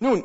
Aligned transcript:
Nun, 0.00 0.24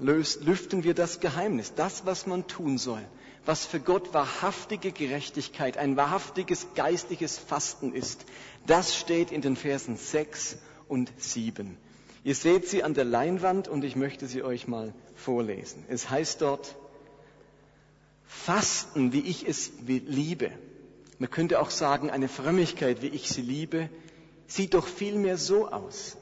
löst, 0.00 0.44
lüften 0.44 0.84
wir 0.84 0.94
das 0.94 1.20
Geheimnis, 1.20 1.74
das, 1.74 2.06
was 2.06 2.26
man 2.26 2.46
tun 2.46 2.78
soll, 2.78 3.04
was 3.44 3.66
für 3.66 3.80
Gott 3.80 4.14
wahrhaftige 4.14 4.92
Gerechtigkeit, 4.92 5.76
ein 5.76 5.96
wahrhaftiges 5.96 6.68
geistliches 6.74 7.38
Fasten 7.38 7.92
ist, 7.92 8.24
das 8.66 8.96
steht 8.96 9.32
in 9.32 9.40
den 9.40 9.56
Versen 9.56 9.96
6 9.96 10.58
und 10.88 11.12
7. 11.18 11.76
Ihr 12.22 12.34
seht 12.34 12.68
sie 12.68 12.82
an 12.82 12.94
der 12.94 13.04
Leinwand 13.04 13.66
und 13.66 13.82
ich 13.82 13.96
möchte 13.96 14.26
sie 14.26 14.42
euch 14.42 14.68
mal 14.68 14.92
vorlesen. 15.14 15.84
Es 15.88 16.10
heißt 16.10 16.42
dort, 16.42 16.76
Fasten, 18.26 19.12
wie 19.12 19.20
ich 19.20 19.48
es 19.48 19.72
liebe. 19.86 20.52
Man 21.18 21.30
könnte 21.30 21.60
auch 21.60 21.70
sagen, 21.70 22.10
eine 22.10 22.28
Frömmigkeit, 22.28 23.02
wie 23.02 23.08
ich 23.08 23.28
sie 23.28 23.42
liebe, 23.42 23.88
sieht 24.46 24.74
doch 24.74 24.86
vielmehr 24.86 25.36
so 25.36 25.68
aus. 25.68 26.16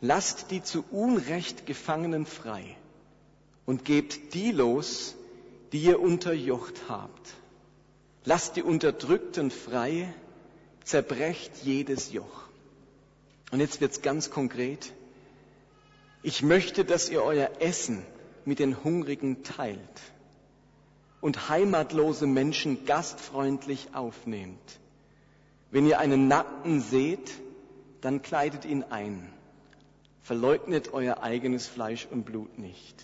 Lasst 0.00 0.50
die 0.50 0.62
zu 0.62 0.84
Unrecht 0.90 1.66
Gefangenen 1.66 2.24
frei 2.24 2.76
und 3.66 3.84
gebt 3.84 4.34
die 4.34 4.52
los, 4.52 5.16
die 5.72 5.82
ihr 5.82 6.00
unterjocht 6.00 6.88
habt. 6.88 7.34
Lasst 8.24 8.56
die 8.56 8.62
Unterdrückten 8.62 9.50
frei, 9.50 10.12
zerbrecht 10.84 11.50
jedes 11.64 12.12
Joch. 12.12 12.42
Und 13.50 13.60
jetzt 13.60 13.80
wird's 13.80 14.02
ganz 14.02 14.30
konkret. 14.30 14.92
Ich 16.22 16.42
möchte, 16.42 16.84
dass 16.84 17.08
ihr 17.08 17.22
euer 17.22 17.50
Essen 17.60 18.04
mit 18.44 18.58
den 18.58 18.82
Hungrigen 18.84 19.42
teilt 19.42 19.78
und 21.20 21.48
heimatlose 21.48 22.26
Menschen 22.26 22.84
gastfreundlich 22.86 23.88
aufnehmt. 23.94 24.78
Wenn 25.70 25.86
ihr 25.86 25.98
einen 25.98 26.28
Nackten 26.28 26.80
seht, 26.80 27.30
dann 28.00 28.22
kleidet 28.22 28.64
ihn 28.64 28.84
ein. 28.84 29.32
Verleugnet 30.28 30.92
euer 30.92 31.22
eigenes 31.22 31.66
Fleisch 31.66 32.06
und 32.10 32.24
Blut 32.24 32.58
nicht. 32.58 33.02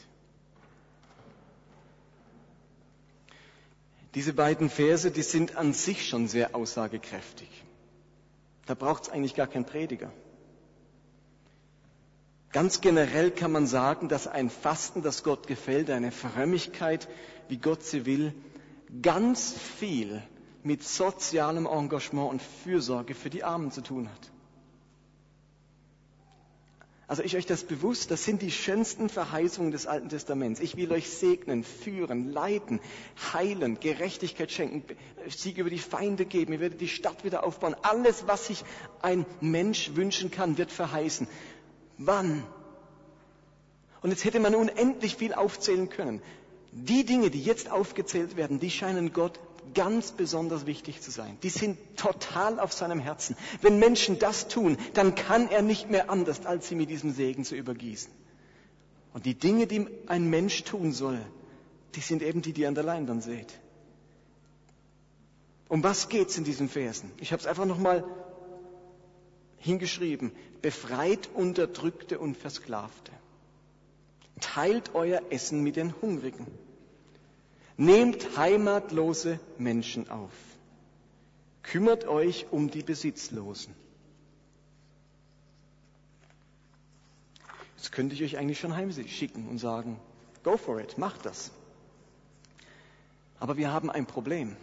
Diese 4.15 4.35
beiden 4.35 4.69
Verse, 4.69 5.11
die 5.11 5.23
sind 5.23 5.57
an 5.57 5.73
sich 5.73 6.07
schon 6.07 6.29
sehr 6.29 6.55
aussagekräftig. 6.55 7.49
Da 8.67 8.75
braucht 8.75 9.05
es 9.05 9.09
eigentlich 9.09 9.35
gar 9.35 9.47
keinen 9.47 9.65
Prediger. 9.65 10.13
Ganz 12.53 12.83
generell 12.83 13.31
kann 13.31 13.53
man 13.53 13.67
sagen, 13.67 14.11
dass 14.11 14.27
ein 14.27 14.51
Fasten, 14.51 15.01
das 15.01 15.23
Gott 15.23 15.47
gefällt, 15.47 15.89
eine 15.89 16.13
Frömmigkeit, 16.13 17.09
wie 17.49 17.57
Gott 17.57 17.85
sie 17.85 18.05
will, 18.05 18.35
ganz 19.01 19.55
viel 19.79 20.23
mit 20.63 20.83
sozialem 20.85 21.65
Engagement 21.65 22.33
und 22.33 22.43
Fürsorge 22.43 23.15
für 23.15 23.31
die 23.31 23.45
Armen 23.45 23.71
zu 23.71 23.81
tun 23.81 24.11
hat. 24.11 24.31
Also 27.07 27.23
ist 27.23 27.35
euch 27.35 27.45
das 27.45 27.65
bewusst? 27.65 28.11
Das 28.11 28.25
sind 28.25 28.41
die 28.41 28.51
schönsten 28.51 29.11
Verheißungen 29.11 29.71
des 29.73 29.87
Alten 29.87 30.09
Testaments. 30.09 30.59
Ich 30.61 30.77
will 30.77 30.91
euch 30.91 31.11
segnen, 31.11 31.63
führen, 31.63 32.31
leiten, 32.31 32.81
heilen, 33.35 33.79
Gerechtigkeit 33.79 34.51
schenken, 34.51 34.83
Sieg 35.29 35.59
über 35.59 35.69
die 35.69 35.79
Feinde 35.79 36.25
geben. 36.25 36.55
Ihr 36.55 36.61
werdet 36.61 36.81
die 36.81 36.89
Stadt 36.89 37.25
wieder 37.25 37.45
aufbauen. 37.45 37.77
Alles, 37.83 38.27
was 38.27 38.47
sich 38.47 38.65
ein 39.03 39.27
Mensch 39.41 39.91
wünschen 39.95 40.31
kann, 40.31 40.57
wird 40.57 40.73
verheißen. 40.73 41.29
Wann? 41.99 42.43
Und 44.01 44.11
jetzt 44.11 44.25
hätte 44.25 44.41
man 44.41 44.55
unendlich 44.55 45.17
viel 45.17 45.35
aufzählen 45.35 45.91
können. 45.91 46.23
Die 46.73 47.05
Dinge, 47.05 47.31
die 47.31 47.43
jetzt 47.43 47.71
aufgezählt 47.71 48.37
werden, 48.37 48.61
die 48.61 48.71
scheinen 48.71 49.13
Gott 49.13 49.39
ganz 49.73 50.13
besonders 50.13 50.67
wichtig 50.67 51.01
zu 51.01 51.11
sein. 51.11 51.39
Die 51.43 51.51
sind 51.51 51.79
total 51.97 52.61
auf 52.61 52.73
seinem 52.73 53.01
Herzen. 53.01 53.37
Wenn 53.63 53.79
Menschen 53.79 54.19
das 54.19 54.49
tun, 54.49 54.77
dann 54.95 55.15
kann 55.15 55.49
er 55.49 55.63
nicht 55.63 55.91
mehr 55.91 56.11
anders, 56.11 56.45
als 56.45 56.69
sie 56.69 56.75
mit 56.75 56.91
diesem 56.91 57.13
Segen 57.13 57.45
zu 57.45 57.55
übergießen. 57.55 58.13
Und 59.13 59.27
die 59.27 59.35
Dinge, 59.35 59.67
die 59.67 59.87
ein 60.07 60.29
Mensch 60.29 60.65
tun 60.65 60.93
soll, 60.93 61.21
die 61.95 62.01
sind 62.01 62.23
eben 62.23 62.43
die, 62.43 62.53
die 62.53 62.63
ihr 62.63 62.69
an 62.69 62.75
der 62.75 62.85
Leinwand 62.85 63.23
seht. 63.23 63.59
Um 65.69 65.83
was 65.83 66.09
geht's 66.09 66.37
in 66.37 66.45
diesen 66.45 66.69
Versen? 66.69 67.11
Ich 67.19 67.33
habe 67.33 67.41
es 67.41 67.47
einfach 67.47 67.65
nochmal 67.65 68.05
hingeschrieben. 69.59 70.33
Befreit 70.63 71.31
Unterdrückte 71.35 72.19
und 72.19 72.37
Versklavte. 72.37 73.13
Teilt 74.41 74.95
euer 74.95 75.23
Essen 75.31 75.63
mit 75.63 75.77
den 75.77 75.95
Hungrigen. 76.03 76.47
Nehmt 77.77 78.37
heimatlose 78.37 79.41
Menschen 79.59 80.09
auf. 80.11 80.31
Kümmert 81.63 82.07
euch 82.07 82.47
um 82.51 82.71
die 82.71 82.83
Besitzlosen. 82.83 83.75
Jetzt 87.77 87.93
könnte 87.93 88.15
ich 88.15 88.23
euch 88.23 88.39
eigentlich 88.39 88.61
schon 88.61 88.77
heimschicken 88.77 89.49
und 89.49 89.59
sagen, 89.59 89.99
go 90.43 90.57
for 90.57 90.81
it, 90.81 90.99
macht 90.99 91.27
das. 91.27 91.51
Aber 93.41 93.57
wir 93.57 93.73
haben 93.73 93.91
ein 93.91 94.07
Problem. 94.07 94.57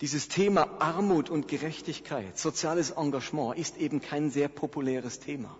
Dieses 0.00 0.28
Thema 0.28 0.80
Armut 0.80 1.28
und 1.28 1.48
Gerechtigkeit, 1.48 2.38
soziales 2.38 2.92
Engagement 2.92 3.58
ist 3.58 3.76
eben 3.76 4.00
kein 4.00 4.30
sehr 4.30 4.48
populäres 4.48 5.20
Thema. 5.20 5.54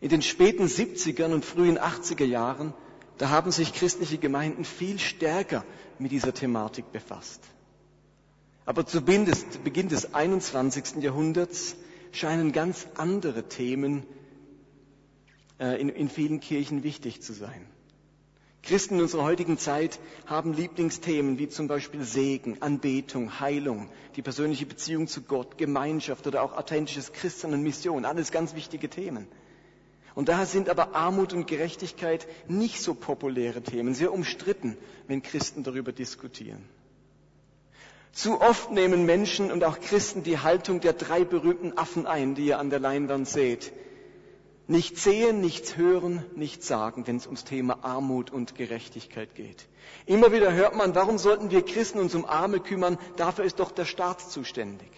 In 0.00 0.10
den 0.10 0.20
späten 0.20 0.64
70er 0.66 1.32
und 1.32 1.44
frühen 1.44 1.78
80er 1.78 2.24
Jahren 2.24 2.74
da 3.20 3.28
haben 3.28 3.52
sich 3.52 3.74
christliche 3.74 4.16
Gemeinden 4.16 4.64
viel 4.64 4.98
stärker 4.98 5.62
mit 5.98 6.10
dieser 6.10 6.32
Thematik 6.32 6.90
befasst. 6.90 7.42
Aber 8.64 8.86
zu 8.86 9.02
Beginn 9.02 9.26
des 9.26 10.14
21. 10.14 11.02
Jahrhunderts 11.02 11.76
scheinen 12.12 12.52
ganz 12.52 12.86
andere 12.94 13.46
Themen 13.46 14.06
äh, 15.58 15.78
in, 15.78 15.90
in 15.90 16.08
vielen 16.08 16.40
Kirchen 16.40 16.82
wichtig 16.82 17.20
zu 17.20 17.34
sein. 17.34 17.66
Christen 18.62 18.94
in 18.94 19.02
unserer 19.02 19.24
heutigen 19.24 19.58
Zeit 19.58 20.00
haben 20.24 20.54
Lieblingsthemen 20.54 21.38
wie 21.38 21.50
zum 21.50 21.68
Beispiel 21.68 22.04
Segen, 22.04 22.62
Anbetung, 22.62 23.38
Heilung, 23.38 23.90
die 24.16 24.22
persönliche 24.22 24.64
Beziehung 24.64 25.08
zu 25.08 25.20
Gott, 25.20 25.58
Gemeinschaft 25.58 26.26
oder 26.26 26.42
auch 26.42 26.54
authentisches 26.54 27.12
Christen 27.12 27.52
und 27.52 27.62
Mission. 27.62 28.06
Alles 28.06 28.32
ganz 28.32 28.54
wichtige 28.54 28.88
Themen. 28.88 29.26
Und 30.14 30.28
daher 30.28 30.46
sind 30.46 30.68
aber 30.68 30.94
Armut 30.94 31.32
und 31.32 31.46
Gerechtigkeit 31.46 32.26
nicht 32.48 32.80
so 32.80 32.94
populäre 32.94 33.62
Themen, 33.62 33.94
sehr 33.94 34.12
umstritten, 34.12 34.76
wenn 35.06 35.22
Christen 35.22 35.62
darüber 35.62 35.92
diskutieren. 35.92 36.64
Zu 38.12 38.40
oft 38.40 38.72
nehmen 38.72 39.06
Menschen 39.06 39.52
und 39.52 39.62
auch 39.62 39.78
Christen 39.80 40.24
die 40.24 40.38
Haltung 40.38 40.80
der 40.80 40.94
drei 40.94 41.24
berühmten 41.24 41.78
Affen 41.78 42.06
ein, 42.06 42.34
die 42.34 42.46
ihr 42.46 42.58
an 42.58 42.70
der 42.70 42.80
Leinwand 42.80 43.28
seht. 43.28 43.72
Nicht 44.66 44.98
sehen, 44.98 45.40
nichts 45.40 45.76
hören, 45.76 46.24
nichts 46.36 46.66
sagen, 46.66 47.06
wenn 47.06 47.16
es 47.16 47.26
ums 47.26 47.44
Thema 47.44 47.78
Armut 47.82 48.30
und 48.30 48.54
Gerechtigkeit 48.54 49.34
geht. 49.34 49.66
Immer 50.06 50.32
wieder 50.32 50.52
hört 50.52 50.76
man, 50.76 50.94
warum 50.94 51.18
sollten 51.18 51.50
wir 51.50 51.64
Christen 51.64 51.98
uns 51.98 52.14
um 52.14 52.24
Arme 52.24 52.60
kümmern? 52.60 52.98
Dafür 53.16 53.44
ist 53.44 53.58
doch 53.58 53.72
der 53.72 53.84
Staat 53.84 54.20
zuständig. 54.20 54.90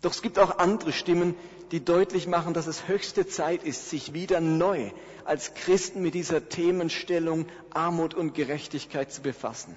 Doch 0.00 0.12
es 0.12 0.22
gibt 0.22 0.38
auch 0.38 0.58
andere 0.58 0.92
Stimmen, 0.92 1.34
die 1.72 1.84
deutlich 1.84 2.26
machen, 2.26 2.54
dass 2.54 2.66
es 2.66 2.88
höchste 2.88 3.26
Zeit 3.26 3.64
ist, 3.64 3.90
sich 3.90 4.12
wieder 4.14 4.40
neu 4.40 4.90
als 5.24 5.54
Christen 5.54 6.02
mit 6.02 6.14
dieser 6.14 6.48
Themenstellung 6.48 7.46
Armut 7.70 8.14
und 8.14 8.34
Gerechtigkeit 8.34 9.12
zu 9.12 9.20
befassen. 9.22 9.76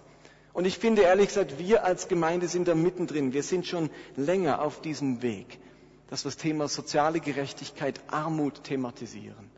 Und 0.53 0.65
ich 0.65 0.77
finde 0.77 1.01
ehrlich 1.03 1.27
gesagt, 1.29 1.59
wir 1.59 1.83
als 1.85 2.07
Gemeinde 2.07 2.47
sind 2.47 2.67
da 2.67 2.75
mittendrin. 2.75 3.33
Wir 3.33 3.43
sind 3.43 3.65
schon 3.65 3.89
länger 4.15 4.61
auf 4.61 4.81
diesem 4.81 5.21
Weg, 5.21 5.59
dass 6.09 6.23
wir 6.25 6.31
das 6.31 6.37
Thema 6.37 6.67
soziale 6.67 7.19
Gerechtigkeit, 7.19 7.99
Armut 8.07 8.63
thematisieren. 8.63 9.49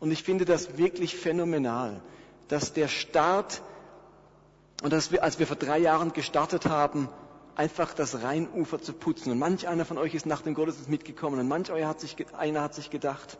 Und 0.00 0.10
ich 0.10 0.22
finde 0.22 0.46
das 0.46 0.78
wirklich 0.78 1.14
phänomenal, 1.16 2.00
dass 2.48 2.72
der 2.72 2.88
Staat 2.88 3.62
und 4.82 4.92
dass 4.92 5.12
wir, 5.12 5.22
als 5.22 5.38
wir 5.38 5.46
vor 5.46 5.56
drei 5.56 5.78
Jahren 5.78 6.14
gestartet 6.14 6.64
haben, 6.66 7.08
einfach 7.60 7.92
das 7.92 8.22
Rheinufer 8.22 8.80
zu 8.80 8.94
putzen. 8.94 9.30
Und 9.30 9.38
manch 9.38 9.68
einer 9.68 9.84
von 9.84 9.98
euch 9.98 10.14
ist 10.14 10.24
nach 10.24 10.40
dem 10.40 10.54
Gottesdienst 10.54 10.88
mitgekommen 10.88 11.38
und 11.38 11.46
manch 11.46 11.70
einer 11.70 11.88
hat 11.88 12.00
sich, 12.00 12.16
einer 12.32 12.62
hat 12.62 12.74
sich 12.74 12.88
gedacht, 12.88 13.36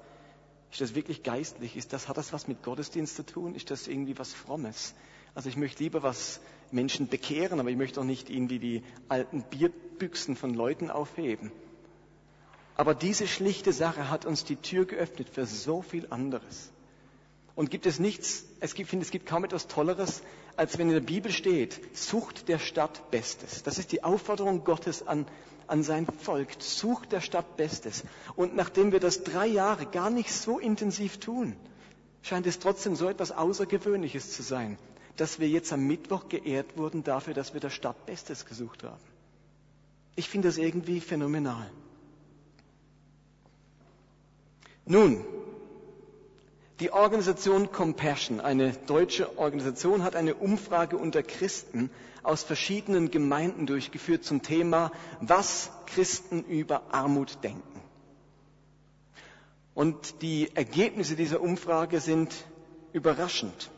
ist 0.71 0.83
das 0.83 0.94
wirklich 0.94 1.22
geistlich? 1.22 1.74
Ist 1.74 1.94
das, 1.94 2.06
hat 2.06 2.18
das 2.18 2.30
was 2.30 2.47
mit 2.47 2.62
Gottesdienst 2.62 3.16
zu 3.16 3.24
tun? 3.24 3.54
Ist 3.54 3.71
das 3.71 3.89
irgendwie 3.89 4.18
was 4.18 4.34
Frommes? 4.34 4.94
Also 5.34 5.48
ich 5.48 5.56
möchte 5.56 5.83
lieber 5.83 6.03
was 6.03 6.41
Menschen 6.71 7.09
bekehren, 7.09 7.60
aber 7.60 7.71
ich 7.71 7.78
möchte 7.78 7.98
auch 7.98 8.04
nicht 8.04 8.28
irgendwie 8.28 8.59
die 8.59 8.83
alten 9.09 9.42
Bierbüchsen 9.42 10.36
von 10.36 10.53
Leuten 10.53 10.91
aufheben. 10.91 11.50
Aber 12.77 12.94
diese 12.94 13.27
schlichte 13.27 13.72
Sache 13.72 14.10
hat 14.10 14.27
uns 14.27 14.44
die 14.44 14.56
Tür 14.56 14.84
geöffnet 14.84 15.30
für 15.30 15.47
so 15.47 15.80
viel 15.80 16.06
anderes. 16.10 16.71
Und 17.54 17.71
gibt 17.71 17.86
es 17.86 17.98
nichts, 17.98 18.44
es 18.60 18.74
gibt, 18.74 18.91
finde, 18.91 19.04
es 19.04 19.10
gibt 19.10 19.24
kaum 19.24 19.44
etwas 19.44 19.66
Tolleres, 19.66 20.22
als 20.60 20.77
wenn 20.77 20.89
in 20.89 20.92
der 20.92 21.01
Bibel 21.01 21.33
steht, 21.33 21.80
sucht 21.97 22.48
der 22.48 22.59
Stadt 22.59 23.10
Bestes. 23.10 23.62
Das 23.62 23.78
ist 23.78 23.92
die 23.92 24.04
Aufforderung 24.04 24.62
Gottes 24.62 25.07
an, 25.07 25.24
an 25.66 25.83
sein 25.83 26.04
Volk. 26.04 26.48
Sucht 26.59 27.12
der 27.12 27.22
Stadt 27.22 27.57
Bestes. 27.57 28.04
Und 28.36 28.54
nachdem 28.57 28.92
wir 28.92 29.01
das 29.01 29.24
drei 29.24 29.47
Jahre 29.47 29.86
gar 29.86 30.10
nicht 30.10 30.30
so 30.30 30.59
intensiv 30.59 31.16
tun, 31.16 31.57
scheint 32.21 32.47
es 32.47 32.59
trotzdem 32.59 32.95
so 32.95 33.09
etwas 33.09 33.33
Außergewöhnliches 33.33 34.33
zu 34.33 34.42
sein, 34.42 34.77
dass 35.16 35.39
wir 35.39 35.48
jetzt 35.48 35.72
am 35.72 35.86
Mittwoch 35.86 36.28
geehrt 36.28 36.77
wurden 36.77 37.04
dafür, 37.04 37.33
dass 37.33 37.54
wir 37.54 37.60
der 37.63 37.71
Stadt 37.71 38.04
Bestes 38.04 38.45
gesucht 38.45 38.84
haben. 38.84 39.01
Ich 40.15 40.28
finde 40.28 40.48
das 40.48 40.59
irgendwie 40.59 41.01
phänomenal. 41.01 41.71
Nun, 44.84 45.24
Die 46.80 46.92
Organisation 46.92 47.71
Compassion, 47.71 48.41
eine 48.41 48.72
deutsche 48.72 49.38
Organisation, 49.38 50.03
hat 50.03 50.16
eine 50.16 50.34
Umfrage 50.34 50.97
unter 50.97 51.22
Christen 51.22 51.91
aus 52.22 52.42
verschiedenen 52.42 53.10
Gemeinden 53.10 53.66
durchgeführt 53.66 54.24
zum 54.24 54.41
Thema, 54.41 54.91
was 55.21 55.71
Christen 55.84 56.42
über 56.44 56.94
Armut 56.94 57.44
denken. 57.44 57.82
Und 59.74 60.22
die 60.22 60.54
Ergebnisse 60.56 61.16
dieser 61.16 61.42
Umfrage 61.42 62.00
sind 62.00 62.34
überraschend. 62.94 63.71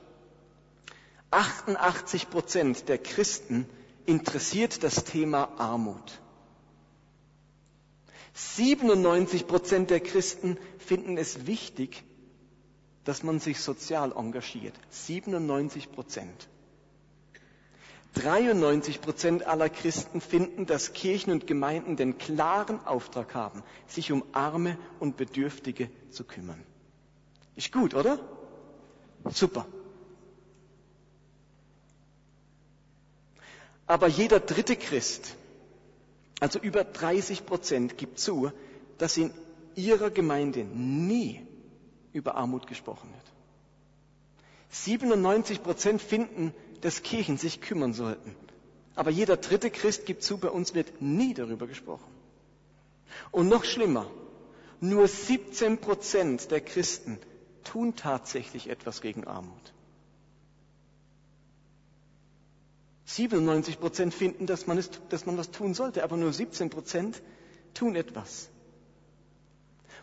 88 1.33 2.31
Prozent 2.31 2.89
der 2.89 2.99
Christen 2.99 3.67
interessiert 4.07 4.85
das 4.85 5.03
Thema 5.03 5.49
Armut. 5.59 6.21
97 8.35 9.49
Prozent 9.49 9.91
der 9.91 10.01
Christen 10.01 10.57
finden 10.79 11.19
es 11.19 11.47
wichtig, 11.47 12.05
dass 13.05 13.23
man 13.23 13.41
sich 13.41 13.61
sozial 13.61 14.13
engagiert. 14.13 14.75
97 14.91 15.91
Prozent. 15.93 16.49
93 18.15 19.01
Prozent 19.01 19.47
aller 19.47 19.71
Christen 19.71 20.21
finden, 20.21 20.67
dass 20.67 20.93
Kirchen 20.93 21.33
und 21.33 21.47
Gemeinden 21.47 21.97
den 21.97 22.19
klaren 22.19 22.85
Auftrag 22.87 23.35
haben, 23.35 23.63
sich 23.87 24.13
um 24.13 24.23
Arme 24.33 24.77
und 25.01 25.17
Bedürftige 25.17 25.89
zu 26.11 26.25
kümmern. 26.25 26.63
Ist 27.57 27.73
gut, 27.73 27.95
oder? 27.95 28.19
Super. 29.31 29.67
Aber 33.87 34.09
jeder 34.09 34.41
dritte 34.41 34.77
Christ, 34.77 35.37
also 36.41 36.59
über 36.59 36.85
30 36.85 37.47
Prozent, 37.47 37.99
gibt 37.99 38.19
zu, 38.19 38.53
dass 38.99 39.17
in 39.17 39.33
ihrer 39.75 40.11
Gemeinde 40.11 40.65
nie 40.65 41.47
über 42.13 42.35
Armut 42.35 42.67
gesprochen 42.67 43.09
wird. 43.13 43.33
97 44.71 45.63
Prozent 45.63 46.01
finden, 46.01 46.55
dass 46.81 47.03
Kirchen 47.03 47.37
sich 47.37 47.61
kümmern 47.61 47.93
sollten. 47.93 48.35
Aber 48.95 49.11
jeder 49.11 49.37
dritte 49.37 49.71
Christ 49.71 50.07
gibt 50.07 50.23
zu, 50.23 50.39
bei 50.39 50.49
uns 50.49 50.75
wird 50.75 51.01
nie 51.01 51.35
darüber 51.35 51.67
gesprochen. 51.67 52.11
Und 53.31 53.49
noch 53.49 53.65
schlimmer, 53.65 54.11
nur 54.81 55.07
17 55.07 55.79
Prozent 55.79 56.51
der 56.51 56.61
Christen 56.61 57.19
tun 57.65 57.95
tatsächlich 57.97 58.69
etwas 58.69 59.01
gegen 59.01 59.25
Armut. 59.27 59.73
97 63.05 63.79
Prozent 63.79 64.15
finden, 64.15 64.47
dass 64.47 64.67
man, 64.67 64.79
es, 64.79 64.91
dass 65.11 65.27
man 65.27 65.37
was 65.37 65.51
tun 65.51 65.75
sollte, 65.75 66.03
aber 66.03 66.17
nur 66.17 66.33
17 66.33 66.71
Prozent 66.71 67.23
tun 67.75 67.95
etwas. 67.95 68.49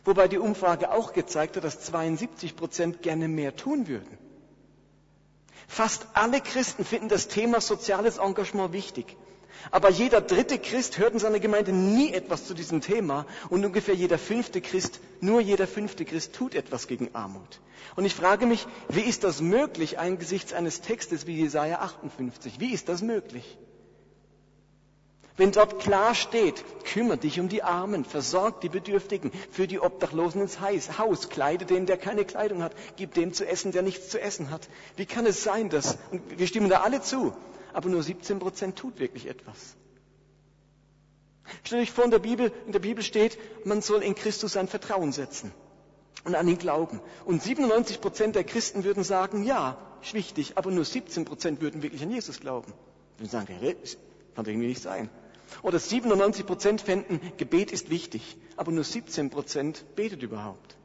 Wobei 0.06 0.28
die 0.28 0.38
Umfrage 0.38 0.92
auch 0.92 1.14
gezeigt 1.14 1.58
hat, 1.58 1.64
dass 1.64 1.82
72 1.82 2.56
Prozent 2.56 3.02
gerne 3.02 3.28
mehr 3.28 3.56
tun 3.56 3.88
würden. 3.88 4.18
Fast 5.68 6.08
alle 6.14 6.42
Christen 6.42 6.84
finden 6.84 7.10
das 7.10 7.28
Thema 7.28 7.62
soziales 7.62 8.18
Engagement 8.18 8.74
wichtig. 8.74 9.16
Aber 9.72 9.90
jeder 9.90 10.22
dritte 10.22 10.58
Christ 10.58 10.98
hört 10.98 11.14
in 11.14 11.20
seiner 11.20 11.40
Gemeinde 11.40 11.74
nie 11.74 12.14
etwas 12.14 12.46
zu 12.46 12.54
diesem 12.54 12.82
Thema 12.82 13.26
und 13.50 13.66
ungefähr 13.66 13.94
jeder 13.94 14.18
fünfte 14.18 14.62
Christ, 14.62 15.00
nur 15.22 15.42
jeder 15.42 15.68
fünfte 15.68 16.06
Christ 16.06 16.34
tut 16.34 16.56
etwas 16.56 16.88
gegen 16.88 17.14
Armut. 17.14 17.60
Und 17.96 18.06
ich 18.06 18.16
frage 18.16 18.46
mich, 18.46 18.66
wie 18.88 19.02
ist 19.02 19.24
das 19.24 19.42
möglich 19.42 20.00
angesichts 20.00 20.54
eines 20.54 20.82
Textes 20.82 21.28
wie 21.28 21.36
Jesaja 21.36 21.80
58? 21.82 22.60
Wie 22.60 22.74
ist 22.74 22.90
das 22.90 23.02
möglich? 23.02 23.58
Wenn 25.40 25.54
dort 25.54 25.80
klar 25.80 26.16
steht, 26.16 26.66
kümmere 26.84 27.18
dich 27.18 27.40
um 27.40 27.48
die 27.48 27.64
Armen, 27.64 28.04
versorg 28.04 28.60
die 28.60 28.68
Bedürftigen, 28.68 29.32
für 29.52 29.68
die 29.68 29.80
Obdachlosen 29.80 30.42
ins 30.42 30.60
Haus, 30.60 31.30
kleide 31.30 31.64
den, 31.66 31.86
der 31.86 31.96
keine 31.96 32.26
Kleidung 32.26 32.62
hat, 32.62 32.74
gib 32.98 33.14
dem 33.14 33.32
zu 33.32 33.48
essen, 33.48 33.72
der 33.72 33.82
nichts 33.82 34.10
zu 34.10 34.20
essen 34.20 34.50
hat. 34.50 34.68
Wie 34.98 35.06
kann 35.06 35.26
es 35.26 35.42
sein, 35.42 35.70
dass, 35.70 35.98
und 36.12 36.38
wir 36.38 36.46
stimmen 36.46 36.68
da 36.68 36.82
alle 36.82 37.02
zu, 37.02 37.32
aber 37.72 37.88
nur 37.88 38.04
17 38.04 38.38
Prozent 38.40 38.76
tut 38.76 39.00
wirklich 39.00 39.28
etwas? 39.28 39.78
Stell 41.64 41.80
euch 41.80 41.92
vor, 41.92 42.04
in 42.04 42.12
der 42.12 42.20
Bibel, 42.20 42.52
in 42.66 42.74
der 42.74 42.80
Bibel 42.80 43.02
steht, 43.02 43.38
man 43.64 43.82
soll 43.82 44.04
in 44.04 44.16
Christus 44.16 44.52
sein 44.52 44.68
Vertrauen 44.68 45.14
setzen 45.14 45.54
und 46.26 46.36
an 46.36 46.50
ihn 46.50 46.58
glauben. 46.58 47.00
Und 47.24 47.42
97 47.42 48.02
Prozent 48.02 48.36
der 48.36 48.44
Christen 48.44 48.84
würden 48.84 49.06
sagen, 49.06 49.46
ja, 49.46 49.78
ist 50.02 50.14
wichtig, 50.14 50.58
aber 50.58 50.70
nur 50.70 50.84
17 50.84 51.24
Prozent 51.24 51.62
würden 51.62 51.82
wirklich 51.82 52.04
an 52.04 52.12
Jesus 52.12 52.42
glauben. 52.42 52.74
Würden 53.18 53.30
sagen, 53.30 53.48
kann 53.48 54.44
doch 54.44 54.52
irgendwie 54.52 54.68
nicht 54.68 54.82
sein. 54.82 55.10
Oder 55.62 55.80
97 55.80 56.46
Prozent 56.46 56.82
fänden, 56.82 57.20
Gebet 57.38 57.72
ist 57.72 57.90
wichtig, 57.90 58.38
aber 58.56 58.72
nur 58.72 58.84
17 58.84 59.30
Prozent 59.30 59.86
betet 59.96 60.24
überhaupt. 60.24 60.76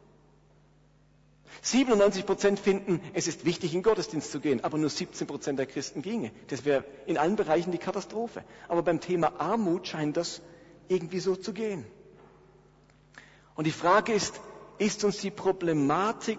97 1.62 2.26
Prozent 2.26 2.58
finden, 2.61 3.00
es 3.14 3.26
ist 3.26 3.44
wichtig, 3.44 3.75
in 3.75 3.82
Gottesdienst 3.82 4.31
zu 4.31 4.40
gehen, 4.40 4.62
aber 4.64 4.76
nur 4.76 4.90
17 4.90 5.26
Prozent 5.26 5.58
der 5.58 5.66
Christen 5.66 6.02
ginge. 6.02 6.31
Das 6.49 6.64
wäre 6.64 6.84
in 7.06 7.16
allen 7.16 7.37
Bereichen 7.37 7.72
die 7.72 7.78
Katastrophe. 7.78 8.44
Aber 8.69 8.82
beim 8.82 9.00
Thema 9.00 9.40
Armut 9.40 9.87
scheint 9.87 10.16
das 10.16 10.43
irgendwie 10.88 11.20
so 11.20 11.37
zu 11.37 11.52
gehen. 11.52 11.87
Und 13.55 13.66
die 13.66 13.72
Frage 13.72 14.12
ist, 14.12 14.40
ist 14.78 15.05
uns 15.05 15.19
die 15.19 15.31
Problematik 15.31 16.38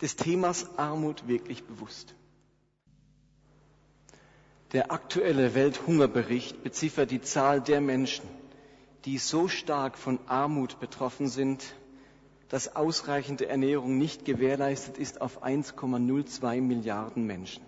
des 0.00 0.16
Themas 0.16 0.78
Armut 0.78 1.26
wirklich 1.26 1.64
bewusst? 1.64 2.14
Der 4.72 4.90
aktuelle 4.90 5.54
Welthungerbericht 5.54 6.62
beziffert 6.62 7.10
die 7.10 7.20
Zahl 7.20 7.60
der 7.60 7.82
Menschen, 7.82 8.24
die 9.04 9.18
so 9.18 9.46
stark 9.46 9.98
von 9.98 10.18
Armut 10.26 10.80
betroffen 10.80 11.28
sind, 11.28 11.74
dass 12.48 12.74
ausreichende 12.74 13.48
Ernährung 13.48 13.98
nicht 13.98 14.24
gewährleistet 14.24 14.96
ist, 14.96 15.20
auf 15.20 15.44
1,02 15.44 16.62
Milliarden 16.62 17.26
Menschen. 17.26 17.62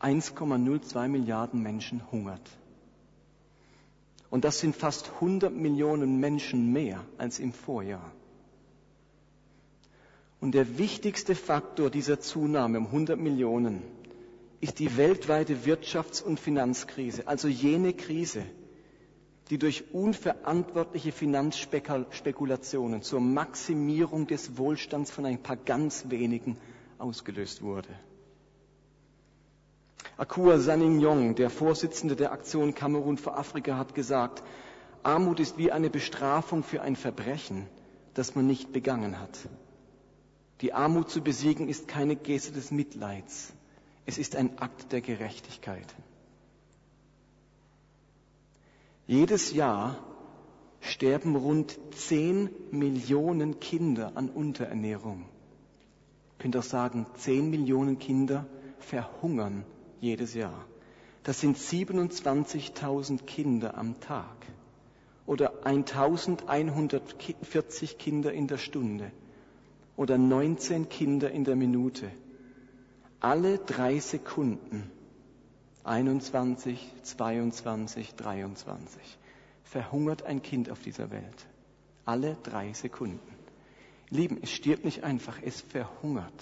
1,02 0.00 1.08
Milliarden 1.08 1.62
Menschen 1.62 2.02
hungert. 2.10 2.50
Und 4.28 4.44
das 4.44 4.58
sind 4.58 4.74
fast 4.74 5.10
100 5.14 5.54
Millionen 5.54 6.18
Menschen 6.18 6.72
mehr 6.72 7.04
als 7.18 7.38
im 7.38 7.52
Vorjahr. 7.52 8.10
Und 10.40 10.56
der 10.56 10.78
wichtigste 10.78 11.36
Faktor 11.36 11.90
dieser 11.90 12.18
Zunahme 12.18 12.78
um 12.78 12.86
100 12.86 13.20
Millionen 13.20 13.82
ist 14.62 14.78
die 14.78 14.96
weltweite 14.96 15.56
Wirtschafts- 15.66 16.22
und 16.22 16.38
Finanzkrise, 16.38 17.26
also 17.26 17.48
jene 17.48 17.92
Krise, 17.94 18.44
die 19.50 19.58
durch 19.58 19.92
unverantwortliche 19.92 21.10
Finanzspekulationen 21.10 23.02
zur 23.02 23.20
Maximierung 23.20 24.28
des 24.28 24.56
Wohlstands 24.56 25.10
von 25.10 25.26
ein 25.26 25.42
paar 25.42 25.56
ganz 25.56 26.04
wenigen 26.10 26.56
ausgelöst 26.98 27.62
wurde. 27.62 27.88
Akua 30.16 30.58
Saningong, 30.60 31.34
der 31.34 31.50
Vorsitzende 31.50 32.14
der 32.14 32.30
Aktion 32.30 32.72
Kamerun 32.76 33.18
für 33.18 33.34
Afrika, 33.34 33.76
hat 33.76 33.96
gesagt, 33.96 34.44
Armut 35.02 35.40
ist 35.40 35.58
wie 35.58 35.72
eine 35.72 35.90
Bestrafung 35.90 36.62
für 36.62 36.82
ein 36.82 36.94
Verbrechen, 36.94 37.66
das 38.14 38.36
man 38.36 38.46
nicht 38.46 38.72
begangen 38.72 39.18
hat. 39.18 39.36
Die 40.60 40.72
Armut 40.72 41.10
zu 41.10 41.20
besiegen 41.20 41.68
ist 41.68 41.88
keine 41.88 42.14
Geste 42.14 42.52
des 42.52 42.70
Mitleids, 42.70 43.52
es 44.06 44.18
ist 44.18 44.36
ein 44.36 44.58
Akt 44.58 44.92
der 44.92 45.00
Gerechtigkeit. 45.00 45.86
Jedes 49.06 49.52
Jahr 49.52 49.98
sterben 50.80 51.36
rund 51.36 51.78
10 51.94 52.50
Millionen 52.70 53.60
Kinder 53.60 54.12
an 54.16 54.28
Unterernährung. 54.28 55.24
Ich 56.32 56.38
könnte 56.38 56.58
auch 56.58 56.64
sagen, 56.64 57.06
10 57.16 57.50
Millionen 57.50 57.98
Kinder 57.98 58.46
verhungern 58.78 59.64
jedes 60.00 60.34
Jahr. 60.34 60.66
Das 61.22 61.40
sind 61.40 61.56
27.000 61.56 63.22
Kinder 63.24 63.78
am 63.78 64.00
Tag 64.00 64.34
oder 65.24 65.64
1140 65.64 67.98
Kinder 67.98 68.32
in 68.32 68.48
der 68.48 68.58
Stunde 68.58 69.12
oder 69.96 70.18
19 70.18 70.88
Kinder 70.88 71.30
in 71.30 71.44
der 71.44 71.54
Minute 71.54 72.10
alle 73.22 73.58
drei 73.58 74.00
Sekunden 74.00 74.90
21, 75.84 76.92
22, 77.04 78.16
23 78.16 79.18
verhungert 79.62 80.24
ein 80.24 80.42
Kind 80.42 80.68
auf 80.70 80.80
dieser 80.80 81.10
Welt. 81.12 81.46
Alle 82.04 82.36
drei 82.42 82.72
Sekunden. 82.72 83.20
Lieben, 84.10 84.38
es 84.42 84.50
stirbt 84.50 84.84
nicht 84.84 85.04
einfach, 85.04 85.38
es 85.40 85.60
verhungert. 85.60 86.32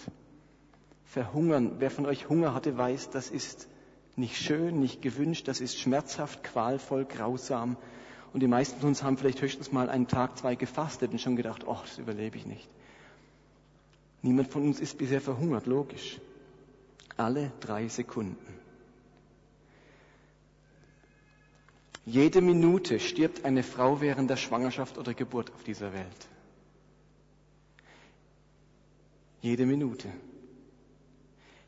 Verhungern, 1.05 1.77
wer 1.81 1.91
von 1.91 2.07
euch 2.07 2.31
Hunger 2.31 2.55
hatte, 2.55 2.77
weiß, 2.79 3.11
das 3.11 3.31
ist 3.31 3.69
nicht 4.17 4.39
schön, 4.39 4.81
nicht 4.81 5.03
gewünscht, 5.03 5.49
das 5.49 5.61
ist 5.61 5.79
schmerzhaft, 5.79 6.43
qualvoll, 6.43 7.05
grausam. 7.05 7.77
Und 8.33 8.41
die 8.41 8.49
meisten 8.49 8.81
von 8.81 8.89
uns 8.89 9.03
haben 9.03 9.19
vielleicht 9.19 9.43
höchstens 9.43 9.71
mal 9.71 9.91
einen 9.91 10.09
Tag, 10.09 10.39
zwei 10.39 10.55
gefastet 10.55 11.13
und 11.13 11.21
schon 11.21 11.37
gedacht, 11.37 11.67
oh, 11.67 11.79
das 11.83 11.99
überlebe 11.99 12.39
ich 12.39 12.47
nicht. 12.47 12.71
Niemand 14.23 14.49
von 14.49 14.63
uns 14.63 14.81
ist 14.81 14.97
bisher 14.97 15.21
verhungert, 15.21 15.67
logisch 15.67 16.21
alle 17.21 17.53
drei 17.61 17.89
Sekunden. 17.89 18.37
Jede 22.07 22.41
Minute 22.41 22.99
stirbt 22.99 23.45
eine 23.45 23.63
Frau 23.63 24.01
während 24.01 24.31
der 24.31 24.37
Schwangerschaft 24.37 24.99
oder 24.99 25.15
Geburt 25.15 25.53
auf 25.53 25.63
dieser 25.63 25.93
Welt. 25.93 26.29
Jede 29.43 29.67
Minute. 29.67 30.09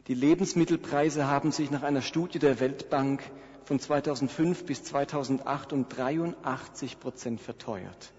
Die 0.08 0.14
Lebensmittelpreise 0.14 1.28
haben 1.28 1.52
sich 1.52 1.70
nach 1.70 1.82
einer 1.82 2.02
Studie 2.02 2.38
der 2.38 2.58
Weltbank 2.58 3.22
von 3.64 3.78
2005 3.78 4.64
bis 4.64 4.82
2008 4.84 5.72
um 5.72 5.88
83 5.88 6.98
Prozent 6.98 7.40
verteuert. 7.40 8.12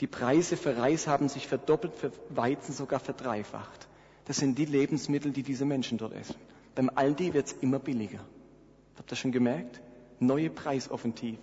Die 0.00 0.06
Preise 0.06 0.56
für 0.56 0.76
Reis 0.76 1.06
haben 1.06 1.28
sich 1.28 1.46
verdoppelt, 1.48 1.94
für 1.94 2.12
Weizen 2.30 2.72
sogar 2.72 2.98
verdreifacht. 2.98 3.88
Das 4.24 4.38
sind 4.38 4.56
die 4.58 4.64
Lebensmittel, 4.64 5.32
die 5.32 5.42
diese 5.42 5.64
Menschen 5.64 5.98
dort 5.98 6.14
essen. 6.14 6.36
Beim 6.74 6.90
Aldi 6.94 7.34
wird 7.34 7.46
es 7.46 7.52
immer 7.54 7.78
billiger. 7.78 8.20
Habt 8.96 9.12
ihr 9.12 9.16
schon 9.16 9.32
gemerkt? 9.32 9.80
Neue 10.20 10.50
Preisoffensive, 10.50 11.38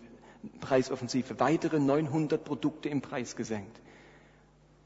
Preisoffensive, 0.61 1.39
weitere 1.39 1.79
900 1.79 2.43
Produkte 2.43 2.89
im 2.89 3.01
Preis 3.01 3.35
gesenkt. 3.35 3.79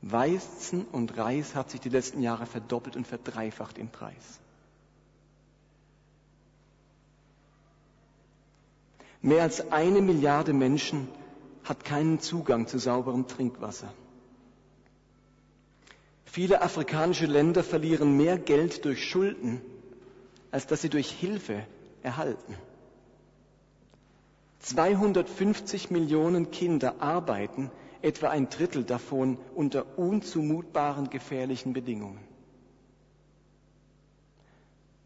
Weizen 0.01 0.85
und 0.85 1.17
Reis 1.17 1.55
hat 1.55 1.69
sich 1.69 1.79
die 1.79 1.89
letzten 1.89 2.21
Jahre 2.21 2.45
verdoppelt 2.45 2.95
und 2.95 3.07
verdreifacht 3.07 3.77
im 3.77 3.89
Preis. 3.89 4.39
Mehr 9.21 9.43
als 9.43 9.71
eine 9.71 10.01
Milliarde 10.01 10.51
Menschen 10.51 11.07
hat 11.63 11.85
keinen 11.85 12.19
Zugang 12.19 12.67
zu 12.67 12.77
sauberem 12.77 13.27
Trinkwasser. 13.27 13.93
Viele 16.25 16.61
afrikanische 16.61 17.27
Länder 17.27 17.63
verlieren 17.63 18.17
mehr 18.17 18.37
Geld 18.37 18.83
durch 18.83 19.07
Schulden, 19.07 19.61
als 20.53 20.67
dass 20.67 20.83
sie 20.83 20.89
durch 20.89 21.09
Hilfe 21.09 21.65
erhalten. 22.03 22.55
250 24.59 25.89
Millionen 25.89 26.51
Kinder 26.51 27.01
arbeiten, 27.01 27.71
etwa 28.03 28.29
ein 28.29 28.49
Drittel 28.49 28.83
davon 28.83 29.39
unter 29.55 29.97
unzumutbaren 29.97 31.09
gefährlichen 31.09 31.73
Bedingungen. 31.73 32.19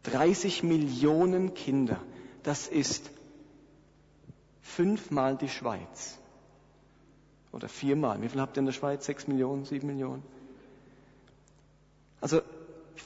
30 0.02 0.64
Millionen 0.64 1.54
Kinder, 1.54 1.98
das 2.42 2.68
ist 2.68 3.10
fünfmal 4.60 5.38
die 5.38 5.48
Schweiz. 5.48 6.18
Oder 7.52 7.70
viermal. 7.70 8.20
Wie 8.20 8.28
viel 8.28 8.42
habt 8.42 8.58
ihr 8.58 8.60
in 8.60 8.66
der 8.66 8.74
Schweiz? 8.74 9.06
Sechs 9.06 9.26
Millionen, 9.26 9.64
sieben 9.64 9.86
Millionen? 9.86 10.22
Also 12.20 12.42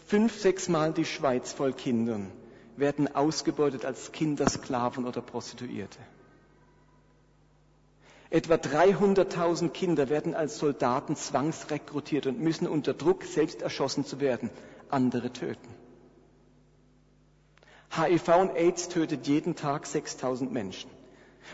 fünf, 0.07 0.41
sechsmal 0.41 0.93
die 0.93 1.05
Schweiz 1.05 1.53
voll 1.53 1.73
Kindern 1.73 2.31
werden 2.77 3.15
ausgebeutet 3.15 3.85
als 3.85 4.13
Kindersklaven 4.13 5.07
oder 5.07 5.21
Prostituierte. 5.21 5.99
Etwa 8.31 8.55
300.000 8.55 9.69
Kinder 9.69 10.09
werden 10.09 10.35
als 10.35 10.59
Soldaten 10.59 11.17
zwangsrekrutiert 11.17 12.27
und 12.27 12.41
müssen 12.41 12.67
unter 12.67 12.95
Druck, 12.95 13.25
selbst 13.25 13.61
erschossen 13.61 14.07
zu 14.07 14.21
werden, 14.21 14.49
andere 14.89 15.33
töten. 15.33 15.69
HIV 17.95 18.29
und 18.29 18.57
AIDS 18.57 18.89
tötet 18.89 19.27
jeden 19.27 19.55
Tag 19.55 19.85
6.000 19.85 20.49
Menschen. 20.49 20.91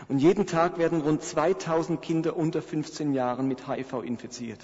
Und 0.07 0.19
jeden 0.19 0.45
Tag 0.47 0.77
werden 0.77 1.01
rund 1.01 1.21
2000 1.21 2.01
Kinder 2.01 2.37
unter 2.37 2.61
15 2.61 3.13
Jahren 3.13 3.47
mit 3.49 3.67
HIV 3.67 4.03
infiziert. 4.03 4.59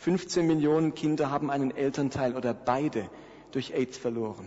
15 0.00 0.46
Millionen 0.46 0.94
Kinder 0.94 1.30
haben 1.30 1.50
einen 1.50 1.76
Elternteil 1.76 2.34
oder 2.34 2.54
beide 2.54 3.10
durch 3.52 3.74
AIDS 3.74 3.98
verloren. 3.98 4.46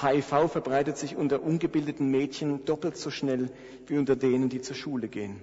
HIV 0.00 0.50
verbreitet 0.50 0.96
sich 0.96 1.16
unter 1.16 1.42
ungebildeten 1.42 2.10
Mädchen 2.10 2.64
doppelt 2.64 2.96
so 2.96 3.10
schnell 3.10 3.50
wie 3.86 3.98
unter 3.98 4.16
denen, 4.16 4.48
die 4.48 4.62
zur 4.62 4.74
Schule 4.74 5.08
gehen. 5.08 5.42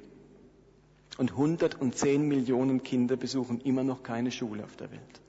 Und 1.20 1.32
110 1.34 2.28
Millionen 2.28 2.82
Kinder 2.82 3.16
besuchen 3.16 3.62
immer 3.62 3.84
noch 3.84 4.02
keine 4.02 4.32
Schule 4.32 4.64
auf 4.64 4.76
der 4.76 4.90
Welt. 4.90 5.22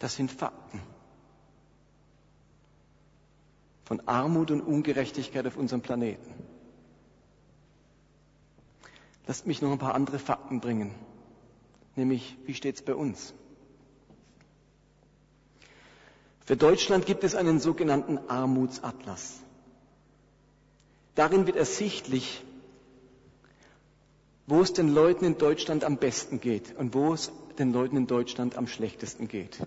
Das 0.00 0.16
sind 0.16 0.32
Fakten 0.32 0.80
von 3.84 4.00
Armut 4.08 4.50
und 4.50 4.62
Ungerechtigkeit 4.62 5.46
auf 5.46 5.56
unserem 5.56 5.80
Planeten. 5.80 6.51
Lasst 9.26 9.46
mich 9.46 9.62
noch 9.62 9.70
ein 9.72 9.78
paar 9.78 9.94
andere 9.94 10.18
Fakten 10.18 10.60
bringen, 10.60 10.94
nämlich 11.96 12.36
wie 12.44 12.54
steht 12.54 12.76
es 12.76 12.82
bei 12.82 12.94
uns? 12.94 13.34
Für 16.44 16.56
Deutschland 16.56 17.06
gibt 17.06 17.22
es 17.22 17.34
einen 17.36 17.60
sogenannten 17.60 18.18
Armutsatlas. 18.28 19.38
Darin 21.14 21.46
wird 21.46 21.56
ersichtlich, 21.56 22.42
wo 24.46 24.60
es 24.60 24.72
den 24.72 24.88
Leuten 24.92 25.24
in 25.24 25.38
Deutschland 25.38 25.84
am 25.84 25.98
besten 25.98 26.40
geht 26.40 26.76
und 26.76 26.94
wo 26.94 27.12
es 27.14 27.30
den 27.58 27.72
Leuten 27.72 27.96
in 27.96 28.06
Deutschland 28.06 28.56
am 28.56 28.66
schlechtesten 28.66 29.28
geht. 29.28 29.58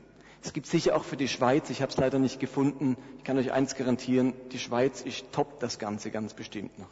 Es 0.43 0.53
gibt 0.53 0.67
sicher 0.67 0.95
auch 0.95 1.03
für 1.05 1.17
die 1.17 1.27
Schweiz, 1.27 1.69
ich 1.69 1.81
habe 1.81 1.91
es 1.91 1.97
leider 1.97 2.19
nicht 2.19 2.39
gefunden, 2.39 2.97
ich 3.17 3.23
kann 3.23 3.37
euch 3.37 3.51
eins 3.51 3.75
garantieren, 3.75 4.33
die 4.51 4.59
Schweiz 4.59 5.01
ist 5.01 5.25
top 5.31 5.59
das 5.59 5.79
Ganze 5.79 6.11
ganz 6.11 6.33
bestimmt 6.33 6.77
noch. 6.77 6.89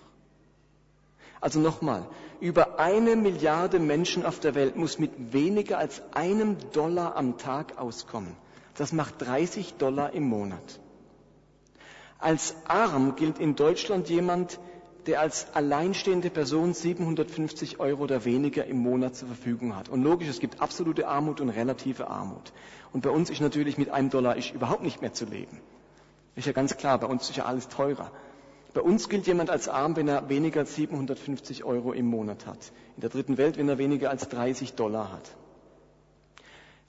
Also 1.43 1.59
nochmal, 1.59 2.05
über 2.39 2.79
eine 2.79 3.17
Milliarde 3.17 3.77
Menschen 3.77 4.25
auf 4.25 4.39
der 4.39 4.55
Welt 4.55 4.77
muss 4.77 4.97
mit 4.97 5.33
weniger 5.33 5.77
als 5.77 6.01
einem 6.13 6.55
Dollar 6.71 7.17
am 7.17 7.37
Tag 7.37 7.77
auskommen. 7.77 8.37
Das 8.77 8.93
macht 8.93 9.15
30 9.21 9.73
Dollar 9.73 10.13
im 10.13 10.23
Monat. 10.23 10.79
Als 12.17 12.55
arm 12.65 13.17
gilt 13.17 13.39
in 13.39 13.57
Deutschland 13.57 14.07
jemand, 14.07 14.57
der 15.05 15.19
als 15.19 15.53
alleinstehende 15.53 16.29
Person 16.29 16.73
750 16.73 17.81
Euro 17.81 18.03
oder 18.03 18.23
weniger 18.23 18.63
im 18.65 18.77
Monat 18.77 19.17
zur 19.17 19.27
Verfügung 19.27 19.75
hat. 19.75 19.89
Und 19.89 20.01
logisch, 20.01 20.29
es 20.29 20.39
gibt 20.39 20.61
absolute 20.61 21.09
Armut 21.09 21.41
und 21.41 21.49
relative 21.49 22.07
Armut. 22.09 22.53
Und 22.93 23.01
bei 23.01 23.09
uns 23.09 23.29
ist 23.29 23.41
natürlich 23.41 23.77
mit 23.77 23.89
einem 23.89 24.09
Dollar 24.09 24.37
ist 24.37 24.53
überhaupt 24.53 24.83
nicht 24.83 25.01
mehr 25.01 25.11
zu 25.11 25.25
leben. 25.25 25.59
Ist 26.37 26.47
ja 26.47 26.53
ganz 26.53 26.77
klar, 26.77 26.97
bei 26.99 27.07
uns 27.07 27.29
ist 27.29 27.35
ja 27.35 27.43
alles 27.43 27.67
teurer. 27.67 28.11
Bei 28.73 28.81
uns 28.81 29.07
gilt 29.07 29.27
jemand 29.27 29.49
als 29.49 29.67
arm, 29.67 29.95
wenn 29.95 30.07
er 30.07 30.29
weniger 30.29 30.61
als 30.61 30.75
750 30.75 31.63
Euro 31.63 31.93
im 31.93 32.07
Monat 32.07 32.47
hat. 32.47 32.71
In 32.95 33.01
der 33.01 33.09
dritten 33.09 33.37
Welt, 33.37 33.57
wenn 33.57 33.69
er 33.69 33.77
weniger 33.77 34.09
als 34.09 34.27
30 34.29 34.73
Dollar 34.73 35.11
hat. 35.11 35.35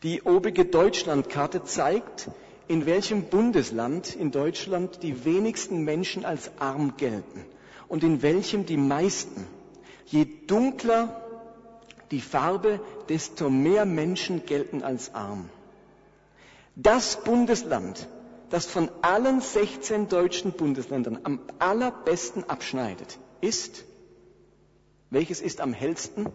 Die 0.02 0.22
obige 0.22 0.64
Deutschlandkarte 0.64 1.64
zeigt, 1.64 2.30
in 2.68 2.86
welchem 2.86 3.24
Bundesland 3.24 4.14
in 4.14 4.30
Deutschland 4.30 5.02
die 5.02 5.24
wenigsten 5.24 5.84
Menschen 5.84 6.24
als 6.24 6.50
arm 6.58 6.96
gelten 6.96 7.44
und 7.88 8.02
in 8.02 8.22
welchem 8.22 8.64
die 8.64 8.78
meisten. 8.78 9.46
Je 10.06 10.26
dunkler 10.46 11.22
die 12.10 12.20
Farbe, 12.20 12.80
desto 13.08 13.50
mehr 13.50 13.84
Menschen 13.84 14.46
gelten 14.46 14.82
als 14.82 15.14
arm. 15.14 15.48
Das 16.76 17.22
Bundesland, 17.22 18.08
das 18.54 18.66
von 18.66 18.88
allen 19.02 19.40
16 19.40 20.08
deutschen 20.08 20.52
Bundesländern 20.52 21.18
am 21.24 21.40
allerbesten 21.58 22.48
abschneidet, 22.48 23.18
ist, 23.40 23.82
welches 25.10 25.40
ist 25.40 25.60
am 25.60 25.72
hellsten? 25.72 26.28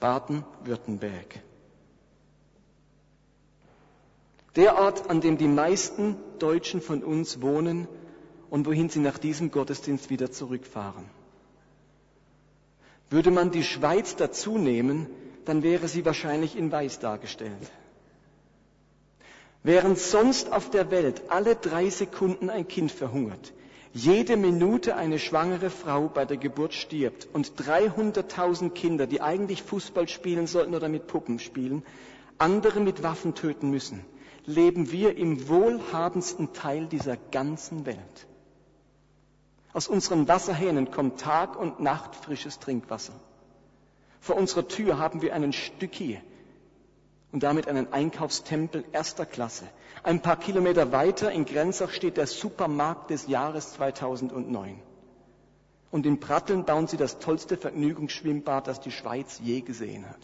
Baden-Württemberg. 0.00 1.42
Der 4.56 4.78
Ort, 4.78 5.10
an 5.10 5.20
dem 5.20 5.36
die 5.36 5.46
meisten 5.46 6.16
Deutschen 6.38 6.80
von 6.80 7.04
uns 7.04 7.42
wohnen 7.42 7.86
und 8.48 8.64
wohin 8.66 8.88
sie 8.88 9.00
nach 9.00 9.18
diesem 9.18 9.50
Gottesdienst 9.50 10.08
wieder 10.08 10.30
zurückfahren. 10.32 11.04
Würde 13.10 13.30
man 13.30 13.50
die 13.50 13.62
Schweiz 13.62 14.16
dazu 14.16 14.56
nehmen, 14.56 15.06
dann 15.44 15.62
wäre 15.62 15.86
sie 15.86 16.06
wahrscheinlich 16.06 16.56
in 16.56 16.72
Weiß 16.72 16.98
dargestellt. 16.98 17.70
Während 19.66 19.98
sonst 19.98 20.52
auf 20.52 20.68
der 20.68 20.90
Welt 20.90 21.22
alle 21.30 21.56
drei 21.56 21.88
Sekunden 21.88 22.50
ein 22.50 22.68
Kind 22.68 22.92
verhungert, 22.92 23.54
jede 23.94 24.36
Minute 24.36 24.94
eine 24.94 25.18
schwangere 25.18 25.70
Frau 25.70 26.08
bei 26.08 26.26
der 26.26 26.36
Geburt 26.36 26.74
stirbt 26.74 27.26
und 27.32 27.54
300.000 27.54 28.70
Kinder, 28.70 29.06
die 29.06 29.22
eigentlich 29.22 29.62
Fußball 29.62 30.06
spielen 30.06 30.46
sollten 30.46 30.74
oder 30.74 30.90
mit 30.90 31.06
Puppen 31.06 31.38
spielen, 31.38 31.82
andere 32.36 32.80
mit 32.80 33.02
Waffen 33.02 33.34
töten 33.34 33.70
müssen, 33.70 34.04
leben 34.44 34.92
wir 34.92 35.16
im 35.16 35.48
wohlhabendsten 35.48 36.52
Teil 36.52 36.84
dieser 36.86 37.16
ganzen 37.16 37.86
Welt. 37.86 38.26
Aus 39.72 39.88
unseren 39.88 40.28
Wasserhähnen 40.28 40.90
kommt 40.90 41.20
Tag 41.20 41.58
und 41.58 41.80
Nacht 41.80 42.14
frisches 42.16 42.58
Trinkwasser. 42.58 43.14
Vor 44.20 44.36
unserer 44.36 44.68
Tür 44.68 44.98
haben 44.98 45.22
wir 45.22 45.34
einen 45.34 45.54
Stücki 45.54 46.20
und 47.34 47.42
damit 47.42 47.66
einen 47.66 47.92
Einkaufstempel 47.92 48.84
erster 48.92 49.26
Klasse. 49.26 49.64
Ein 50.04 50.22
paar 50.22 50.38
Kilometer 50.38 50.92
weiter 50.92 51.32
in 51.32 51.44
Grenzach 51.44 51.90
steht 51.90 52.16
der 52.16 52.28
Supermarkt 52.28 53.10
des 53.10 53.26
Jahres 53.26 53.72
2009. 53.72 54.78
Und 55.90 56.06
in 56.06 56.20
Pratteln 56.20 56.64
bauen 56.64 56.86
sie 56.86 56.96
das 56.96 57.18
tollste 57.18 57.56
Vergnügungsschwimmbad, 57.56 58.68
das 58.68 58.80
die 58.80 58.92
Schweiz 58.92 59.40
je 59.42 59.62
gesehen 59.62 60.08
hat. 60.08 60.20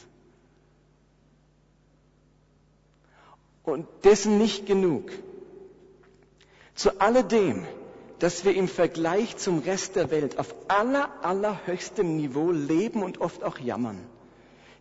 Und 3.64 3.88
dessen 4.04 4.38
nicht 4.38 4.66
genug. 4.66 5.10
Zu 6.76 7.00
alledem 7.00 7.66
dass 8.20 8.44
wir 8.44 8.54
im 8.54 8.68
Vergleich 8.68 9.38
zum 9.38 9.60
Rest 9.60 9.96
der 9.96 10.10
Welt 10.10 10.38
auf 10.38 10.54
aller, 10.68 11.08
allerhöchstem 11.24 12.18
Niveau 12.18 12.50
leben 12.50 13.02
und 13.02 13.18
oft 13.22 13.42
auch 13.42 13.58
jammern, 13.58 13.98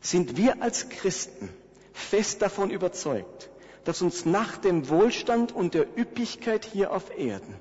sind 0.01 0.35
wir 0.35 0.61
als 0.61 0.89
Christen 0.89 1.49
fest 1.93 2.41
davon 2.41 2.69
überzeugt, 2.71 3.49
dass 3.83 4.01
uns 4.01 4.25
nach 4.25 4.57
dem 4.57 4.89
Wohlstand 4.89 5.51
und 5.51 5.73
der 5.73 5.87
Üppigkeit 5.97 6.65
hier 6.65 6.91
auf 6.91 7.17
Erden 7.17 7.55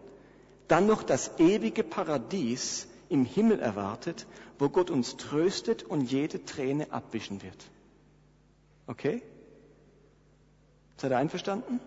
dann 0.69 0.87
noch 0.87 1.03
das 1.03 1.39
ewige 1.39 1.83
Paradies 1.83 2.87
im 3.09 3.25
Himmel 3.25 3.59
erwartet, 3.59 4.27
wo 4.59 4.69
Gott 4.69 4.91
uns 4.91 5.17
tröstet 5.17 5.83
und 5.83 6.03
jede 6.03 6.45
Träne 6.45 6.93
abwischen 6.93 7.43
wird. 7.43 7.57
Okay? 8.87 9.23
Seid 10.99 11.13
ihr 11.13 11.17
einverstanden? 11.17 11.81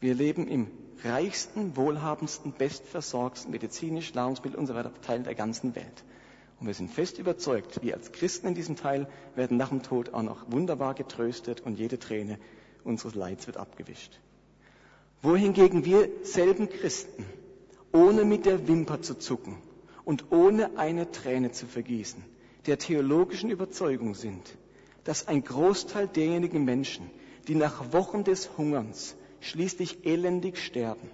Wir 0.00 0.14
leben 0.14 0.48
im 0.48 0.70
reichsten, 1.04 1.76
wohlhabendsten, 1.76 2.52
bestversorgsten, 2.52 3.50
medizinisch, 3.50 4.14
Nahrungsmittel 4.14 4.58
und 4.58 4.66
so 4.66 4.74
weiter 4.74 4.92
Teil 5.02 5.22
der 5.22 5.34
ganzen 5.34 5.74
Welt. 5.76 6.04
Und 6.58 6.66
wir 6.66 6.74
sind 6.74 6.90
fest 6.90 7.18
überzeugt, 7.18 7.82
wir 7.82 7.94
als 7.94 8.12
Christen 8.12 8.46
in 8.48 8.54
diesem 8.54 8.76
Teil 8.76 9.06
werden 9.34 9.56
nach 9.58 9.68
dem 9.68 9.82
Tod 9.82 10.14
auch 10.14 10.22
noch 10.22 10.50
wunderbar 10.50 10.94
getröstet 10.94 11.60
und 11.60 11.78
jede 11.78 11.98
Träne 11.98 12.38
unseres 12.82 13.14
Leids 13.14 13.46
wird 13.46 13.58
abgewischt. 13.58 14.18
Wohingegen 15.22 15.84
wir 15.84 16.08
selben 16.22 16.68
Christen, 16.70 17.26
ohne 17.92 18.24
mit 18.24 18.46
der 18.46 18.68
Wimper 18.68 19.02
zu 19.02 19.18
zucken 19.18 19.58
und 20.04 20.30
ohne 20.32 20.78
eine 20.78 21.10
Träne 21.10 21.52
zu 21.52 21.66
vergießen, 21.66 22.24
der 22.66 22.78
theologischen 22.78 23.50
Überzeugung 23.50 24.14
sind, 24.14 24.56
dass 25.04 25.28
ein 25.28 25.44
Großteil 25.44 26.08
derjenigen 26.08 26.64
Menschen, 26.64 27.10
die 27.48 27.54
nach 27.54 27.92
Wochen 27.92 28.24
des 28.24 28.56
Hungerns 28.56 29.14
schließlich 29.40 30.06
elendig 30.06 30.58
sterben, 30.58 31.10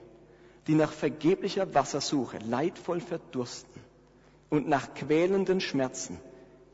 die 0.67 0.75
nach 0.75 0.93
vergeblicher 0.93 1.75
Wassersuche 1.75 2.39
leidvoll 2.39 3.01
verdursten 3.01 3.82
und 4.53 4.69
nach 4.69 4.93
quälenden 4.93 5.63
Schmerzen, 5.63 6.19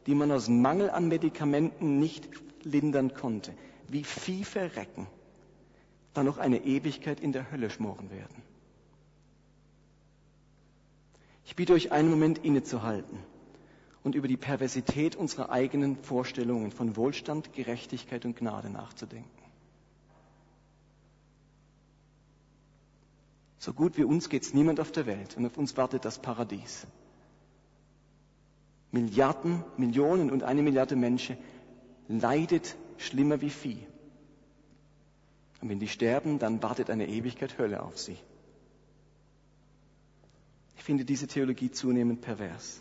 die 0.06 0.14
man 0.16 0.32
aus 0.32 0.48
Mangel 0.48 0.90
an 0.90 1.06
Medikamenten 1.06 2.00
nicht 2.00 2.28
lindern 2.64 3.14
konnte, 3.14 3.54
wie 3.86 4.02
Vieh 4.02 4.42
verrecken, 4.42 5.06
dann 6.12 6.26
noch 6.26 6.38
eine 6.38 6.64
Ewigkeit 6.64 7.20
in 7.20 7.30
der 7.30 7.52
Hölle 7.52 7.70
schmoren 7.70 8.10
werden. 8.10 8.42
Ich 11.44 11.54
bitte 11.54 11.72
euch 11.72 11.92
einen 11.92 12.10
Moment 12.10 12.38
innezuhalten 12.38 13.20
und 14.02 14.16
über 14.16 14.26
die 14.26 14.36
Perversität 14.36 15.14
unserer 15.14 15.50
eigenen 15.50 15.94
Vorstellungen 16.02 16.72
von 16.72 16.96
Wohlstand, 16.96 17.52
Gerechtigkeit 17.52 18.24
und 18.24 18.34
Gnade 18.36 18.70
nachzudenken. 18.70 19.30
So 23.60 23.72
gut 23.72 23.96
wie 23.96 24.02
uns 24.02 24.28
geht 24.28 24.42
es 24.42 24.52
niemand 24.52 24.80
auf 24.80 24.90
der 24.90 25.06
Welt 25.06 25.36
und 25.36 25.46
auf 25.46 25.56
uns 25.56 25.76
wartet 25.76 26.04
das 26.04 26.18
Paradies. 26.18 26.88
Milliarden, 28.90 29.64
Millionen 29.76 30.30
und 30.30 30.42
eine 30.42 30.62
Milliarde 30.62 30.96
Menschen 30.96 31.36
leidet 32.08 32.76
schlimmer 32.96 33.40
wie 33.40 33.50
Vieh. 33.50 33.86
Und 35.60 35.68
wenn 35.68 35.80
die 35.80 35.88
sterben, 35.88 36.38
dann 36.38 36.62
wartet 36.62 36.90
eine 36.90 37.08
Ewigkeit 37.08 37.58
Hölle 37.58 37.82
auf 37.82 37.98
sie. 37.98 38.16
Ich 40.76 40.84
finde 40.84 41.04
diese 41.04 41.26
Theologie 41.26 41.70
zunehmend 41.70 42.20
pervers. 42.20 42.80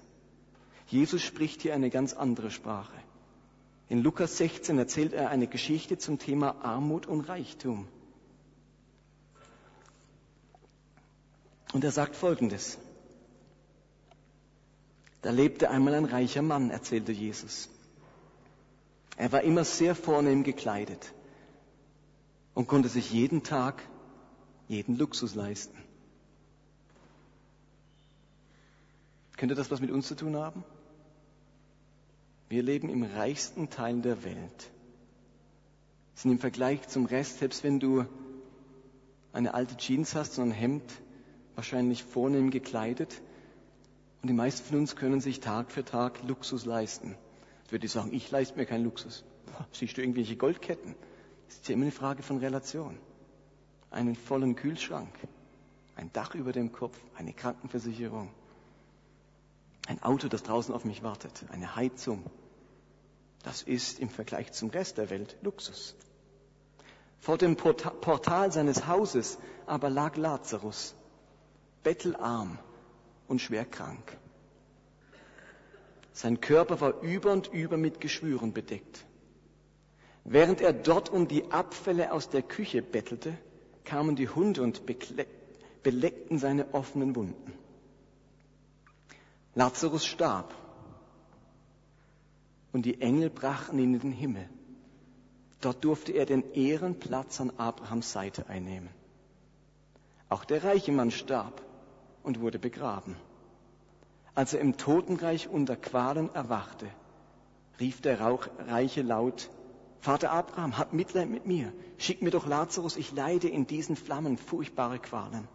Jesus 0.87 1.21
spricht 1.21 1.61
hier 1.61 1.73
eine 1.73 1.89
ganz 1.89 2.13
andere 2.13 2.51
Sprache. 2.51 2.95
In 3.89 4.03
Lukas 4.03 4.37
16 4.37 4.77
erzählt 4.77 5.13
er 5.13 5.29
eine 5.29 5.47
Geschichte 5.47 5.97
zum 5.97 6.19
Thema 6.19 6.63
Armut 6.63 7.05
und 7.05 7.21
Reichtum. 7.21 7.87
Und 11.73 11.83
er 11.83 11.91
sagt 11.91 12.15
Folgendes. 12.15 12.77
Da 15.21 15.31
lebte 15.31 15.69
einmal 15.69 15.95
ein 15.95 16.05
reicher 16.05 16.41
Mann, 16.41 16.69
erzählte 16.69 17.11
Jesus. 17.11 17.69
Er 19.17 19.31
war 19.31 19.41
immer 19.41 19.63
sehr 19.63 19.95
vornehm 19.95 20.43
gekleidet 20.43 21.13
und 22.53 22.67
konnte 22.67 22.89
sich 22.89 23.11
jeden 23.11 23.43
Tag 23.43 23.81
jeden 24.67 24.97
Luxus 24.97 25.33
leisten. 25.33 25.77
Könnte 29.37 29.55
das 29.55 29.71
was 29.71 29.79
mit 29.79 29.91
uns 29.91 30.07
zu 30.07 30.15
tun 30.15 30.35
haben? 30.35 30.63
Wir 32.49 32.63
leben 32.63 32.89
im 32.89 33.03
reichsten 33.03 33.69
Teil 33.69 34.01
der 34.01 34.23
Welt. 34.23 34.71
Sind 36.15 36.31
im 36.31 36.39
Vergleich 36.39 36.87
zum 36.87 37.05
Rest, 37.05 37.39
selbst 37.39 37.63
wenn 37.63 37.79
du 37.79 38.05
eine 39.33 39.53
alte 39.53 39.77
Jeans 39.77 40.15
hast 40.15 40.39
und 40.39 40.45
ein 40.49 40.51
Hemd, 40.51 40.91
wahrscheinlich 41.55 42.03
vornehm 42.03 42.49
gekleidet. 42.49 43.21
Und 44.21 44.29
die 44.29 44.33
meisten 44.33 44.65
von 44.67 44.79
uns 44.79 44.95
können 44.95 45.21
sich 45.21 45.39
Tag 45.39 45.71
für 45.71 45.85
Tag 45.85 46.23
Luxus 46.23 46.65
leisten. 46.65 47.15
Jetzt 47.61 47.71
würde 47.71 47.85
ich 47.85 47.91
sagen, 47.91 48.13
ich 48.13 48.29
leiste 48.31 48.57
mir 48.57 48.65
keinen 48.65 48.85
Luxus. 48.85 49.23
Siehst 49.71 49.97
du 49.97 50.01
irgendwelche 50.01 50.35
Goldketten? 50.35 50.95
Das 51.47 51.57
ist 51.57 51.67
ja 51.67 51.73
immer 51.73 51.83
eine 51.83 51.91
Frage 51.91 52.23
von 52.23 52.37
Relation. 52.37 52.97
Einen 53.91 54.15
vollen 54.15 54.55
Kühlschrank, 54.55 55.13
ein 55.95 56.11
Dach 56.13 56.35
über 56.35 56.51
dem 56.51 56.71
Kopf, 56.71 56.97
eine 57.15 57.33
Krankenversicherung, 57.33 58.29
ein 59.87 60.03
Auto, 60.03 60.27
das 60.27 60.43
draußen 60.43 60.73
auf 60.73 60.83
mich 60.83 61.03
wartet, 61.03 61.45
eine 61.49 61.75
Heizung. 61.75 62.23
Das 63.43 63.61
ist 63.61 63.99
im 63.99 64.09
Vergleich 64.09 64.51
zum 64.51 64.69
Rest 64.69 64.97
der 64.97 65.09
Welt 65.09 65.37
Luxus. 65.41 65.95
Vor 67.19 67.37
dem 67.37 67.55
Portal 67.55 68.51
seines 68.51 68.87
Hauses 68.87 69.37
aber 69.65 69.89
lag 69.89 70.17
Lazarus, 70.17 70.95
bettelarm 71.83 72.59
und 73.27 73.41
schwer 73.41 73.65
krank. 73.65 74.17
Sein 76.13 76.41
Körper 76.41 76.81
war 76.81 77.01
über 77.01 77.31
und 77.31 77.47
über 77.47 77.77
mit 77.77 78.01
Geschwüren 78.01 78.53
bedeckt. 78.53 79.05
Während 80.23 80.61
er 80.61 80.73
dort 80.73 81.09
um 81.09 81.27
die 81.27 81.51
Abfälle 81.51 82.11
aus 82.11 82.29
der 82.29 82.41
Küche 82.41 82.81
bettelte, 82.81 83.37
kamen 83.85 84.15
die 84.15 84.27
Hunde 84.27 84.61
und 84.63 84.83
beleckten 85.83 86.39
seine 86.39 86.73
offenen 86.73 87.15
Wunden. 87.15 87.53
Lazarus 89.55 90.05
starb 90.05 90.53
und 92.73 92.85
die 92.85 93.01
Engel 93.01 93.29
brachten 93.29 93.79
ihn 93.79 93.93
in 93.93 93.99
den 93.99 94.11
Himmel. 94.11 94.49
Dort 95.61 95.83
durfte 95.83 96.11
er 96.11 96.25
den 96.25 96.51
Ehrenplatz 96.53 97.39
an 97.41 97.51
Abrahams 97.57 98.11
Seite 98.11 98.49
einnehmen. 98.49 98.89
Auch 100.29 100.45
der 100.45 100.63
reiche 100.63 100.91
Mann 100.91 101.11
starb 101.11 101.63
und 102.27 102.41
wurde 102.41 102.59
begraben. 102.59 103.15
Als 104.35 104.53
er 104.53 104.59
im 104.59 104.77
Totenreich 104.77 105.47
unter 105.47 105.75
Qualen 105.75 106.29
erwachte, 106.35 106.87
rief 107.79 108.01
der 108.01 108.19
Reiche 108.19 109.01
laut, 109.01 109.49
Vater 110.01 110.31
Abraham, 110.31 110.77
hab 110.77 110.93
Mitleid 110.93 111.29
mit 111.29 111.47
mir, 111.47 111.73
schick 111.97 112.21
mir 112.21 112.29
doch 112.29 112.45
Lazarus, 112.45 112.97
ich 112.97 113.13
leide 113.13 113.47
in 113.47 113.65
diesen 113.65 113.95
Flammen 113.95 114.37
furchtbare 114.37 114.99
Qualen. 114.99 115.47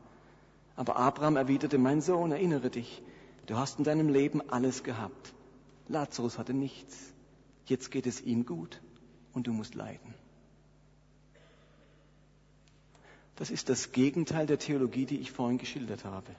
Aber 0.74 0.96
Abraham 0.96 1.36
erwiderte, 1.36 1.78
mein 1.78 2.00
Sohn, 2.00 2.32
erinnere 2.32 2.70
dich, 2.70 3.02
du 3.46 3.56
hast 3.56 3.78
in 3.78 3.84
deinem 3.84 4.08
Leben 4.08 4.40
alles 4.50 4.82
gehabt. 4.82 5.34
Lazarus 5.88 6.38
hatte 6.38 6.54
nichts. 6.54 6.96
Jetzt 7.66 7.90
geht 7.90 8.06
es 8.06 8.20
ihm 8.20 8.46
gut 8.46 8.80
und 9.32 9.46
du 9.46 9.52
musst 9.52 9.74
leiden. 9.74 10.14
Das 13.36 13.50
ist 13.50 13.68
das 13.68 13.92
Gegenteil 13.92 14.46
der 14.46 14.58
Theologie, 14.58 15.06
die 15.06 15.18
ich 15.18 15.32
vorhin 15.32 15.58
geschildert 15.58 16.04
habe. 16.04 16.34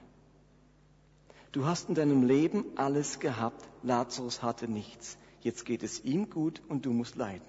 Du 1.54 1.66
hast 1.66 1.88
in 1.88 1.94
deinem 1.94 2.24
Leben 2.24 2.64
alles 2.74 3.20
gehabt, 3.20 3.64
Lazarus 3.84 4.42
hatte 4.42 4.66
nichts. 4.66 5.16
Jetzt 5.40 5.64
geht 5.64 5.84
es 5.84 6.02
ihm 6.02 6.28
gut 6.28 6.60
und 6.68 6.84
du 6.84 6.92
musst 6.92 7.14
leiden. 7.14 7.46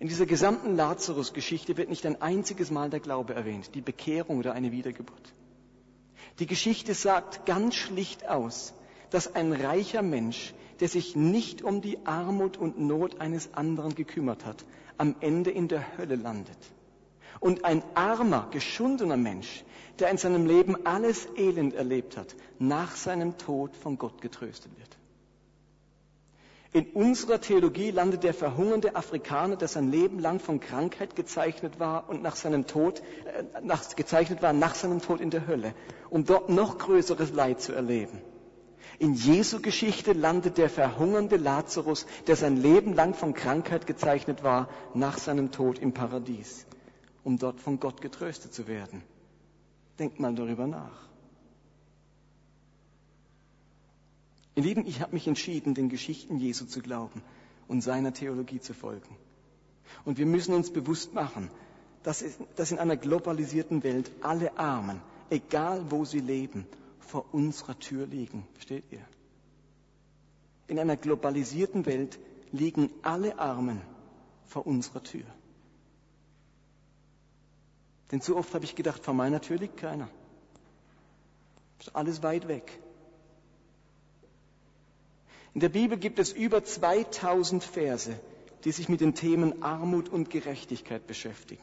In 0.00 0.08
dieser 0.08 0.26
gesamten 0.26 0.74
Lazarus-Geschichte 0.74 1.76
wird 1.76 1.88
nicht 1.88 2.04
ein 2.04 2.20
einziges 2.20 2.72
Mal 2.72 2.90
der 2.90 2.98
Glaube 2.98 3.34
erwähnt, 3.34 3.76
die 3.76 3.80
Bekehrung 3.80 4.38
oder 4.38 4.54
eine 4.54 4.72
Wiedergeburt. 4.72 5.32
Die 6.40 6.48
Geschichte 6.48 6.94
sagt 6.94 7.46
ganz 7.46 7.76
schlicht 7.76 8.28
aus, 8.28 8.74
dass 9.10 9.36
ein 9.36 9.52
reicher 9.52 10.02
Mensch, 10.02 10.52
der 10.80 10.88
sich 10.88 11.14
nicht 11.14 11.62
um 11.62 11.80
die 11.80 12.04
Armut 12.06 12.56
und 12.56 12.76
Not 12.76 13.20
eines 13.20 13.54
anderen 13.54 13.94
gekümmert 13.94 14.44
hat, 14.44 14.64
am 14.98 15.14
Ende 15.20 15.52
in 15.52 15.68
der 15.68 15.96
Hölle 15.96 16.16
landet. 16.16 16.58
Und 17.42 17.64
ein 17.64 17.82
armer, 17.94 18.46
geschundener 18.52 19.16
Mensch, 19.16 19.64
der 19.98 20.10
in 20.10 20.16
seinem 20.16 20.46
Leben 20.46 20.86
alles 20.86 21.26
Elend 21.36 21.74
erlebt 21.74 22.16
hat, 22.16 22.36
nach 22.60 22.94
seinem 22.94 23.36
Tod 23.36 23.74
von 23.74 23.98
Gott 23.98 24.20
getröstet 24.20 24.70
wird. 24.78 24.96
In 26.72 26.86
unserer 26.92 27.40
Theologie 27.40 27.90
landet 27.90 28.22
der 28.22 28.32
verhungernde 28.32 28.94
Afrikaner, 28.94 29.56
der 29.56 29.66
sein 29.66 29.90
Leben 29.90 30.20
lang 30.20 30.38
von 30.38 30.60
Krankheit 30.60 31.16
gezeichnet 31.16 31.80
war 31.80 32.08
und 32.08 32.22
nach 32.22 32.36
seinem 32.36 32.68
Tod, 32.68 33.00
äh, 33.00 33.42
nach, 33.60 33.94
gezeichnet 33.96 34.40
war 34.40 34.52
nach 34.52 34.76
seinem 34.76 35.02
Tod 35.02 35.20
in 35.20 35.30
der 35.30 35.48
Hölle, 35.48 35.74
um 36.10 36.24
dort 36.24 36.48
noch 36.48 36.78
größeres 36.78 37.32
Leid 37.32 37.60
zu 37.60 37.72
erleben. 37.72 38.20
In 39.00 39.14
Jesu 39.14 39.60
Geschichte 39.60 40.12
landet 40.12 40.58
der 40.58 40.70
verhungernde 40.70 41.38
Lazarus, 41.38 42.06
der 42.28 42.36
sein 42.36 42.56
Leben 42.56 42.94
lang 42.94 43.14
von 43.14 43.34
Krankheit 43.34 43.88
gezeichnet 43.88 44.44
war, 44.44 44.68
nach 44.94 45.18
seinem 45.18 45.50
Tod 45.50 45.80
im 45.80 45.92
Paradies 45.92 46.66
um 47.24 47.38
dort 47.38 47.60
von 47.60 47.78
Gott 47.80 48.00
getröstet 48.00 48.52
zu 48.52 48.66
werden. 48.66 49.02
Denkt 49.98 50.20
mal 50.20 50.34
darüber 50.34 50.66
nach. 50.66 51.08
Ihr 54.54 54.62
Lieben, 54.64 54.86
ich 54.86 55.00
habe 55.00 55.14
mich 55.14 55.26
entschieden, 55.26 55.74
den 55.74 55.88
Geschichten 55.88 56.36
Jesu 56.38 56.66
zu 56.66 56.80
glauben 56.80 57.22
und 57.68 57.80
seiner 57.80 58.12
Theologie 58.12 58.60
zu 58.60 58.74
folgen. 58.74 59.16
Und 60.04 60.18
wir 60.18 60.26
müssen 60.26 60.54
uns 60.54 60.72
bewusst 60.72 61.14
machen, 61.14 61.50
dass, 62.02 62.22
in 62.22 62.78
einer 62.78 62.96
globalisierten 62.96 63.82
Welt 63.82 64.10
alle 64.20 64.58
Armen, 64.58 65.00
egal 65.30 65.90
wo 65.90 66.04
sie 66.04 66.20
leben, 66.20 66.66
vor 66.98 67.26
unserer 67.32 67.78
Tür 67.78 68.06
liegen. 68.06 68.46
Versteht 68.54 68.84
ihr? 68.90 69.04
In 70.66 70.78
einer 70.78 70.96
globalisierten 70.96 71.86
Welt 71.86 72.18
liegen 72.50 72.90
alle 73.02 73.38
Armen 73.38 73.80
vor 74.46 74.66
unserer 74.66 75.02
Tür. 75.02 75.24
Denn 78.12 78.20
so 78.20 78.36
oft 78.36 78.54
habe 78.54 78.64
ich 78.64 78.76
gedacht, 78.76 79.04
vor 79.04 79.14
meiner 79.14 79.40
Tür 79.40 79.56
liegt 79.56 79.78
keiner. 79.78 80.08
Ist 81.80 81.96
alles 81.96 82.22
weit 82.22 82.46
weg. 82.46 82.78
In 85.54 85.60
der 85.60 85.70
Bibel 85.70 85.98
gibt 85.98 86.18
es 86.18 86.32
über 86.32 86.62
2000 86.62 87.64
Verse, 87.64 88.14
die 88.64 88.72
sich 88.72 88.88
mit 88.88 89.00
den 89.00 89.14
Themen 89.14 89.62
Armut 89.62 90.08
und 90.08 90.30
Gerechtigkeit 90.30 91.06
beschäftigen. 91.06 91.62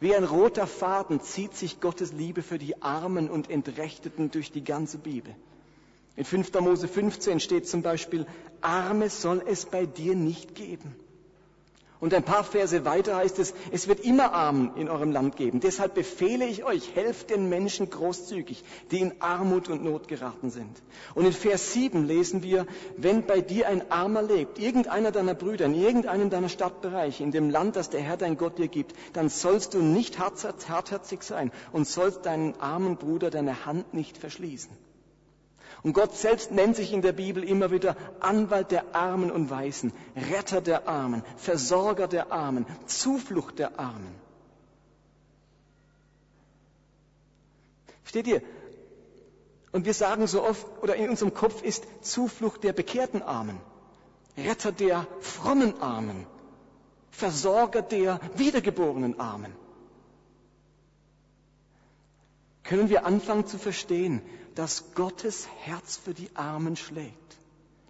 Wie 0.00 0.14
ein 0.14 0.24
roter 0.24 0.66
Faden 0.66 1.20
zieht 1.20 1.54
sich 1.54 1.80
Gottes 1.80 2.12
Liebe 2.12 2.42
für 2.42 2.58
die 2.58 2.82
Armen 2.82 3.28
und 3.28 3.50
Entrechteten 3.50 4.30
durch 4.30 4.50
die 4.50 4.64
ganze 4.64 4.98
Bibel. 4.98 5.34
In 6.16 6.24
5. 6.24 6.52
Mose 6.60 6.88
15 6.88 7.40
steht 7.40 7.68
zum 7.68 7.82
Beispiel, 7.82 8.26
Arme 8.60 9.10
soll 9.10 9.42
es 9.46 9.66
bei 9.66 9.86
dir 9.86 10.14
nicht 10.14 10.54
geben. 10.54 10.94
Und 12.04 12.12
ein 12.12 12.22
paar 12.22 12.44
Verse 12.44 12.84
weiter 12.84 13.16
heißt 13.16 13.38
es, 13.38 13.54
es 13.72 13.88
wird 13.88 14.00
immer 14.00 14.34
Armen 14.34 14.76
in 14.76 14.90
eurem 14.90 15.10
Land 15.10 15.36
geben. 15.36 15.60
Deshalb 15.60 15.94
befehle 15.94 16.44
ich 16.44 16.62
euch, 16.62 16.94
helft 16.94 17.30
den 17.30 17.48
Menschen 17.48 17.88
großzügig, 17.88 18.62
die 18.90 19.00
in 19.00 19.22
Armut 19.22 19.70
und 19.70 19.82
Not 19.82 20.06
geraten 20.06 20.50
sind. 20.50 20.82
Und 21.14 21.24
in 21.24 21.32
Vers 21.32 21.72
7 21.72 22.04
lesen 22.04 22.42
wir, 22.42 22.66
wenn 22.98 23.24
bei 23.24 23.40
dir 23.40 23.68
ein 23.68 23.90
Armer 23.90 24.20
lebt, 24.20 24.58
irgendeiner 24.58 25.12
deiner 25.12 25.32
Brüder, 25.32 25.64
in 25.64 25.74
irgendeinem 25.74 26.28
deiner 26.28 26.50
Stadtbereiche, 26.50 27.22
in 27.22 27.30
dem 27.30 27.48
Land, 27.48 27.74
das 27.74 27.88
der 27.88 28.02
Herr 28.02 28.18
dein 28.18 28.36
Gott 28.36 28.58
dir 28.58 28.68
gibt, 28.68 28.94
dann 29.14 29.30
sollst 29.30 29.72
du 29.72 29.78
nicht 29.78 30.18
hartherzig 30.18 31.22
sein 31.22 31.52
und 31.72 31.88
sollst 31.88 32.26
deinen 32.26 32.60
armen 32.60 32.98
Bruder 32.98 33.30
deine 33.30 33.64
Hand 33.64 33.94
nicht 33.94 34.18
verschließen. 34.18 34.76
Und 35.84 35.92
Gott 35.92 36.16
selbst 36.16 36.50
nennt 36.50 36.76
sich 36.76 36.94
in 36.94 37.02
der 37.02 37.12
Bibel 37.12 37.44
immer 37.44 37.70
wieder 37.70 37.94
Anwalt 38.18 38.70
der 38.70 38.94
Armen 38.94 39.30
und 39.30 39.50
Weisen, 39.50 39.92
Retter 40.16 40.62
der 40.62 40.88
Armen, 40.88 41.22
Versorger 41.36 42.08
der 42.08 42.32
Armen, 42.32 42.64
Zuflucht 42.86 43.58
der 43.58 43.78
Armen. 43.78 44.14
Steht 48.04 48.26
ihr? 48.26 48.40
Und 49.72 49.84
wir 49.84 49.92
sagen 49.92 50.26
so 50.26 50.42
oft, 50.42 50.66
oder 50.82 50.96
in 50.96 51.10
unserem 51.10 51.34
Kopf 51.34 51.62
ist 51.62 51.86
Zuflucht 52.00 52.64
der 52.64 52.72
bekehrten 52.72 53.20
Armen, 53.20 53.60
Retter 54.38 54.72
der 54.72 55.06
frommen 55.20 55.82
Armen, 55.82 56.26
Versorger 57.10 57.82
der 57.82 58.20
wiedergeborenen 58.36 59.20
Armen. 59.20 59.54
Können 62.62 62.88
wir 62.88 63.04
anfangen 63.04 63.46
zu 63.46 63.58
verstehen, 63.58 64.22
dass 64.54 64.94
Gottes 64.94 65.48
Herz 65.62 65.96
für 65.96 66.14
die 66.14 66.30
Armen 66.34 66.76
schlägt. 66.76 67.14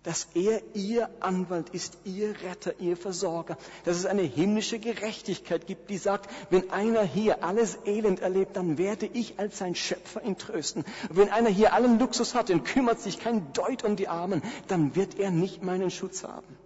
Dass 0.03 0.29
er 0.35 0.61
ihr 0.74 1.09
Anwalt 1.20 1.70
ist, 1.70 1.96
ihr 2.05 2.35
Retter, 2.42 2.79
ihr 2.79 2.94
Versorger. 2.94 3.57
Dass 3.85 3.96
es 3.96 4.05
eine 4.05 4.22
himmlische 4.22 4.79
Gerechtigkeit 4.79 5.66
gibt, 5.66 5.88
die 5.88 5.96
sagt, 5.96 6.29
wenn 6.50 6.70
einer 6.70 7.03
hier 7.03 7.42
alles 7.42 7.79
Elend 7.87 8.20
erlebt, 8.20 8.55
dann 8.55 8.77
werde 8.77 9.07
ich 9.07 9.38
als 9.38 9.57
sein 9.57 9.74
Schöpfer 9.74 10.22
ihn 10.22 10.37
trösten. 10.37 10.85
Und 11.09 11.16
wenn 11.16 11.31
einer 11.31 11.48
hier 11.48 11.72
allen 11.72 11.98
Luxus 11.98 12.35
hat 12.35 12.50
und 12.50 12.64
kümmert 12.64 13.00
sich 13.00 13.18
kein 13.18 13.50
Deut 13.55 13.83
um 13.83 13.96
die 13.96 14.09
Armen, 14.09 14.42
dann 14.68 14.94
wird 14.94 15.18
er 15.18 15.31
nicht 15.31 15.62
meinen 15.62 15.90
Schutz 15.90 16.22
haben. 16.22 16.59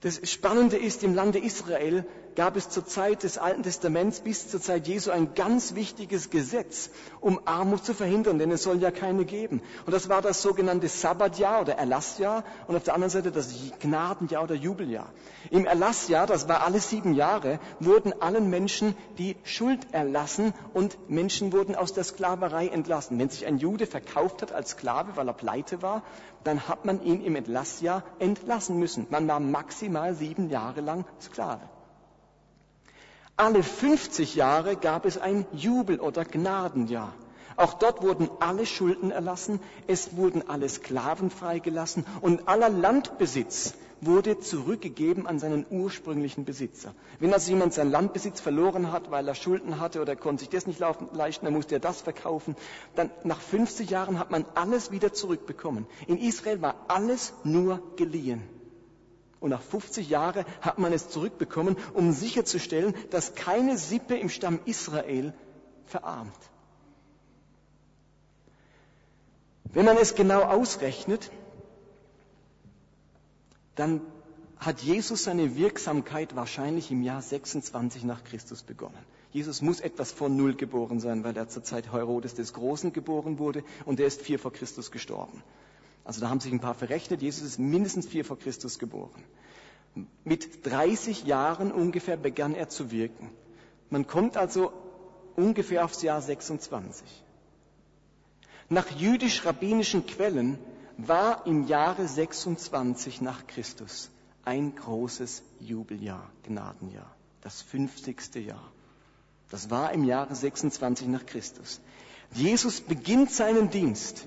Das 0.00 0.20
Spannende 0.30 0.78
ist, 0.78 1.02
im 1.02 1.14
Lande 1.14 1.38
Israel 1.38 2.06
gab 2.36 2.56
es 2.56 2.68
zur 2.68 2.86
Zeit 2.86 3.22
des 3.22 3.38
Alten 3.38 3.62
Testaments 3.62 4.20
bis 4.20 4.48
zur 4.48 4.60
Zeit 4.60 4.86
Jesu 4.86 5.10
ein 5.10 5.34
ganz 5.34 5.74
wichtiges 5.74 6.30
Gesetz, 6.30 6.90
um 7.20 7.40
Armut 7.46 7.84
zu 7.84 7.94
verhindern, 7.94 8.38
denn 8.38 8.50
es 8.50 8.62
soll 8.62 8.80
ja 8.80 8.90
keine 8.90 9.24
geben. 9.24 9.62
Und 9.86 9.92
das 9.92 10.08
war 10.08 10.22
das 10.22 10.42
sogenannte 10.42 10.88
Sabbatjahr 10.88 11.62
oder 11.62 11.76
Erlassjahr 11.76 12.44
und 12.68 12.76
auf 12.76 12.84
der 12.84 12.94
anderen 12.94 13.10
Seite 13.10 13.32
das 13.32 13.54
Gnadenjahr 13.80 14.44
oder 14.44 14.54
Jubeljahr. 14.54 15.10
Im 15.50 15.64
Erlassjahr, 15.64 16.26
das 16.26 16.46
war 16.46 16.62
alle 16.62 16.78
sieben 16.78 17.14
Jahre, 17.14 17.58
wurden 17.80 18.12
allen 18.20 18.50
Menschen 18.50 18.94
die 19.18 19.36
Schuld 19.42 19.86
erlassen 19.92 20.52
und 20.74 20.98
Menschen 21.08 21.52
wurden 21.52 21.74
aus 21.74 21.94
der 21.94 22.04
Sklaverei 22.04 22.68
entlassen. 22.68 23.18
Wenn 23.18 23.30
sich 23.30 23.46
ein 23.46 23.56
Jude 23.56 23.86
verkauft 23.86 24.42
hat 24.42 24.52
als 24.52 24.70
Sklave, 24.70 25.16
weil 25.16 25.26
er 25.26 25.32
pleite 25.34 25.80
war, 25.80 26.02
dann 26.44 26.68
hat 26.68 26.84
man 26.84 27.02
ihn 27.02 27.24
im 27.24 27.34
Entlassjahr 27.34 28.04
entlassen 28.18 28.78
müssen. 28.78 29.06
Man 29.08 29.26
war 29.26 29.40
maximal 29.40 30.14
sieben 30.14 30.50
Jahre 30.50 30.82
lang 30.82 31.06
Sklave. 31.20 31.62
Alle 33.38 33.62
50 33.62 34.34
Jahre 34.34 34.76
gab 34.76 35.04
es 35.04 35.18
ein 35.18 35.44
Jubel- 35.52 36.00
oder 36.00 36.24
Gnadenjahr. 36.24 37.12
Auch 37.56 37.74
dort 37.74 38.02
wurden 38.02 38.30
alle 38.40 38.64
Schulden 38.64 39.10
erlassen, 39.10 39.60
es 39.86 40.16
wurden 40.16 40.48
alle 40.48 40.66
Sklaven 40.70 41.28
freigelassen 41.28 42.06
und 42.22 42.48
aller 42.48 42.70
Landbesitz 42.70 43.74
wurde 44.00 44.38
zurückgegeben 44.40 45.26
an 45.26 45.38
seinen 45.38 45.66
ursprünglichen 45.68 46.46
Besitzer. 46.46 46.94
Wenn 47.18 47.34
also 47.34 47.50
jemand 47.50 47.74
seinen 47.74 47.90
Landbesitz 47.90 48.40
verloren 48.40 48.90
hat, 48.90 49.10
weil 49.10 49.28
er 49.28 49.34
Schulden 49.34 49.80
hatte 49.80 50.00
oder 50.00 50.16
konnte 50.16 50.40
sich 50.40 50.50
das 50.50 50.66
nicht 50.66 50.80
leisten, 50.80 51.44
dann 51.44 51.54
musste 51.54 51.76
er 51.76 51.80
das 51.80 52.00
verkaufen, 52.00 52.56
dann 52.94 53.10
nach 53.24 53.40
50 53.40 53.90
Jahren 53.90 54.18
hat 54.18 54.30
man 54.30 54.46
alles 54.54 54.90
wieder 54.92 55.12
zurückbekommen. 55.12 55.86
In 56.06 56.16
Israel 56.16 56.62
war 56.62 56.86
alles 56.88 57.34
nur 57.44 57.82
geliehen. 57.96 58.55
Und 59.40 59.50
nach 59.50 59.62
50 59.62 60.08
Jahren 60.08 60.44
hat 60.60 60.78
man 60.78 60.92
es 60.92 61.08
zurückbekommen, 61.10 61.76
um 61.94 62.12
sicherzustellen, 62.12 62.94
dass 63.10 63.34
keine 63.34 63.76
Sippe 63.76 64.16
im 64.16 64.28
Stamm 64.28 64.60
Israel 64.64 65.34
verarmt. 65.84 66.36
Wenn 69.72 69.84
man 69.84 69.98
es 69.98 70.14
genau 70.14 70.42
ausrechnet, 70.42 71.30
dann 73.74 74.00
hat 74.58 74.80
Jesus 74.80 75.24
seine 75.24 75.56
Wirksamkeit 75.56 76.34
wahrscheinlich 76.34 76.90
im 76.90 77.02
Jahr 77.02 77.20
26 77.20 78.04
nach 78.04 78.24
Christus 78.24 78.62
begonnen. 78.62 78.98
Jesus 79.32 79.60
muss 79.60 79.80
etwas 79.80 80.12
vor 80.12 80.30
Null 80.30 80.54
geboren 80.54 80.98
sein, 80.98 81.24
weil 81.24 81.36
er 81.36 81.48
zur 81.48 81.62
Zeit 81.62 81.92
Herodes 81.92 82.34
des 82.34 82.54
Großen 82.54 82.94
geboren 82.94 83.38
wurde 83.38 83.64
und 83.84 84.00
er 84.00 84.06
ist 84.06 84.22
vier 84.22 84.38
vor 84.38 84.52
Christus 84.52 84.90
gestorben. 84.90 85.42
Also 86.06 86.20
da 86.20 86.30
haben 86.30 86.38
sich 86.38 86.52
ein 86.52 86.60
paar 86.60 86.74
verrechnet. 86.74 87.20
Jesus 87.20 87.42
ist 87.42 87.58
mindestens 87.58 88.06
vier 88.06 88.24
vor 88.24 88.38
Christus 88.38 88.78
geboren. 88.78 89.24
Mit 90.24 90.64
30 90.64 91.24
Jahren 91.24 91.72
ungefähr 91.72 92.16
begann 92.16 92.54
er 92.54 92.68
zu 92.68 92.92
wirken. 92.92 93.30
Man 93.90 94.06
kommt 94.06 94.36
also 94.36 94.72
ungefähr 95.34 95.84
aufs 95.84 96.02
Jahr 96.02 96.22
26. 96.22 97.04
Nach 98.68 98.88
jüdisch-rabbinischen 98.90 100.06
Quellen 100.06 100.58
war 100.96 101.44
im 101.46 101.66
Jahre 101.66 102.06
26 102.06 103.20
nach 103.20 103.46
Christus 103.48 104.10
ein 104.44 104.76
großes 104.76 105.42
Jubeljahr, 105.58 106.30
Gnadenjahr, 106.44 107.10
das 107.42 107.62
50. 107.62 108.46
Jahr. 108.46 108.72
Das 109.50 109.70
war 109.70 109.92
im 109.92 110.04
Jahre 110.04 110.36
26 110.36 111.08
nach 111.08 111.26
Christus. 111.26 111.80
Jesus 112.32 112.80
beginnt 112.80 113.32
seinen 113.32 113.70
Dienst 113.70 114.26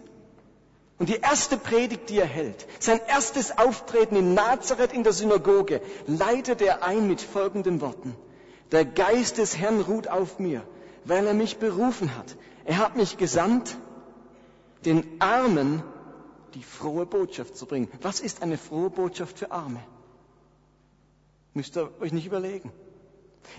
und 1.00 1.08
die 1.08 1.22
erste 1.22 1.58
Predigt, 1.58 2.10
die 2.10 2.20
er 2.20 2.26
hält, 2.26 2.68
sein 2.80 3.00
erstes 3.08 3.58
Auftreten 3.58 4.18
in 4.18 4.34
Nazareth 4.34 4.94
in 4.94 5.04
der 5.04 5.14
Synagoge, 5.14 5.82
leitet 6.08 6.62
er 6.62 6.84
ein 6.84 7.08
mit 7.08 7.22
folgenden 7.22 7.80
Worten. 7.80 8.16
Der 8.72 8.86
Geist 8.86 9.38
des 9.38 9.58
Herrn 9.58 9.80
ruht 9.82 10.10
auf 10.10 10.40
mir, 10.40 10.62
weil 11.06 11.26
er 11.26 11.34
mich 11.34 11.58
berufen 11.58 12.16
hat. 12.16 12.36
Er 12.66 12.78
hat 12.78 12.98
mich 12.98 13.18
gesandt, 13.18 13.78
den 14.86 15.06
Armen 15.20 15.84
die 16.54 16.64
frohe 16.64 17.06
Botschaft 17.06 17.56
zu 17.56 17.66
bringen. 17.66 17.90
Was 18.02 18.20
ist 18.20 18.44
eine 18.44 18.58
frohe 18.58 18.90
Botschaft 18.90 19.40
für 19.40 19.52
Arme? 19.52 19.80
Müsst 21.54 21.78
ihr 21.78 21.92
euch 22.02 22.12
nicht 22.12 22.26
überlegen. 22.26 22.72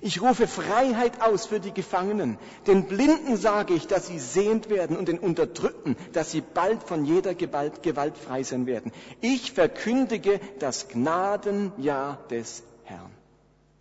Ich 0.03 0.23
rufe 0.23 0.47
Freiheit 0.47 1.21
aus 1.21 1.47
für 1.47 1.61
die 1.61 1.73
Gefangenen. 1.73 2.39
Den 2.67 2.87
Blinden 2.87 3.37
sage 3.37 3.75
ich, 3.75 3.87
dass 3.87 4.07
sie 4.07 4.19
sehend 4.19 4.71
werden 4.71 4.97
und 4.97 5.09
den 5.09 5.19
Unterdrückten, 5.19 5.97
dass 6.13 6.31
sie 6.31 6.41
bald 6.41 6.83
von 6.83 7.05
jeder 7.05 7.35
Gewalt, 7.35 7.83
Gewalt 7.83 8.17
frei 8.17 8.43
sein 8.43 8.67
werden. 8.67 8.93
Ich 9.21 9.53
verkündige 9.53 10.41
das 10.59 10.89
Gnadenjahr 10.89 12.19
des 12.31 12.63
Herrn. 12.85 13.11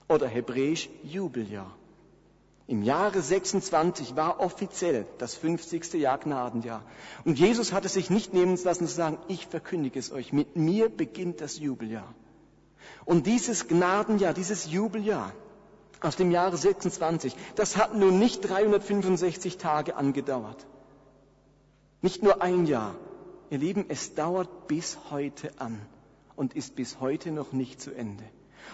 Oder 0.07 0.27
hebräisch 0.27 0.89
Jubeljahr. 1.03 1.75
Im 2.67 2.83
Jahre 2.83 3.21
26 3.21 4.15
war 4.15 4.39
offiziell 4.41 5.07
das 5.17 5.35
50. 5.35 5.93
Jahr 5.93 6.19
Gnadenjahr. 6.19 6.83
Und 7.25 7.39
Jesus 7.39 7.73
hatte 7.73 7.89
sich 7.89 8.09
nicht 8.09 8.33
nehmen 8.33 8.57
lassen 8.63 8.87
zu 8.87 8.93
sagen, 8.93 9.17
ich 9.27 9.47
verkündige 9.47 9.97
es 9.97 10.11
euch. 10.11 10.33
Mit 10.33 10.55
mir 10.55 10.89
beginnt 10.89 11.41
das 11.41 11.57
Jubeljahr. 11.57 12.13
Und 13.05 13.25
dieses 13.25 13.67
Gnadenjahr, 13.67 14.35
dieses 14.35 14.71
Jubeljahr, 14.71 15.33
aus 16.01 16.15
dem 16.15 16.31
Jahre 16.31 16.57
26, 16.57 17.35
das 17.55 17.77
hat 17.77 17.95
nun 17.95 18.19
nicht 18.19 18.41
365 18.41 19.57
Tage 19.57 19.95
angedauert. 19.95 20.65
Nicht 22.01 22.23
nur 22.23 22.41
ein 22.41 22.65
Jahr. 22.65 22.95
Ihr 23.49 23.57
Lieben, 23.57 23.85
es 23.89 24.13
dauert 24.13 24.67
bis 24.67 24.97
heute 25.09 25.51
an 25.57 25.81
und 26.35 26.55
ist 26.55 26.75
bis 26.75 26.99
heute 26.99 27.31
noch 27.31 27.51
nicht 27.51 27.81
zu 27.81 27.91
Ende. 27.91 28.23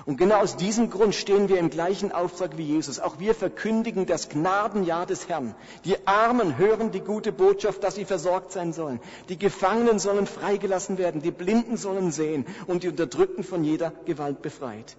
Und 0.06 0.18
genau 0.18 0.42
aus 0.42 0.58
diesem 0.58 0.90
Grund 0.90 1.16
stehen 1.16 1.48
wir 1.48 1.58
im 1.58 1.70
gleichen 1.70 2.12
Auftrag 2.12 2.58
wie 2.58 2.64
Jesus. 2.64 3.00
Auch 3.00 3.20
wir 3.20 3.34
verkündigen 3.34 4.06
das 4.06 4.30
Gnadenjahr 4.30 5.06
des 5.06 5.30
Herrn. 5.30 5.56
Die 5.86 5.96
Armen 6.06 6.58
hören 6.58 6.92
die 6.92 7.00
gute 7.00 7.32
Botschaft, 7.32 7.84
dass 7.84 7.96
sie 7.96 8.06
versorgt 8.06 8.52
sein 8.52 8.74
sollen. 8.74 9.00
Die 9.30 9.40
Gefangenen 9.40 10.00
sollen 10.00 10.28
freigelassen 10.28 10.98
werden. 10.98 11.22
Die 11.22 11.32
Blinden 11.32 11.78
sollen 11.78 12.12
sehen 12.12 12.46
und 12.68 12.84
die 12.84 12.90
Unterdrückten 12.90 13.44
von 13.44 13.64
jeder 13.64 13.92
Gewalt 14.06 14.42
befreit. 14.42 14.98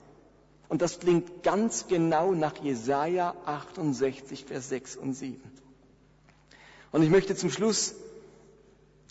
Und 0.69 0.83
das 0.83 0.99
klingt 0.99 1.43
ganz 1.43 1.87
genau 1.87 2.33
nach 2.33 2.57
Jesaja 2.57 3.35
68, 3.45 4.45
Vers 4.47 4.69
6 4.69 4.97
und 4.97 5.15
7. 5.15 5.41
Und 6.93 7.03
ich 7.03 7.11
möchte 7.11 7.37
zum 7.37 7.51
Schluss 7.51 7.95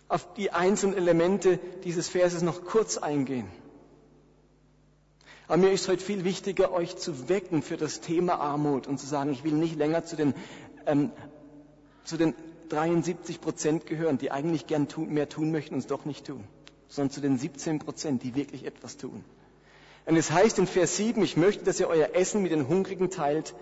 auf 0.07 0.33
die 0.33 0.51
einzelnen 0.51 0.95
Elemente 0.95 1.59
dieses 1.83 2.09
Verses 2.09 2.41
noch 2.41 2.65
kurz 2.65 2.97
eingehen. 2.97 3.47
Aber 5.47 5.57
mir 5.57 5.71
ist 5.71 5.87
heute 5.87 6.03
viel 6.03 6.23
wichtiger, 6.23 6.71
euch 6.71 6.97
zu 6.97 7.29
wecken 7.29 7.61
für 7.61 7.77
das 7.77 8.01
Thema 8.01 8.39
Armut 8.39 8.87
und 8.87 8.99
zu 8.99 9.05
sagen, 9.05 9.31
ich 9.31 9.43
will 9.43 9.53
nicht 9.53 9.77
länger 9.77 10.03
zu 10.03 10.15
den, 10.15 10.33
ähm, 10.87 11.11
zu 12.03 12.17
den 12.17 12.33
73 12.69 13.41
Prozent 13.41 13.85
gehören, 13.85 14.17
die 14.17 14.31
eigentlich 14.31 14.65
gern 14.65 14.87
tun, 14.87 15.13
mehr 15.13 15.29
tun 15.29 15.51
möchten 15.51 15.75
und 15.75 15.81
es 15.81 15.87
doch 15.87 16.05
nicht 16.05 16.25
tun, 16.25 16.43
sondern 16.87 17.11
zu 17.11 17.21
den 17.21 17.37
17 17.37 17.79
Prozent, 17.79 18.23
die 18.23 18.33
wirklich 18.33 18.65
etwas 18.65 18.97
tun. 18.97 19.23
Und 20.05 20.17
es 20.17 20.31
heißt 20.31 20.59
in 20.59 20.67
Vers 20.67 20.97
7, 20.97 21.21
ich 21.23 21.35
möchte, 21.35 21.63
dass 21.63 21.79
ihr 21.79 21.87
euer 21.87 22.09
Essen 22.13 22.43
mit 22.43 22.51
den 22.51 22.67
Hungrigen 22.67 23.09
teilt, 23.09 23.55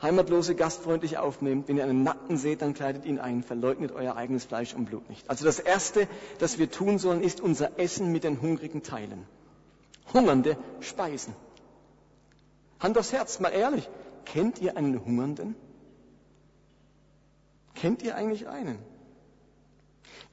Heimatlose 0.00 0.54
gastfreundlich 0.54 1.18
aufnehmt. 1.18 1.68
Wenn 1.68 1.76
ihr 1.76 1.84
einen 1.84 2.04
Nackten 2.04 2.38
seht, 2.38 2.62
dann 2.62 2.72
kleidet 2.72 3.04
ihn 3.04 3.18
ein. 3.18 3.42
Verleugnet 3.42 3.92
euer 3.92 4.16
eigenes 4.16 4.44
Fleisch 4.44 4.72
und 4.74 4.84
Blut 4.86 5.08
nicht. 5.10 5.28
Also 5.28 5.44
das 5.44 5.58
Erste, 5.58 6.06
das 6.38 6.58
wir 6.58 6.70
tun 6.70 6.98
sollen, 6.98 7.20
ist 7.20 7.40
unser 7.40 7.78
Essen 7.78 8.12
mit 8.12 8.22
den 8.22 8.40
Hungrigen 8.40 8.82
teilen. 8.82 9.26
Hungernde 10.14 10.56
speisen. 10.80 11.34
Hand 12.80 12.96
aufs 12.96 13.12
Herz, 13.12 13.40
mal 13.40 13.48
ehrlich. 13.48 13.88
Kennt 14.24 14.60
ihr 14.60 14.76
einen 14.76 15.04
Hungernden? 15.04 15.56
Kennt 17.74 18.02
ihr 18.02 18.14
eigentlich 18.14 18.46
einen? 18.48 18.78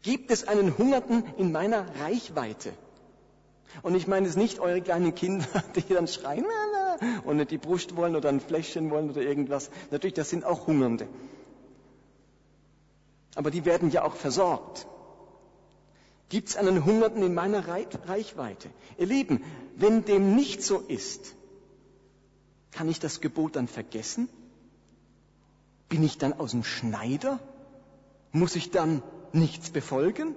Gibt 0.04 0.30
es 0.30 0.48
einen 0.48 0.78
Hungernden 0.78 1.24
in 1.38 1.52
meiner 1.52 1.86
Reichweite? 2.02 2.74
Und 3.82 3.96
ich 3.96 4.08
meine 4.08 4.28
es 4.28 4.36
nicht 4.36 4.60
eure 4.60 4.82
kleinen 4.82 5.16
Kinder, 5.16 5.46
die 5.76 5.94
dann 5.94 6.08
schreien 6.08 6.46
und 7.26 7.38
nicht 7.38 7.52
die 7.52 7.58
Brust 7.58 7.96
wollen 7.96 8.16
oder 8.16 8.30
ein 8.30 8.40
Fläschchen 8.40 8.90
wollen 8.90 9.10
oder 9.10 9.22
irgendwas. 9.22 9.70
Natürlich, 9.92 10.14
das 10.14 10.30
sind 10.30 10.46
auch 10.46 10.68
Hungernde. 10.68 11.08
Aber 13.36 13.52
die 13.52 13.66
werden 13.66 13.92
ja 13.92 14.04
auch 14.04 14.16
versorgt. 14.16 14.88
Gibt 16.30 16.50
es 16.50 16.56
einen 16.56 16.86
Hungernden 16.86 17.22
in 17.22 17.34
meiner 17.34 17.68
Reichweite? 17.68 18.70
Ihr 18.98 19.06
Lieben, 19.06 19.44
wenn 19.76 20.06
dem 20.06 20.36
nicht 20.36 20.64
so 20.64 20.80
ist, 20.80 21.36
kann 22.72 22.90
ich 22.90 23.00
das 23.00 23.22
Gebot 23.22 23.56
dann 23.56 23.68
vergessen? 23.68 24.28
Bin 25.88 26.04
ich 26.04 26.18
dann 26.18 26.34
aus 26.34 26.52
dem 26.52 26.64
Schneider? 26.64 27.40
Muss 28.32 28.56
ich 28.56 28.72
dann 28.72 29.04
nichts 29.34 29.70
befolgen? 29.70 30.36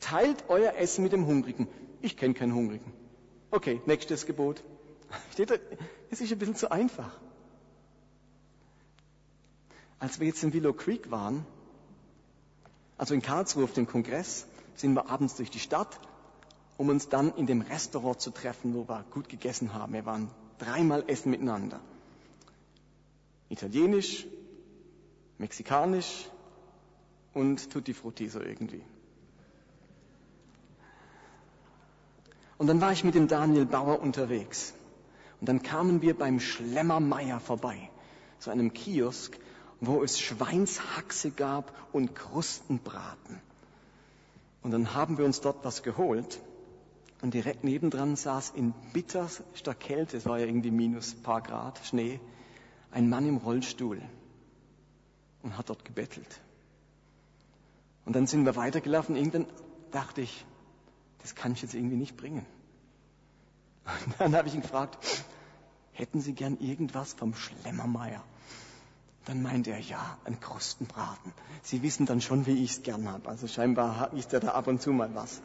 Teilt 0.00 0.44
euer 0.48 0.74
Essen 0.74 1.02
mit 1.02 1.12
dem 1.12 1.26
Hungrigen. 1.26 1.68
Ich 2.00 2.16
kenne 2.16 2.34
keinen 2.34 2.54
Hungrigen. 2.54 2.92
Okay, 3.50 3.80
nächstes 3.86 4.26
Gebot. 4.26 4.62
Steht 5.32 5.50
da, 5.50 5.54
es 6.10 6.20
ist 6.20 6.32
ein 6.32 6.38
bisschen 6.38 6.56
zu 6.56 6.70
einfach. 6.70 7.12
Als 9.98 10.18
wir 10.18 10.26
jetzt 10.26 10.42
in 10.42 10.52
Willow 10.52 10.72
Creek 10.72 11.10
waren, 11.10 11.44
also 12.96 13.14
in 13.14 13.20
Karlsruhe 13.20 13.64
auf 13.64 13.74
dem 13.74 13.86
Kongress, 13.86 14.46
sind 14.74 14.94
wir 14.94 15.10
abends 15.10 15.36
durch 15.36 15.50
die 15.50 15.58
Stadt, 15.58 16.00
um 16.78 16.88
uns 16.88 17.08
dann 17.08 17.34
in 17.36 17.46
dem 17.46 17.60
Restaurant 17.60 18.20
zu 18.20 18.30
treffen, 18.30 18.74
wo 18.74 18.88
wir 18.88 19.04
gut 19.10 19.28
gegessen 19.28 19.74
haben. 19.74 19.92
Wir 19.92 20.06
waren 20.06 20.30
dreimal 20.58 21.04
essen 21.06 21.30
miteinander. 21.30 21.80
Italienisch, 23.50 24.26
mexikanisch 25.36 26.30
und 27.34 27.70
Tutti 27.70 27.92
Frutti 27.92 28.28
so 28.28 28.40
irgendwie. 28.40 28.82
Und 32.60 32.66
dann 32.66 32.82
war 32.82 32.92
ich 32.92 33.04
mit 33.04 33.14
dem 33.14 33.26
Daniel 33.26 33.64
Bauer 33.64 34.02
unterwegs. 34.02 34.74
Und 35.40 35.48
dann 35.48 35.62
kamen 35.62 36.02
wir 36.02 36.14
beim 36.14 36.40
Schlemmermeier 36.40 37.40
vorbei, 37.40 37.88
so 38.38 38.50
einem 38.50 38.74
Kiosk, 38.74 39.38
wo 39.80 40.02
es 40.02 40.20
Schweinshaxe 40.20 41.30
gab 41.30 41.72
und 41.92 42.14
Krustenbraten. 42.14 43.40
Und 44.62 44.72
dann 44.72 44.92
haben 44.92 45.16
wir 45.16 45.24
uns 45.24 45.40
dort 45.40 45.64
was 45.64 45.82
geholt. 45.82 46.38
Und 47.22 47.32
direkt 47.32 47.64
nebendran 47.64 48.14
saß 48.14 48.50
in 48.50 48.74
bitterster 48.92 49.74
Kälte, 49.74 50.18
es 50.18 50.26
war 50.26 50.38
ja 50.38 50.44
irgendwie 50.44 50.70
minus 50.70 51.14
paar 51.14 51.40
Grad, 51.40 51.80
Schnee, 51.86 52.20
ein 52.90 53.08
Mann 53.08 53.26
im 53.26 53.38
Rollstuhl 53.38 54.02
und 55.42 55.56
hat 55.56 55.70
dort 55.70 55.86
gebettelt. 55.86 56.42
Und 58.04 58.16
dann 58.16 58.26
sind 58.26 58.44
wir 58.44 58.54
weitergelaufen. 58.54 59.16
Irgendwann 59.16 59.46
dachte 59.92 60.20
ich, 60.20 60.44
das 61.22 61.34
kann 61.34 61.52
ich 61.52 61.62
jetzt 61.62 61.74
irgendwie 61.74 61.96
nicht 61.96 62.16
bringen. 62.16 62.46
Und 64.06 64.14
dann 64.18 64.36
habe 64.36 64.48
ich 64.48 64.54
ihn 64.54 64.62
gefragt, 64.62 64.98
hätten 65.92 66.20
Sie 66.20 66.32
gern 66.32 66.58
irgendwas 66.58 67.12
vom 67.12 67.34
Schlemmermeier? 67.34 68.22
Dann 69.26 69.42
meinte 69.42 69.70
er, 69.70 69.80
ja, 69.80 70.18
ein 70.24 70.40
Krustenbraten. 70.40 71.32
Sie 71.62 71.82
wissen 71.82 72.06
dann 72.06 72.20
schon, 72.20 72.46
wie 72.46 72.64
ich 72.64 72.70
es 72.72 72.82
gern 72.82 73.08
habe. 73.08 73.28
Also 73.28 73.46
scheinbar 73.46 74.12
isst 74.14 74.32
er 74.32 74.40
da 74.40 74.52
ab 74.52 74.66
und 74.66 74.80
zu 74.80 74.92
mal 74.92 75.14
was. 75.14 75.42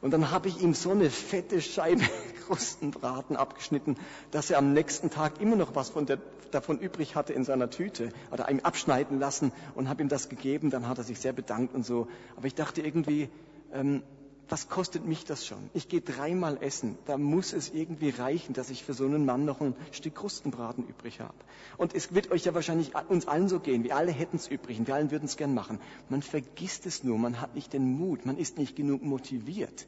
Und 0.00 0.10
dann 0.10 0.30
habe 0.30 0.48
ich 0.48 0.60
ihm 0.60 0.74
so 0.74 0.90
eine 0.90 1.10
fette 1.10 1.60
Scheibe 1.60 2.02
Krustenbraten 2.46 3.36
abgeschnitten, 3.36 3.96
dass 4.30 4.50
er 4.50 4.58
am 4.58 4.72
nächsten 4.72 5.10
Tag 5.10 5.40
immer 5.40 5.56
noch 5.56 5.74
was 5.74 5.92
der, 5.94 6.18
davon 6.50 6.78
übrig 6.78 7.16
hatte 7.16 7.32
in 7.32 7.44
seiner 7.44 7.70
Tüte. 7.70 8.10
Oder 8.30 8.50
ihm 8.50 8.60
abschneiden 8.60 9.18
lassen 9.18 9.52
und 9.74 9.88
habe 9.88 10.02
ihm 10.02 10.08
das 10.08 10.28
gegeben. 10.28 10.70
Dann 10.70 10.88
hat 10.88 10.98
er 10.98 11.04
sich 11.04 11.20
sehr 11.20 11.32
bedankt 11.32 11.74
und 11.74 11.84
so. 11.84 12.08
Aber 12.36 12.46
ich 12.46 12.54
dachte 12.54 12.80
irgendwie, 12.80 13.28
ähm, 13.74 14.02
was 14.48 14.68
kostet 14.68 15.06
mich 15.06 15.24
das 15.24 15.46
schon? 15.46 15.70
Ich 15.72 15.88
gehe 15.88 16.02
dreimal 16.02 16.62
essen. 16.62 16.98
Da 17.06 17.16
muss 17.16 17.52
es 17.52 17.70
irgendwie 17.70 18.10
reichen, 18.10 18.52
dass 18.52 18.68
ich 18.70 18.84
für 18.84 18.92
so 18.92 19.04
einen 19.04 19.24
Mann 19.24 19.44
noch 19.44 19.60
ein 19.60 19.74
Stück 19.90 20.16
Krustenbraten 20.16 20.86
übrig 20.86 21.20
habe. 21.20 21.34
Und 21.78 21.94
es 21.94 22.14
wird 22.14 22.30
euch 22.30 22.44
ja 22.44 22.54
wahrscheinlich 22.54 22.92
uns 23.08 23.26
allen 23.26 23.48
so 23.48 23.58
gehen. 23.58 23.84
Wir 23.84 23.96
alle 23.96 24.12
hätten 24.12 24.36
es 24.36 24.48
übrig 24.48 24.78
und 24.78 24.86
wir 24.86 24.94
allen 24.94 25.10
würden 25.10 25.24
es 25.24 25.36
gern 25.36 25.54
machen. 25.54 25.80
Man 26.10 26.22
vergisst 26.22 26.84
es 26.86 27.02
nur. 27.04 27.18
Man 27.18 27.40
hat 27.40 27.54
nicht 27.54 27.72
den 27.72 27.84
Mut. 27.96 28.26
Man 28.26 28.36
ist 28.36 28.58
nicht 28.58 28.76
genug 28.76 29.02
motiviert. 29.02 29.86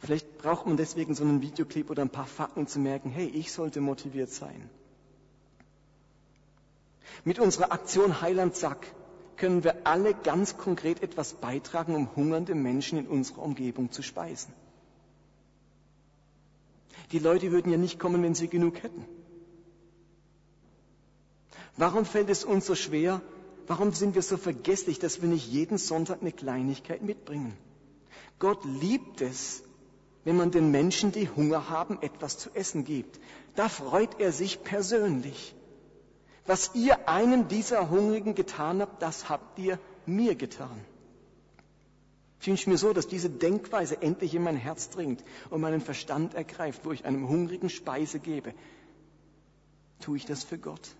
Vielleicht 0.00 0.38
braucht 0.38 0.66
man 0.66 0.76
deswegen 0.76 1.14
so 1.14 1.22
einen 1.22 1.40
Videoclip 1.40 1.88
oder 1.88 2.02
ein 2.02 2.10
paar 2.10 2.26
Fakten 2.26 2.66
zu 2.66 2.80
merken, 2.80 3.10
hey, 3.10 3.26
ich 3.26 3.52
sollte 3.52 3.80
motiviert 3.80 4.30
sein. 4.30 4.68
Mit 7.24 7.38
unserer 7.38 7.72
Aktion 7.72 8.20
Heiland 8.20 8.56
Sack 8.56 8.86
können 9.36 9.64
wir 9.64 9.86
alle 9.86 10.14
ganz 10.14 10.56
konkret 10.56 11.02
etwas 11.02 11.34
beitragen, 11.34 11.94
um 11.94 12.14
hungernde 12.16 12.54
Menschen 12.54 12.98
in 12.98 13.06
unserer 13.06 13.42
Umgebung 13.42 13.90
zu 13.90 14.02
speisen. 14.02 14.52
Die 17.12 17.18
Leute 17.18 17.52
würden 17.52 17.70
ja 17.70 17.78
nicht 17.78 17.98
kommen, 17.98 18.22
wenn 18.22 18.34
sie 18.34 18.48
genug 18.48 18.82
hätten. 18.82 19.04
Warum 21.76 22.04
fällt 22.04 22.30
es 22.30 22.44
uns 22.44 22.66
so 22.66 22.74
schwer? 22.74 23.20
Warum 23.66 23.92
sind 23.92 24.14
wir 24.14 24.22
so 24.22 24.36
vergesslich, 24.36 24.98
dass 24.98 25.22
wir 25.22 25.28
nicht 25.28 25.50
jeden 25.50 25.78
Sonntag 25.78 26.20
eine 26.20 26.32
Kleinigkeit 26.32 27.02
mitbringen? 27.02 27.56
Gott 28.38 28.64
liebt 28.64 29.20
es, 29.20 29.62
wenn 30.24 30.36
man 30.36 30.50
den 30.50 30.70
Menschen, 30.70 31.12
die 31.12 31.28
Hunger 31.28 31.68
haben, 31.68 32.00
etwas 32.02 32.38
zu 32.38 32.50
essen 32.54 32.84
gibt. 32.84 33.20
Da 33.54 33.68
freut 33.68 34.20
er 34.20 34.32
sich 34.32 34.62
persönlich. 34.62 35.54
Was 36.46 36.70
ihr 36.74 37.08
einem 37.08 37.48
dieser 37.48 37.90
Hungrigen 37.90 38.34
getan 38.34 38.80
habt, 38.80 39.00
das 39.00 39.28
habt 39.28 39.58
ihr 39.58 39.78
mir 40.06 40.34
getan. 40.34 40.84
Ich 42.40 42.46
wünsche 42.48 42.68
mir 42.68 42.76
so, 42.76 42.92
dass 42.92 43.08
diese 43.08 43.30
Denkweise 43.30 44.02
endlich 44.02 44.34
in 44.34 44.42
mein 44.42 44.56
Herz 44.56 44.90
dringt 44.90 45.24
und 45.48 45.62
meinen 45.62 45.80
Verstand 45.80 46.34
ergreift, 46.34 46.82
wo 46.84 46.92
ich 46.92 47.06
einem 47.06 47.26
Hungrigen 47.28 47.70
Speise 47.70 48.18
gebe. 48.18 48.52
Tue 50.00 50.18
ich 50.18 50.26
das 50.26 50.44
für 50.44 50.58
Gott? 50.58 50.90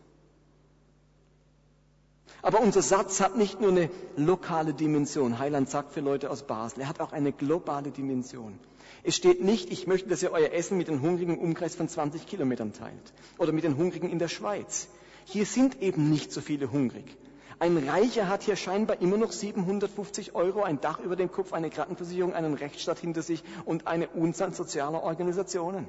Aber 2.40 2.61
unser 2.61 2.80
Satz 2.80 3.20
hat 3.20 3.37
nicht 3.37 3.61
nur 3.61 3.70
eine 3.70 3.90
lokale 4.16 4.72
Dimension. 4.72 5.38
Heiland 5.38 5.68
sagt 5.68 5.92
für 5.92 6.00
Leute 6.00 6.30
aus 6.30 6.46
Basel. 6.46 6.80
Er 6.80 6.88
hat 6.88 7.00
auch 7.00 7.12
eine 7.12 7.33
globale 7.33 7.90
Dimension. 7.90 8.59
Es 9.02 9.16
steht 9.16 9.42
nicht, 9.42 9.70
ich 9.70 9.87
möchte, 9.87 10.09
dass 10.09 10.22
ihr 10.22 10.33
euer 10.33 10.52
Essen 10.52 10.78
mit 10.78 10.88
den 10.88 11.02
Hungrigen 11.02 11.35
im 11.35 11.40
Umkreis 11.40 11.74
von 11.74 11.88
20 11.88 12.26
Kilometern 12.26 12.72
teilt. 12.72 13.12
Oder 13.37 13.52
mit 13.52 13.64
den 13.64 13.76
Hungrigen 13.76 14.09
in 14.09 14.18
der 14.18 14.28
Schweiz. 14.28 14.88
Hier 15.24 15.46
sind 15.46 15.80
eben 15.82 16.10
nicht 16.10 16.32
so 16.32 16.40
viele 16.40 16.70
hungrig. 16.70 17.16
Ein 17.58 17.76
Reicher 17.88 18.28
hat 18.28 18.42
hier 18.42 18.56
scheinbar 18.56 19.00
immer 19.00 19.16
noch 19.16 19.32
750 19.32 20.34
Euro, 20.34 20.62
ein 20.62 20.80
Dach 20.80 20.98
über 21.00 21.16
dem 21.16 21.30
Kopf, 21.30 21.52
eine 21.52 21.70
Krankenversicherung, 21.70 22.34
einen 22.34 22.54
Rechtsstaat 22.54 22.98
hinter 22.98 23.22
sich 23.22 23.42
und 23.64 23.87
eine 23.87 24.08
Unzahl 24.08 24.52
sozialer 24.52 25.02
Organisationen. 25.02 25.88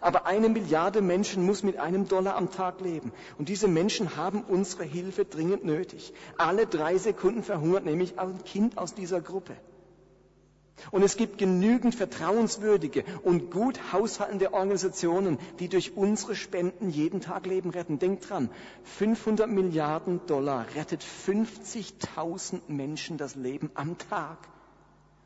Aber 0.00 0.26
eine 0.26 0.48
Milliarde 0.48 1.02
Menschen 1.02 1.44
muss 1.44 1.62
mit 1.62 1.76
einem 1.78 2.08
Dollar 2.08 2.36
am 2.36 2.50
Tag 2.50 2.80
leben. 2.80 3.12
Und 3.38 3.48
diese 3.48 3.68
Menschen 3.68 4.16
haben 4.16 4.42
unsere 4.42 4.84
Hilfe 4.84 5.24
dringend 5.24 5.64
nötig. 5.64 6.14
Alle 6.38 6.66
drei 6.66 6.96
Sekunden 6.98 7.42
verhungert 7.42 7.84
nämlich 7.84 8.18
ein 8.18 8.42
Kind 8.44 8.78
aus 8.78 8.94
dieser 8.94 9.20
Gruppe. 9.20 9.56
Und 10.90 11.02
es 11.02 11.16
gibt 11.16 11.38
genügend 11.38 11.94
vertrauenswürdige 11.94 13.04
und 13.22 13.50
gut 13.50 13.92
haushaltende 13.92 14.52
Organisationen, 14.52 15.38
die 15.58 15.68
durch 15.68 15.96
unsere 15.96 16.34
Spenden 16.34 16.90
jeden 16.90 17.20
Tag 17.20 17.46
Leben 17.46 17.70
retten. 17.70 17.98
Denkt 17.98 18.28
dran, 18.28 18.50
500 18.84 19.48
Milliarden 19.48 20.20
Dollar 20.26 20.66
rettet 20.74 21.04
50.000 21.26 22.60
Menschen 22.68 23.16
das 23.16 23.34
Leben 23.34 23.70
am 23.74 23.96
Tag. 23.98 24.38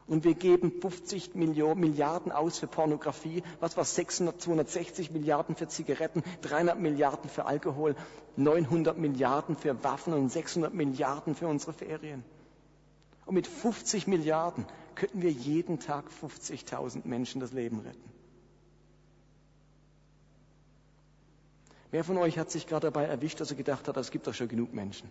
Und 0.07 0.23
wir 0.23 0.35
geben 0.35 0.73
50 0.81 1.35
Milliarden 1.35 2.31
aus 2.31 2.59
für 2.59 2.69
Pornografie, 2.69 3.43
was 3.59 3.77
war 3.77 3.85
600, 3.85 4.41
260 4.41 5.11
Milliarden 5.11 5.57
für 5.57 5.67
Zigaretten, 5.67 6.23
300 6.43 6.79
Milliarden 6.79 7.29
für 7.29 7.47
Alkohol, 7.47 7.97
900 8.37 8.97
Milliarden 8.97 9.57
für 9.57 9.83
Waffen 9.83 10.13
und 10.13 10.31
600 10.31 10.73
Milliarden 10.73 11.35
für 11.35 11.49
unsere 11.49 11.73
Ferien. 11.73 12.23
Und 13.25 13.35
mit 13.35 13.49
50 13.49 14.07
Milliarden 14.07 14.65
könnten 14.97 15.23
wir 15.23 15.31
jeden 15.31 15.79
Tag 15.79 16.07
50.000 16.23 17.07
Menschen 17.07 17.41
das 17.41 17.53
Leben 17.53 17.81
retten. 17.81 18.11
Wer 21.91 22.03
von 22.05 22.19
euch 22.19 22.39
hat 22.39 22.51
sich 22.51 22.67
gerade 22.67 22.89
dabei 22.89 23.05
erwischt, 23.05 23.41
dass 23.41 23.51
er 23.51 23.57
gedacht 23.57 23.87
hat, 23.87 23.97
es 23.97 24.11
gibt 24.11 24.27
doch 24.27 24.35
schon 24.35 24.49
genug 24.49 24.75
Menschen? 24.75 25.09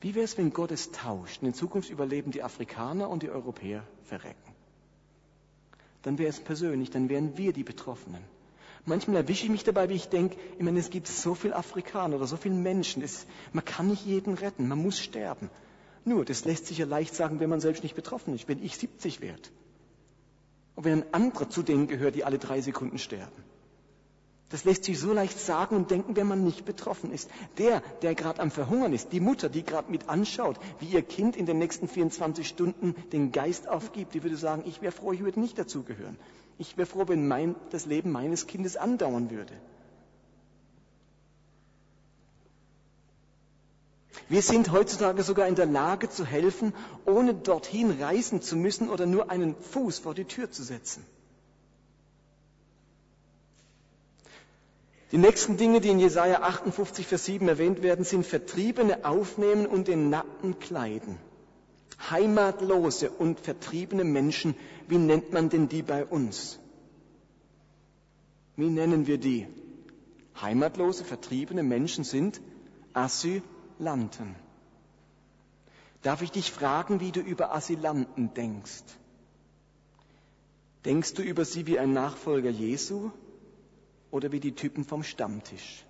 Wie 0.00 0.14
wäre 0.14 0.24
es, 0.24 0.36
wenn 0.38 0.52
Gott 0.52 0.70
es 0.72 0.90
tauscht? 0.90 1.42
In 1.42 1.54
Zukunft 1.54 1.90
überleben 1.90 2.30
die 2.30 2.42
Afrikaner 2.42 3.08
und 3.08 3.22
die 3.22 3.30
Europäer 3.30 3.86
verrecken. 4.04 4.52
Dann 6.02 6.18
wäre 6.18 6.30
es 6.30 6.40
persönlich, 6.40 6.90
dann 6.90 7.08
wären 7.08 7.36
wir 7.38 7.52
die 7.52 7.62
Betroffenen. 7.62 8.24
Manchmal 8.84 9.18
erwische 9.18 9.44
ich 9.44 9.50
mich 9.50 9.62
dabei, 9.62 9.88
wie 9.88 9.94
ich 9.94 10.08
denke, 10.08 10.36
ich 10.58 10.64
meine, 10.64 10.80
es 10.80 10.90
gibt 10.90 11.06
so 11.06 11.36
viele 11.36 11.54
Afrikaner 11.54 12.16
oder 12.16 12.26
so 12.26 12.36
viele 12.36 12.56
Menschen. 12.56 13.00
Es, 13.00 13.26
man 13.52 13.64
kann 13.64 13.86
nicht 13.86 14.04
jeden 14.04 14.34
retten, 14.34 14.66
man 14.66 14.78
muss 14.78 14.98
sterben. 14.98 15.50
Nur, 16.04 16.24
das 16.24 16.44
lässt 16.44 16.66
sich 16.66 16.78
ja 16.78 16.86
leicht 16.86 17.14
sagen, 17.14 17.40
wenn 17.40 17.50
man 17.50 17.60
selbst 17.60 17.82
nicht 17.82 17.94
betroffen 17.94 18.34
ist, 18.34 18.48
wenn 18.48 18.62
ich 18.62 18.76
70 18.76 19.20
werde. 19.20 19.42
Und 20.74 20.84
wenn 20.84 21.02
ein 21.02 21.14
anderer 21.14 21.48
zu 21.48 21.62
denen 21.62 21.86
gehört, 21.86 22.14
die 22.14 22.24
alle 22.24 22.38
drei 22.38 22.60
Sekunden 22.60 22.98
sterben. 22.98 23.44
Das 24.52 24.64
lässt 24.64 24.84
sich 24.84 24.98
so 24.98 25.14
leicht 25.14 25.38
sagen 25.40 25.76
und 25.76 25.90
denken, 25.90 26.14
wenn 26.14 26.26
man 26.26 26.44
nicht 26.44 26.66
betroffen 26.66 27.10
ist. 27.10 27.30
Der, 27.56 27.82
der 28.02 28.14
gerade 28.14 28.40
am 28.42 28.50
Verhungern 28.50 28.92
ist, 28.92 29.10
die 29.10 29.20
Mutter, 29.20 29.48
die 29.48 29.62
gerade 29.62 29.90
mit 29.90 30.10
anschaut, 30.10 30.58
wie 30.78 30.88
ihr 30.88 31.00
Kind 31.00 31.36
in 31.36 31.46
den 31.46 31.58
nächsten 31.58 31.88
24 31.88 32.46
Stunden 32.46 32.94
den 33.12 33.32
Geist 33.32 33.66
aufgibt, 33.66 34.12
die 34.12 34.22
würde 34.22 34.36
sagen, 34.36 34.64
ich 34.66 34.82
wäre 34.82 34.92
froh, 34.92 35.12
ich 35.12 35.24
würde 35.24 35.40
nicht 35.40 35.58
dazugehören. 35.58 36.18
Ich 36.58 36.76
wäre 36.76 36.86
froh, 36.86 37.04
wenn 37.06 37.26
mein, 37.26 37.54
das 37.70 37.86
Leben 37.86 38.12
meines 38.12 38.46
Kindes 38.46 38.76
andauern 38.76 39.30
würde. 39.30 39.54
Wir 44.32 44.40
sind 44.40 44.72
heutzutage 44.72 45.22
sogar 45.24 45.46
in 45.46 45.56
der 45.56 45.66
Lage 45.66 46.08
zu 46.08 46.24
helfen, 46.24 46.72
ohne 47.04 47.34
dorthin 47.34 47.90
reisen 47.90 48.40
zu 48.40 48.56
müssen 48.56 48.88
oder 48.88 49.04
nur 49.04 49.30
einen 49.30 49.54
Fuß 49.54 49.98
vor 49.98 50.14
die 50.14 50.24
Tür 50.24 50.50
zu 50.50 50.62
setzen. 50.62 51.04
Die 55.10 55.18
nächsten 55.18 55.58
Dinge, 55.58 55.82
die 55.82 55.90
in 55.90 55.98
Jesaja 55.98 56.40
58, 56.40 57.06
Vers 57.06 57.26
7 57.26 57.46
erwähnt 57.46 57.82
werden, 57.82 58.06
sind 58.06 58.24
Vertriebene 58.24 59.04
aufnehmen 59.04 59.66
und 59.66 59.86
den 59.86 60.08
Nackten 60.08 60.58
kleiden. 60.58 61.18
Heimatlose 62.08 63.10
und 63.10 63.38
vertriebene 63.38 64.04
Menschen, 64.04 64.54
wie 64.88 64.96
nennt 64.96 65.34
man 65.34 65.50
denn 65.50 65.68
die 65.68 65.82
bei 65.82 66.06
uns? 66.06 66.58
Wie 68.56 68.70
nennen 68.70 69.06
wir 69.06 69.18
die? 69.18 69.46
Heimatlose, 70.40 71.04
vertriebene 71.04 71.62
Menschen 71.62 72.04
sind 72.04 72.40
Asylanten. 73.82 74.36
Darf 76.02 76.22
ich 76.22 76.30
dich 76.30 76.52
fragen, 76.52 77.00
wie 77.00 77.10
du 77.10 77.20
über 77.20 77.52
Asylanten 77.52 78.32
denkst? 78.34 78.84
Denkst 80.84 81.14
du 81.14 81.22
über 81.22 81.44
sie 81.44 81.66
wie 81.66 81.78
ein 81.80 81.92
Nachfolger 81.92 82.50
Jesu 82.50 83.10
oder 84.12 84.30
wie 84.30 84.38
die 84.38 84.54
Typen 84.54 84.84
vom 84.84 85.02
Stammtisch? 85.02 85.84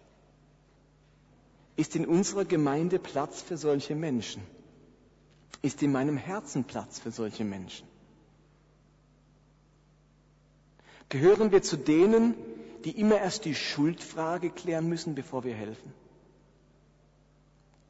Ist 1.76 1.94
in 1.94 2.06
unserer 2.06 2.46
Gemeinde 2.46 2.98
Platz 2.98 3.42
für 3.42 3.58
solche 3.58 3.94
Menschen? 3.94 4.42
Ist 5.60 5.82
in 5.82 5.92
meinem 5.92 6.16
Herzen 6.16 6.64
Platz 6.64 6.98
für 6.98 7.10
solche 7.10 7.44
Menschen? 7.44 7.86
Gehören 11.10 11.52
wir 11.52 11.62
zu 11.62 11.76
denen, 11.76 12.34
die 12.84 12.98
immer 12.98 13.18
erst 13.18 13.44
die 13.44 13.54
Schuldfrage 13.54 14.48
klären 14.50 14.88
müssen, 14.88 15.14
bevor 15.14 15.44
wir 15.44 15.54
helfen? 15.54 15.92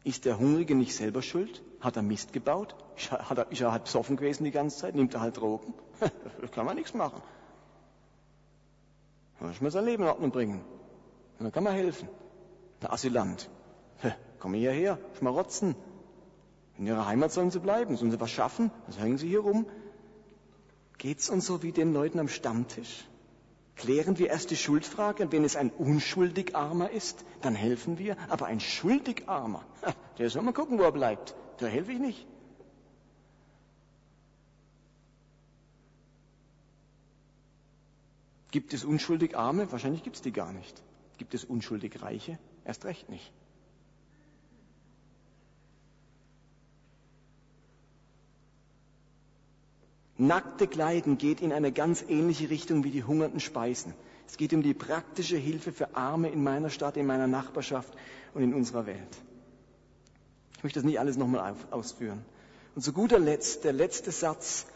Ist 0.04 0.24
der 0.24 0.38
Hungrige 0.38 0.74
nicht 0.74 0.96
selber 0.96 1.22
schuld? 1.22 1.62
Hat 1.80 1.96
er 1.96 2.02
Mist 2.02 2.32
gebaut? 2.32 2.74
Ist 2.96 3.60
er 3.60 3.72
halt 3.72 3.84
besoffen 3.84 4.16
gewesen 4.16 4.44
die 4.44 4.50
ganze 4.50 4.78
Zeit? 4.78 4.94
Nimmt 4.94 5.14
er 5.14 5.20
halt 5.20 5.36
Drogen? 5.36 5.74
da 6.00 6.46
kann 6.52 6.66
man 6.66 6.76
nichts 6.76 6.94
machen. 6.94 7.22
Da 9.38 9.46
muss 9.46 9.60
man 9.60 9.70
sein 9.70 9.84
Leben 9.84 10.02
in 10.02 10.08
Ordnung 10.08 10.30
bringen. 10.30 10.64
Und 11.38 11.44
dann 11.44 11.52
kann 11.52 11.64
man 11.64 11.74
helfen. 11.74 12.08
Der 12.80 12.92
Asylant. 12.92 13.48
Komm 14.38 14.54
hierher, 14.54 14.98
schmarotzen. 15.18 15.76
In 16.78 16.86
ihrer 16.86 17.06
Heimat 17.06 17.30
sollen 17.30 17.52
sie 17.52 17.60
bleiben. 17.60 17.96
Sollen 17.96 18.10
sie 18.10 18.20
was 18.20 18.30
schaffen? 18.30 18.72
Was 18.88 18.98
hängen 18.98 19.18
sie 19.18 19.28
hier 19.28 19.40
rum? 19.40 19.66
Geht's 20.98 21.30
uns 21.30 21.46
so 21.46 21.62
wie 21.62 21.72
den 21.72 21.92
Leuten 21.92 22.18
am 22.18 22.28
Stammtisch? 22.28 23.04
Klären 23.76 24.18
wir 24.18 24.28
erst 24.28 24.50
die 24.50 24.56
Schuldfrage 24.56 25.24
und 25.24 25.32
wenn 25.32 25.44
es 25.44 25.56
ein 25.56 25.70
unschuldig 25.70 26.54
Armer 26.54 26.90
ist, 26.90 27.24
dann 27.40 27.54
helfen 27.54 27.98
wir. 27.98 28.16
Aber 28.28 28.46
ein 28.46 28.60
schuldig 28.60 29.28
Armer, 29.28 29.64
der 30.18 30.30
soll 30.30 30.42
mal 30.42 30.52
gucken, 30.52 30.78
wo 30.78 30.82
er 30.82 30.92
bleibt. 30.92 31.34
Da 31.58 31.66
helfe 31.66 31.92
ich 31.92 31.98
nicht. 31.98 32.26
Gibt 38.50 38.74
es 38.74 38.84
unschuldig 38.84 39.36
Arme? 39.36 39.72
Wahrscheinlich 39.72 40.02
gibt 40.02 40.16
es 40.16 40.22
die 40.22 40.32
gar 40.32 40.52
nicht. 40.52 40.82
Gibt 41.16 41.32
es 41.32 41.44
unschuldig 41.44 42.02
Reiche? 42.02 42.38
Erst 42.64 42.84
recht 42.84 43.08
nicht. 43.08 43.32
Nackte 50.26 50.66
Kleiden 50.66 51.18
geht 51.18 51.40
in 51.40 51.52
eine 51.52 51.72
ganz 51.72 52.04
ähnliche 52.08 52.50
Richtung 52.50 52.84
wie 52.84 52.90
die 52.90 53.04
hungernden 53.04 53.40
Speisen. 53.40 53.94
Es 54.26 54.36
geht 54.36 54.52
um 54.52 54.62
die 54.62 54.74
praktische 54.74 55.36
Hilfe 55.36 55.72
für 55.72 55.96
Arme 55.96 56.30
in 56.30 56.42
meiner 56.42 56.70
Stadt, 56.70 56.96
in 56.96 57.06
meiner 57.06 57.26
Nachbarschaft 57.26 57.92
und 58.34 58.42
in 58.42 58.54
unserer 58.54 58.86
Welt. 58.86 59.16
Ich 60.56 60.64
möchte 60.64 60.78
das 60.78 60.86
nicht 60.86 61.00
alles 61.00 61.16
nochmal 61.16 61.54
ausführen. 61.70 62.24
Und 62.74 62.82
zu 62.82 62.92
guter 62.92 63.18
Letzt, 63.18 63.64
der 63.64 63.72
letzte 63.72 64.12
Satz 64.12 64.66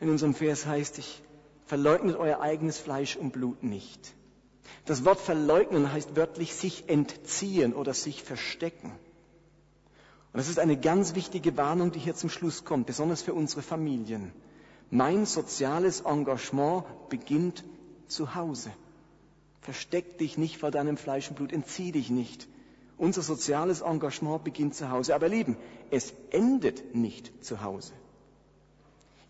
in 0.00 0.10
unserem 0.10 0.34
Vers 0.34 0.66
heißt, 0.66 0.98
ich 0.98 1.22
Verleugnet 1.70 2.16
euer 2.16 2.40
eigenes 2.40 2.80
Fleisch 2.80 3.14
und 3.14 3.32
Blut 3.32 3.62
nicht. 3.62 4.12
Das 4.86 5.04
Wort 5.04 5.20
verleugnen 5.20 5.92
heißt 5.92 6.16
wörtlich 6.16 6.52
sich 6.52 6.88
entziehen 6.88 7.74
oder 7.74 7.94
sich 7.94 8.24
verstecken. 8.24 8.90
Und 8.90 10.36
das 10.36 10.48
ist 10.48 10.58
eine 10.58 10.76
ganz 10.76 11.14
wichtige 11.14 11.56
Warnung, 11.56 11.92
die 11.92 12.00
hier 12.00 12.16
zum 12.16 12.28
Schluss 12.28 12.64
kommt, 12.64 12.88
besonders 12.88 13.22
für 13.22 13.34
unsere 13.34 13.62
Familien. 13.62 14.32
Mein 14.90 15.24
soziales 15.24 16.00
Engagement 16.00 16.84
beginnt 17.08 17.64
zu 18.08 18.34
Hause. 18.34 18.70
Versteck 19.60 20.18
dich 20.18 20.36
nicht 20.36 20.58
vor 20.58 20.70
deinem 20.70 20.96
Fleisch 20.96 21.28
und 21.28 21.36
Blut, 21.36 21.52
entzieh 21.52 21.92
dich 21.92 22.10
nicht. 22.10 22.48
Unser 22.98 23.22
soziales 23.22 23.82
Engagement 23.82 24.42
beginnt 24.42 24.74
zu 24.74 24.90
Hause. 24.90 25.14
Aber 25.14 25.28
Lieben, 25.28 25.56
es 25.90 26.12
endet 26.30 26.94
nicht 26.94 27.44
zu 27.44 27.62
Hause. 27.62 27.92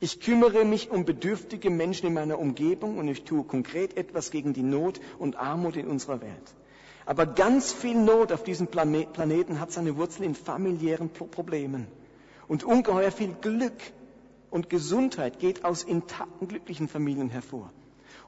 Ich 0.01 0.21
kümmere 0.21 0.65
mich 0.65 0.91
um 0.91 1.05
bedürftige 1.05 1.69
Menschen 1.69 2.07
in 2.07 2.15
meiner 2.15 2.39
Umgebung 2.39 2.97
und 2.97 3.07
ich 3.09 3.25
tue 3.25 3.45
konkret 3.45 3.99
etwas 3.99 4.31
gegen 4.31 4.55
die 4.55 4.63
Not 4.63 4.99
und 5.19 5.37
Armut 5.37 5.77
in 5.77 5.89
unserer 5.89 6.23
Welt. 6.23 6.55
Aber 7.05 7.27
ganz 7.27 7.71
viel 7.73 7.97
Not 7.97 8.33
auf 8.33 8.45
diesem 8.45 8.69
Planeten 8.69 9.61
hat 9.61 9.73
seine 9.73 9.97
Wurzel 9.99 10.25
in 10.25 10.35
familiären 10.35 11.11
Problemen. 11.11 11.87
Und 12.49 12.65
ungeheuer 12.65 13.11
viel 13.11 13.35
Glück 13.41 13.75
und 14.51 14.71
Gesundheit 14.71 15.39
geht 15.39 15.65
aus 15.65 15.83
intakten, 15.83 16.49
glücklichen 16.49 16.89
Familien 16.89 17.31
hervor. 17.31 17.71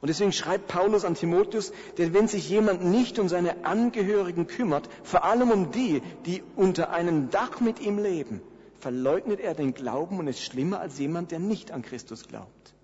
Und 0.01 0.09
deswegen 0.09 0.33
schreibt 0.33 0.67
Paulus 0.67 1.05
an 1.05 1.15
Timotheus, 1.15 1.73
denn 1.97 2.13
wenn 2.13 2.27
sich 2.27 2.49
jemand 2.49 2.85
nicht 2.85 3.21
um 3.21 3.29
seine 3.29 3.65
Angehörigen 3.65 4.49
kümmert, 4.49 4.89
vor 5.05 5.25
allem 5.25 5.51
um 5.51 5.71
die, 5.71 6.03
die 6.27 6.43
unter 6.57 6.91
einem 6.91 7.31
Dach 7.31 7.61
mit 7.61 7.81
ihm 7.81 7.99
leben, 7.99 8.41
verleugnet 8.81 9.39
er 9.39 9.55
den 9.55 9.75
Glauben 9.75 10.19
und 10.19 10.27
ist 10.27 10.43
schlimmer 10.43 10.81
als 10.81 10.99
jemand, 10.99 11.31
der 11.31 11.39
nicht 11.39 11.71
an 11.71 11.83
Christus 11.83 12.27
glaubt. 12.27 12.75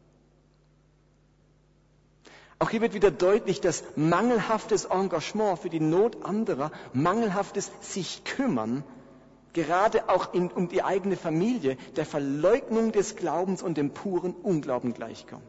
Auch 2.61 2.71
hier 2.71 2.81
wird 2.81 2.95
wieder 2.95 3.11
deutlich, 3.11 3.61
dass 3.61 3.85
mangelhaftes 3.95 4.85
Engagement 4.85 5.59
für 5.59 5.71
die 5.71 5.81
Not 5.81 6.25
anderer, 6.25 6.73
mangelhaftes 6.93 7.71
sich 7.81 8.25
kümmern, 8.25 8.83
gerade 9.65 10.09
auch 10.09 10.33
in, 10.35 10.51
um 10.51 10.69
die 10.69 10.85
eigene 10.85 11.17
Familie, 11.17 11.77
der 11.97 12.07
Verleugnung 12.07 12.93
des 12.93 13.17
Glaubens 13.17 13.61
und 13.61 13.77
dem 13.77 13.91
puren 13.91 14.33
Unglauben 14.33 14.95
gleichkommt. 14.95 15.43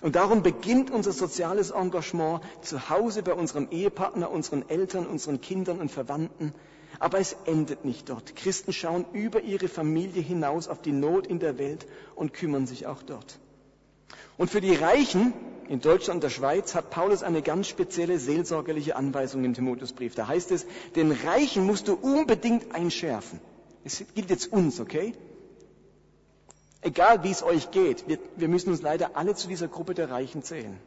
Und 0.00 0.16
darum 0.16 0.42
beginnt 0.42 0.90
unser 0.90 1.12
soziales 1.12 1.70
Engagement 1.70 2.42
zu 2.62 2.90
Hause 2.90 3.22
bei 3.22 3.32
unserem 3.32 3.68
Ehepartner, 3.70 4.28
unseren 4.28 4.68
Eltern, 4.68 5.06
unseren 5.06 5.40
Kindern 5.40 5.78
und 5.78 5.90
Verwandten. 5.90 6.52
Aber 6.98 7.20
es 7.20 7.36
endet 7.46 7.84
nicht 7.84 8.08
dort. 8.08 8.34
Christen 8.34 8.72
schauen 8.72 9.04
über 9.12 9.42
ihre 9.42 9.68
Familie 9.68 10.20
hinaus 10.20 10.66
auf 10.66 10.82
die 10.82 10.92
Not 10.92 11.28
in 11.28 11.38
der 11.38 11.58
Welt 11.58 11.86
und 12.16 12.32
kümmern 12.32 12.66
sich 12.66 12.86
auch 12.88 13.02
dort. 13.02 13.38
Und 14.36 14.50
für 14.50 14.60
die 14.60 14.74
Reichen 14.74 15.32
in 15.68 15.80
Deutschland 15.80 16.16
und 16.18 16.22
der 16.24 16.30
Schweiz 16.30 16.74
hat 16.74 16.90
Paulus 16.90 17.22
eine 17.22 17.42
ganz 17.42 17.68
spezielle 17.68 18.18
seelsorgerliche 18.18 18.96
Anweisung 18.96 19.44
im 19.44 19.54
Timotheusbrief. 19.54 20.14
Da 20.14 20.26
heißt 20.28 20.50
es, 20.50 20.66
den 20.96 21.12
Reichen 21.12 21.64
musst 21.64 21.88
du 21.88 21.94
unbedingt 21.94 22.74
einschärfen. 22.74 23.40
Es 23.84 24.02
gilt 24.14 24.30
jetzt 24.30 24.52
uns, 24.52 24.80
okay? 24.80 25.14
Egal 26.80 27.24
wie 27.24 27.30
es 27.30 27.42
euch 27.42 27.70
geht, 27.70 28.08
wir, 28.08 28.18
wir 28.36 28.48
müssen 28.48 28.70
uns 28.70 28.82
leider 28.82 29.16
alle 29.16 29.34
zu 29.34 29.48
dieser 29.48 29.68
Gruppe 29.68 29.94
der 29.94 30.10
Reichen 30.10 30.42
zählen. 30.42 30.78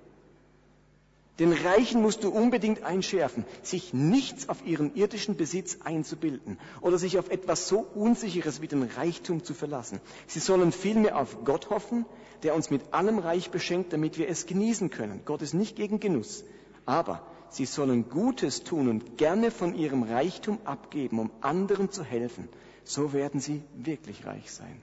Den 1.40 1.54
Reichen 1.54 2.02
musst 2.02 2.24
du 2.24 2.30
unbedingt 2.30 2.82
einschärfen, 2.82 3.46
sich 3.62 3.94
nichts 3.94 4.50
auf 4.50 4.66
ihren 4.66 4.96
irdischen 4.96 5.38
Besitz 5.38 5.78
einzubilden 5.84 6.58
oder 6.82 6.98
sich 6.98 7.20
auf 7.20 7.30
etwas 7.30 7.68
so 7.68 7.80
Unsicheres 7.94 8.60
wie 8.62 8.68
den 8.68 8.84
Reichtum 8.84 9.44
zu 9.44 9.54
verlassen. 9.54 10.00
Sie 10.26 10.40
sollen 10.40 10.72
vielmehr 10.72 11.16
auf 11.18 11.44
Gott 11.44 11.70
hoffen, 11.70 12.06
der 12.42 12.56
uns 12.56 12.72
mit 12.72 12.92
allem 12.92 13.20
Reich 13.20 13.52
beschenkt, 13.52 13.94
damit 13.94 14.18
wir 14.18 14.30
es 14.30 14.48
genießen 14.48 14.90
können. 14.90 15.22
Gott 15.26 15.44
ist 15.44 15.54
nicht 15.54 15.76
gegen 15.76 16.00
Genuss. 16.00 16.44
Aber 16.88 17.22
sie 17.50 17.66
sollen 17.66 18.10
Gutes 18.10 18.64
tun 18.64 18.88
und 18.88 19.18
gerne 19.18 19.52
von 19.52 19.76
ihrem 19.76 20.04
Reichtum 20.04 20.58
abgeben, 20.64 21.20
um 21.20 21.32
anderen 21.42 21.92
zu 21.92 22.04
helfen. 22.04 22.50
So 22.84 23.14
werden 23.14 23.40
sie 23.42 23.62
wirklich 23.76 24.26
reich 24.26 24.52
sein. 24.52 24.82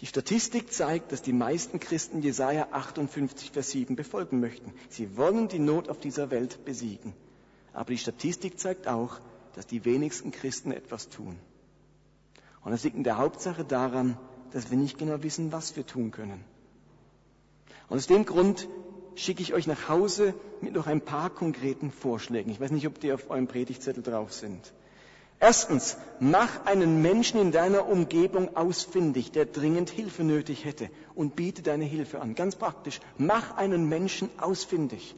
Die 0.00 0.06
Statistik 0.06 0.72
zeigt, 0.72 1.12
dass 1.12 1.22
die 1.22 1.32
meisten 1.32 1.80
Christen 1.80 2.20
Jesaja 2.20 2.68
58, 2.70 3.50
Vers 3.50 3.70
7 3.70 3.96
befolgen 3.96 4.40
möchten. 4.40 4.72
Sie 4.90 5.16
wollen 5.16 5.48
die 5.48 5.58
Not 5.58 5.88
auf 5.88 5.98
dieser 5.98 6.30
Welt 6.30 6.64
besiegen. 6.66 7.14
Aber 7.72 7.92
die 7.92 7.98
Statistik 7.98 8.58
zeigt 8.58 8.88
auch, 8.88 9.20
dass 9.54 9.66
die 9.66 9.84
wenigsten 9.86 10.32
Christen 10.32 10.70
etwas 10.70 11.08
tun. 11.08 11.38
Und 12.62 12.72
das 12.72 12.84
liegt 12.84 12.96
in 12.96 13.04
der 13.04 13.16
Hauptsache 13.16 13.64
daran, 13.64 14.18
dass 14.52 14.70
wir 14.70 14.76
nicht 14.76 14.98
genau 14.98 15.22
wissen, 15.22 15.50
was 15.52 15.76
wir 15.76 15.86
tun 15.86 16.10
können. 16.10 16.44
Und 17.88 17.96
aus 17.96 18.06
dem 18.06 18.26
Grund 18.26 18.68
schicke 19.14 19.42
ich 19.42 19.54
euch 19.54 19.66
nach 19.66 19.88
Hause 19.88 20.34
mit 20.60 20.74
noch 20.74 20.86
ein 20.86 21.00
paar 21.00 21.30
konkreten 21.30 21.90
Vorschlägen. 21.90 22.50
Ich 22.50 22.60
weiß 22.60 22.70
nicht, 22.70 22.86
ob 22.86 23.00
die 23.00 23.12
auf 23.12 23.30
eurem 23.30 23.46
Predigtzettel 23.46 24.02
drauf 24.02 24.32
sind. 24.32 24.72
Erstens, 25.38 25.98
mach 26.18 26.64
einen 26.64 27.02
Menschen 27.02 27.38
in 27.38 27.52
deiner 27.52 27.86
Umgebung 27.86 28.56
ausfindig, 28.56 29.32
der 29.32 29.44
dringend 29.44 29.90
Hilfe 29.90 30.24
nötig 30.24 30.64
hätte 30.64 30.88
und 31.14 31.36
biete 31.36 31.62
deine 31.62 31.84
Hilfe 31.84 32.20
an. 32.20 32.34
Ganz 32.34 32.56
praktisch, 32.56 33.00
mach 33.18 33.56
einen 33.56 33.88
Menschen 33.88 34.30
ausfindig. 34.38 35.14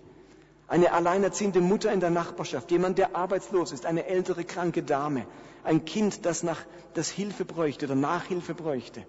Eine 0.67 0.93
alleinerziehende 0.93 1.61
Mutter 1.61 1.93
in 1.93 2.01
der 2.01 2.11
Nachbarschaft, 2.11 2.71
jemand, 2.71 2.99
der 2.99 3.15
arbeitslos 3.15 3.73
ist, 3.73 3.87
eine 3.87 4.07
ältere 4.07 4.45
kranke 4.45 4.83
Dame, 4.83 5.25
ein 5.63 5.85
Kind, 5.85 6.27
das, 6.27 6.43
nach, 6.43 6.63
das 6.95 7.09
Hilfe 7.09 7.45
bräuchte 7.45 7.87
oder 7.87 7.95
Nachhilfe 7.95 8.55
bräuchte. 8.55 9.05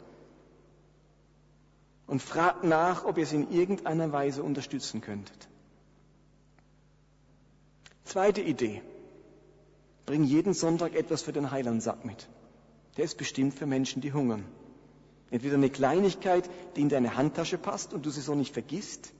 Und 2.05 2.21
fragt 2.21 2.63
nach, 2.63 3.03
ob 3.03 3.17
ihr 3.17 3.23
es 3.23 3.33
in 3.33 3.51
irgendeiner 3.51 4.11
Weise 4.11 4.43
unterstützen 4.43 5.01
könntet. 5.01 5.47
Zweite 8.05 8.41
Idee. 8.41 8.81
Bring 10.09 10.23
jeden 10.23 10.55
Sonntag 10.55 10.95
etwas 10.95 11.21
für 11.21 11.33
den 11.33 11.51
Heilandsack 11.51 12.03
mit. 12.03 12.27
Der 12.97 13.05
ist 13.05 13.19
bestimmt 13.19 13.53
für 13.53 13.67
Menschen, 13.67 14.01
die 14.01 14.11
hungern. 14.11 14.43
Entweder 15.29 15.53
eine 15.53 15.69
Kleinigkeit, 15.69 16.49
die 16.75 16.81
in 16.81 16.89
deine 16.89 17.15
Handtasche 17.15 17.59
passt 17.59 17.93
und 17.93 18.07
du 18.07 18.09
sie 18.09 18.21
so 18.21 18.33
nicht 18.33 18.51
vergisst, 18.51 19.13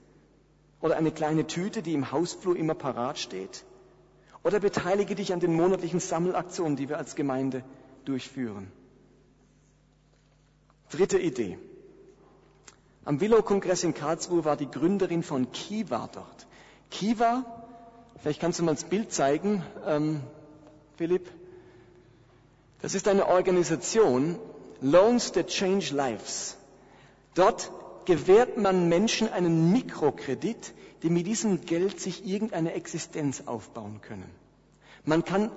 oder 0.82 0.98
eine 0.98 1.12
kleine 1.12 1.46
Tüte, 1.46 1.84
die 1.84 1.94
im 1.94 2.12
Hausflur 2.12 2.56
immer 2.58 2.74
parat 2.74 3.20
steht, 3.20 3.66
oder 4.42 4.60
beteilige 4.60 5.14
dich 5.14 5.32
an 5.32 5.40
den 5.40 5.54
monatlichen 5.54 6.00
Sammelaktionen, 6.00 6.76
die 6.76 6.90
wir 6.90 6.98
als 6.98 7.14
Gemeinde 7.14 7.64
durchführen. 8.06 8.72
Dritte 10.90 11.20
Idee. 11.20 11.60
Am 13.06 13.22
Willow-Kongress 13.22 13.84
in 13.84 13.94
Karlsruhe 13.94 14.44
war 14.44 14.58
die 14.58 14.72
Gründerin 14.72 15.22
von 15.22 15.52
Kiva 15.52 16.10
dort. 16.12 16.48
Kiva, 16.90 17.46
vielleicht 18.24 18.42
kannst 18.42 18.58
du 18.58 18.64
mal 18.64 18.74
das 18.74 18.86
Bild 18.86 19.14
zeigen, 19.14 19.62
ähm, 19.86 20.22
Philipp? 21.00 21.32
Das 22.82 22.94
ist 22.94 23.08
eine 23.08 23.28
Organisation, 23.28 24.38
Loans 24.82 25.32
that 25.32 25.48
Change 25.48 25.96
Lives. 25.96 26.58
Dort 27.36 27.72
gewährt 28.04 28.58
man 28.58 28.90
Menschen 28.90 29.32
einen 29.32 29.72
Mikrokredit, 29.72 30.74
die 31.02 31.10
mit 31.10 31.26
diesem 31.26 31.62
Geld 31.62 32.02
sich 32.02 32.26
irgendeine 32.28 32.74
Existenz 32.74 33.44
aufbauen 33.46 34.02
können. 34.02 34.30
Man 35.06 35.24
kann, 35.24 35.52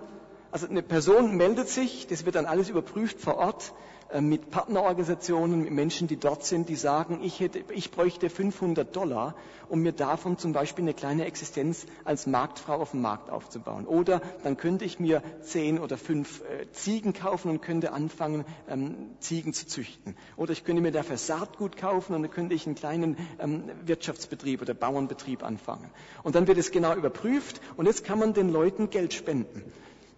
also 0.52 0.68
eine 0.68 0.80
Person 0.80 1.36
meldet 1.36 1.68
sich, 1.68 2.06
das 2.06 2.24
wird 2.24 2.36
dann 2.36 2.46
alles 2.46 2.68
überprüft 2.68 3.20
vor 3.20 3.36
Ort, 3.38 3.72
mit 4.20 4.50
Partnerorganisationen, 4.50 5.62
mit 5.62 5.72
Menschen, 5.72 6.06
die 6.08 6.16
dort 6.16 6.44
sind, 6.44 6.68
die 6.68 6.76
sagen, 6.76 7.20
ich, 7.22 7.40
hätte, 7.40 7.64
ich 7.72 7.90
bräuchte 7.90 8.28
500 8.28 8.94
Dollar, 8.94 9.34
um 9.68 9.80
mir 9.80 9.92
davon 9.92 10.36
zum 10.36 10.52
Beispiel 10.52 10.84
eine 10.84 10.92
kleine 10.92 11.24
Existenz 11.24 11.86
als 12.04 12.26
Marktfrau 12.26 12.74
auf 12.74 12.90
dem 12.90 13.00
Markt 13.00 13.30
aufzubauen. 13.30 13.86
Oder 13.86 14.20
dann 14.44 14.56
könnte 14.56 14.84
ich 14.84 15.00
mir 15.00 15.22
zehn 15.40 15.78
oder 15.78 15.96
fünf 15.96 16.42
äh, 16.42 16.70
Ziegen 16.72 17.14
kaufen 17.14 17.50
und 17.50 17.62
könnte 17.62 17.92
anfangen, 17.92 18.44
ähm, 18.68 19.12
Ziegen 19.20 19.54
zu 19.54 19.66
züchten. 19.66 20.16
Oder 20.36 20.52
ich 20.52 20.64
könnte 20.64 20.82
mir 20.82 20.92
dafür 20.92 21.16
Saatgut 21.16 21.76
kaufen 21.76 22.14
und 22.14 22.22
dann 22.22 22.30
könnte 22.30 22.54
ich 22.54 22.66
einen 22.66 22.74
kleinen 22.74 23.16
ähm, 23.38 23.64
Wirtschaftsbetrieb 23.86 24.60
oder 24.60 24.74
Bauernbetrieb 24.74 25.42
anfangen. 25.42 25.90
Und 26.22 26.34
dann 26.34 26.46
wird 26.46 26.58
es 26.58 26.70
genau 26.70 26.94
überprüft 26.94 27.60
und 27.76 27.86
jetzt 27.86 28.04
kann 28.04 28.18
man 28.18 28.34
den 28.34 28.50
Leuten 28.50 28.90
Geld 28.90 29.14
spenden. 29.14 29.62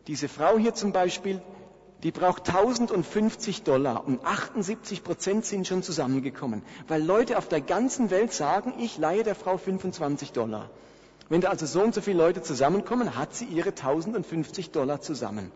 Diese 0.06 0.28
Frau 0.28 0.58
hier 0.58 0.74
zum 0.74 0.92
Beispiel, 0.92 1.40
die 2.02 2.10
braucht 2.10 2.48
1050 2.48 3.62
Dollar 3.62 4.06
und 4.06 4.24
78 4.24 5.02
Prozent 5.02 5.46
sind 5.46 5.66
schon 5.66 5.82
zusammengekommen, 5.82 6.62
weil 6.88 7.02
Leute 7.02 7.38
auf 7.38 7.48
der 7.48 7.60
ganzen 7.60 8.10
Welt 8.10 8.32
sagen, 8.32 8.74
ich 8.78 8.98
leihe 8.98 9.22
der 9.22 9.34
Frau 9.34 9.56
25 9.56 10.32
Dollar. 10.32 10.70
Wenn 11.30 11.40
da 11.40 11.48
also 11.48 11.64
so 11.64 11.82
und 11.82 11.94
so 11.94 12.02
viele 12.02 12.18
Leute 12.18 12.42
zusammenkommen, 12.42 13.16
hat 13.16 13.34
sie 13.34 13.46
ihre 13.46 13.70
1050 13.70 14.70
Dollar 14.70 15.00
zusammen. 15.00 15.50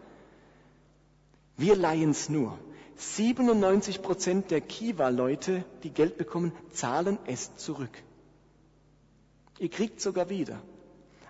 Wir 1.57 1.76
leihen 1.76 2.11
es 2.11 2.28
nur. 2.28 2.59
97 2.97 4.01
Prozent 4.01 4.51
der 4.51 4.61
Kiva-Leute, 4.61 5.64
die 5.82 5.91
Geld 5.91 6.16
bekommen, 6.16 6.53
zahlen 6.72 7.18
es 7.26 7.55
zurück. 7.57 8.03
Ihr 9.59 9.68
kriegt 9.68 10.01
sogar 10.01 10.30
wieder 10.30 10.61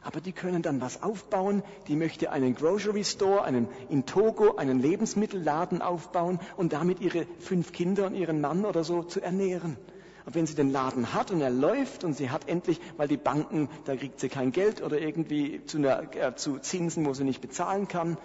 aber 0.03 0.20
die 0.20 0.32
können 0.32 0.62
dann 0.62 0.80
was 0.80 1.03
aufbauen. 1.03 1.62
Die 1.86 1.96
möchte 1.96 2.30
einen 2.30 2.55
Grocery 2.55 3.05
Store, 3.05 3.42
einen 3.42 3.68
in 3.88 4.07
Togo, 4.07 4.57
einen 4.57 4.80
Lebensmittelladen 4.80 5.82
aufbauen 5.82 6.40
und 6.57 6.72
damit 6.72 7.01
ihre 7.01 7.26
fünf 7.38 7.72
Kinder 7.72 8.07
und 8.07 8.14
ihren 8.14 8.40
Mann 8.40 8.64
oder 8.64 8.84
so 8.84 9.03
zu 9.03 9.20
ernähren. 9.20 9.76
Und 10.24 10.34
wenn 10.34 10.46
sie 10.46 10.55
den 10.55 10.70
Laden 10.70 11.14
hat 11.14 11.30
und 11.30 11.40
er 11.40 11.51
läuft 11.51 12.05
und 12.05 12.14
sie 12.14 12.30
hat 12.30 12.49
endlich, 12.49 12.80
weil 12.99 13.09
die 13.09 13.16
Banken, 13.16 13.70
da 13.86 13.96
kriegt 13.96 14.20
sie 14.20 14.28
kein 14.28 14.53
Geld 14.53 14.82
oder 14.82 15.01
irgendwie 15.01 15.64
zu, 15.64 15.78
einer, 15.78 16.14
äh, 16.14 16.34
zu 16.34 16.59
Zinsen, 16.59 17.07
wo 17.07 17.14
sie 17.14 17.24
nicht 17.24 17.40
bezahlen 17.40 17.88
kann, 17.88 18.18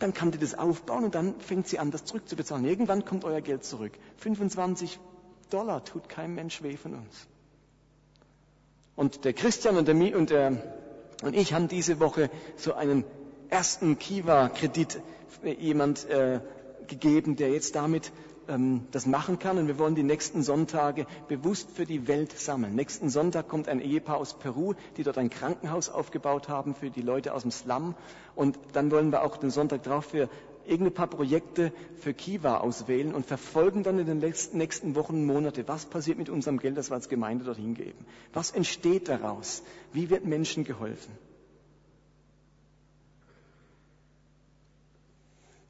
dann 0.00 0.12
kann 0.12 0.32
die 0.32 0.38
das 0.38 0.58
aufbauen 0.58 1.04
und 1.04 1.14
dann 1.14 1.38
fängt 1.38 1.68
sie 1.68 1.78
an, 1.78 1.92
das 1.92 2.04
zurückzubezahlen. 2.04 2.64
Irgendwann 2.64 3.04
kommt 3.04 3.24
euer 3.24 3.40
Geld 3.40 3.62
zurück. 3.64 3.92
25 4.16 4.98
Dollar 5.48 5.84
tut 5.84 6.08
kein 6.08 6.34
Mensch 6.34 6.62
weh 6.64 6.76
von 6.76 6.94
uns. 6.94 7.28
Und 8.96 9.24
der 9.24 9.32
Christian 9.32 9.76
und 9.76 9.86
der, 9.86 10.16
und 10.16 10.30
der 10.30 10.81
und 11.22 11.34
ich 11.34 11.52
haben 11.54 11.68
diese 11.68 12.00
Woche 12.00 12.30
so 12.56 12.74
einen 12.74 13.04
ersten 13.48 13.98
Kiva-Kredit 13.98 15.00
jemand 15.58 16.08
äh, 16.08 16.40
gegeben, 16.86 17.36
der 17.36 17.50
jetzt 17.50 17.74
damit 17.74 18.12
ähm, 18.48 18.86
das 18.90 19.06
machen 19.06 19.38
kann. 19.38 19.58
Und 19.58 19.66
wir 19.68 19.78
wollen 19.78 19.94
die 19.94 20.02
nächsten 20.02 20.42
Sonntage 20.42 21.06
bewusst 21.28 21.70
für 21.70 21.84
die 21.86 22.08
Welt 22.08 22.38
sammeln. 22.38 22.74
Nächsten 22.74 23.08
Sonntag 23.08 23.48
kommt 23.48 23.68
ein 23.68 23.80
Ehepaar 23.80 24.16
aus 24.16 24.34
Peru, 24.38 24.74
die 24.96 25.02
dort 25.02 25.18
ein 25.18 25.30
Krankenhaus 25.30 25.88
aufgebaut 25.88 26.48
haben 26.48 26.74
für 26.74 26.90
die 26.90 27.02
Leute 27.02 27.34
aus 27.34 27.42
dem 27.42 27.50
Slum. 27.50 27.94
Und 28.34 28.58
dann 28.72 28.90
wollen 28.90 29.10
wir 29.12 29.22
auch 29.22 29.36
den 29.36 29.50
Sonntag 29.50 29.82
drauf 29.82 30.06
für 30.06 30.28
irgendein 30.66 30.94
paar 30.94 31.06
Projekte 31.06 31.72
für 31.98 32.14
Kiva 32.14 32.58
auswählen 32.58 33.14
und 33.14 33.26
verfolgen 33.26 33.82
dann 33.82 33.98
in 33.98 34.06
den 34.06 34.18
nächsten 34.18 34.94
Wochen 34.94 35.14
und 35.14 35.26
Monaten, 35.26 35.64
was 35.66 35.86
passiert 35.86 36.18
mit 36.18 36.28
unserem 36.28 36.58
Geld, 36.58 36.76
das 36.76 36.90
wir 36.90 36.94
als 36.94 37.08
Gemeinde 37.08 37.44
dorthin 37.44 37.74
geben. 37.74 38.04
Was 38.32 38.50
entsteht 38.50 39.08
daraus? 39.08 39.62
Wie 39.92 40.10
wird 40.10 40.24
Menschen 40.24 40.64
geholfen? 40.64 41.12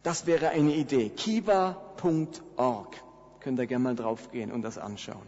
Das 0.02 0.26
wäre 0.26 0.48
eine 0.48 0.74
Idee. 0.74 1.10
Kiva.org. 1.10 2.96
Könnt 3.40 3.58
ihr 3.58 3.66
gerne 3.66 3.84
mal 3.84 3.96
draufgehen 3.96 4.50
und 4.52 4.62
das 4.62 4.78
anschauen. 4.78 5.26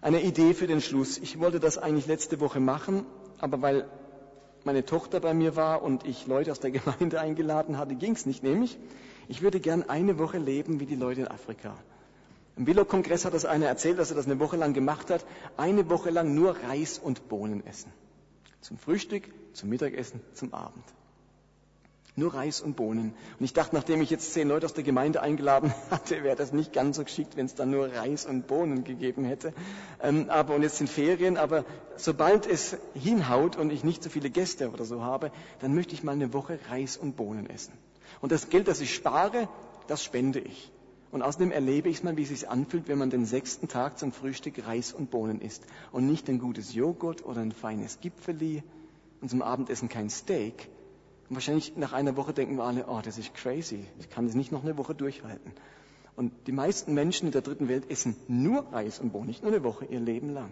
Eine 0.00 0.20
Idee 0.22 0.52
für 0.54 0.66
den 0.66 0.80
Schluss. 0.80 1.18
Ich 1.18 1.38
wollte 1.38 1.60
das 1.60 1.78
eigentlich 1.78 2.06
letzte 2.06 2.40
Woche 2.40 2.58
machen, 2.58 3.06
aber 3.38 3.62
weil 3.62 3.88
meine 4.64 4.84
Tochter 4.84 5.20
bei 5.20 5.34
mir 5.34 5.56
war 5.56 5.82
und 5.82 6.06
ich 6.06 6.26
Leute 6.26 6.50
aus 6.52 6.60
der 6.60 6.70
Gemeinde 6.70 7.20
eingeladen 7.20 7.78
hatte, 7.78 7.94
ging 7.94 8.12
es 8.12 8.26
nicht, 8.26 8.42
nämlich, 8.42 8.78
ich 9.28 9.42
würde 9.42 9.60
gern 9.60 9.88
eine 9.88 10.18
Woche 10.18 10.38
leben 10.38 10.80
wie 10.80 10.86
die 10.86 10.96
Leute 10.96 11.22
in 11.22 11.28
Afrika. 11.28 11.74
Im 12.56 12.66
Willow-Kongress 12.66 13.24
hat 13.24 13.34
das 13.34 13.44
einer 13.44 13.66
erzählt, 13.66 13.98
dass 13.98 14.10
er 14.10 14.16
das 14.16 14.26
eine 14.26 14.38
Woche 14.38 14.56
lang 14.56 14.74
gemacht 14.74 15.10
hat. 15.10 15.24
Eine 15.56 15.88
Woche 15.88 16.10
lang 16.10 16.34
nur 16.34 16.56
Reis 16.68 16.98
und 16.98 17.28
Bohnen 17.28 17.66
essen. 17.66 17.90
Zum 18.60 18.76
Frühstück, 18.76 19.24
zum 19.54 19.70
Mittagessen, 19.70 20.20
zum 20.34 20.52
Abend. 20.52 20.84
Nur 22.14 22.34
Reis 22.34 22.60
und 22.60 22.76
Bohnen. 22.76 23.14
Und 23.38 23.44
ich 23.44 23.54
dachte, 23.54 23.74
nachdem 23.74 24.02
ich 24.02 24.10
jetzt 24.10 24.34
zehn 24.34 24.46
Leute 24.48 24.66
aus 24.66 24.74
der 24.74 24.84
Gemeinde 24.84 25.22
eingeladen 25.22 25.72
hatte, 25.90 26.22
wäre 26.22 26.36
das 26.36 26.52
nicht 26.52 26.72
ganz 26.74 26.96
so 26.96 27.04
geschickt, 27.04 27.36
wenn 27.36 27.46
es 27.46 27.54
dann 27.54 27.70
nur 27.70 27.90
Reis 27.90 28.26
und 28.26 28.46
Bohnen 28.46 28.84
gegeben 28.84 29.24
hätte. 29.24 29.54
Ähm, 30.02 30.28
aber 30.28 30.54
und 30.54 30.62
jetzt 30.62 30.76
sind 30.76 30.90
Ferien, 30.90 31.38
aber 31.38 31.64
sobald 31.96 32.46
es 32.46 32.76
hinhaut 32.92 33.56
und 33.56 33.70
ich 33.70 33.82
nicht 33.82 34.02
so 34.02 34.10
viele 34.10 34.28
Gäste 34.28 34.70
oder 34.70 34.84
so 34.84 35.02
habe, 35.02 35.32
dann 35.60 35.74
möchte 35.74 35.94
ich 35.94 36.02
mal 36.02 36.12
eine 36.12 36.34
Woche 36.34 36.58
Reis 36.68 36.98
und 36.98 37.16
Bohnen 37.16 37.48
essen. 37.48 37.72
Und 38.20 38.30
das 38.30 38.50
Geld, 38.50 38.68
das 38.68 38.82
ich 38.82 38.94
spare, 38.94 39.48
das 39.86 40.04
spende 40.04 40.40
ich. 40.40 40.70
Und 41.12 41.22
außerdem 41.22 41.50
erlebe 41.50 41.88
ich 41.88 42.02
mal, 42.02 42.16
wie 42.16 42.22
es 42.22 42.28
sich 42.28 42.48
anfühlt, 42.48 42.88
wenn 42.88 42.98
man 42.98 43.10
den 43.10 43.26
sechsten 43.26 43.68
Tag 43.68 43.98
zum 43.98 44.12
Frühstück 44.12 44.66
Reis 44.66 44.92
und 44.92 45.10
Bohnen 45.10 45.40
isst 45.40 45.64
und 45.92 46.06
nicht 46.06 46.28
ein 46.28 46.38
gutes 46.38 46.74
Joghurt 46.74 47.24
oder 47.24 47.40
ein 47.40 47.52
feines 47.52 48.00
Gipfeli 48.00 48.62
und 49.20 49.28
zum 49.28 49.42
Abendessen 49.42 49.90
kein 49.90 50.08
Steak, 50.08 50.68
und 51.32 51.36
wahrscheinlich 51.36 51.78
nach 51.78 51.94
einer 51.94 52.14
Woche 52.18 52.34
denken 52.34 52.58
wir 52.58 52.64
alle, 52.64 52.84
oh, 52.88 53.00
das 53.02 53.16
ist 53.16 53.32
crazy. 53.32 53.86
Ich 53.98 54.10
kann 54.10 54.26
das 54.26 54.34
nicht 54.34 54.52
noch 54.52 54.64
eine 54.64 54.76
Woche 54.76 54.94
durchhalten. 54.94 55.52
Und 56.14 56.30
die 56.46 56.52
meisten 56.52 56.92
Menschen 56.92 57.24
in 57.24 57.32
der 57.32 57.40
dritten 57.40 57.68
Welt 57.68 57.90
essen 57.90 58.14
nur 58.28 58.70
Reis 58.70 58.98
und 58.98 59.12
Bohnen, 59.12 59.28
nicht 59.28 59.42
nur 59.42 59.50
eine 59.50 59.64
Woche, 59.64 59.86
ihr 59.86 59.98
Leben 59.98 60.28
lang. 60.28 60.50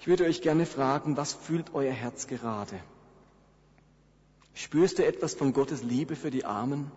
Ich 0.00 0.08
würde 0.08 0.24
euch 0.24 0.42
gerne 0.42 0.66
fragen, 0.66 1.16
was 1.16 1.32
fühlt 1.32 1.72
euer 1.74 1.92
Herz 1.92 2.26
gerade? 2.26 2.80
Spürst 4.52 4.98
du 4.98 5.06
etwas 5.06 5.34
von 5.34 5.52
Gottes 5.52 5.84
Liebe 5.84 6.16
für 6.16 6.32
die 6.32 6.44
Armen? 6.44 6.90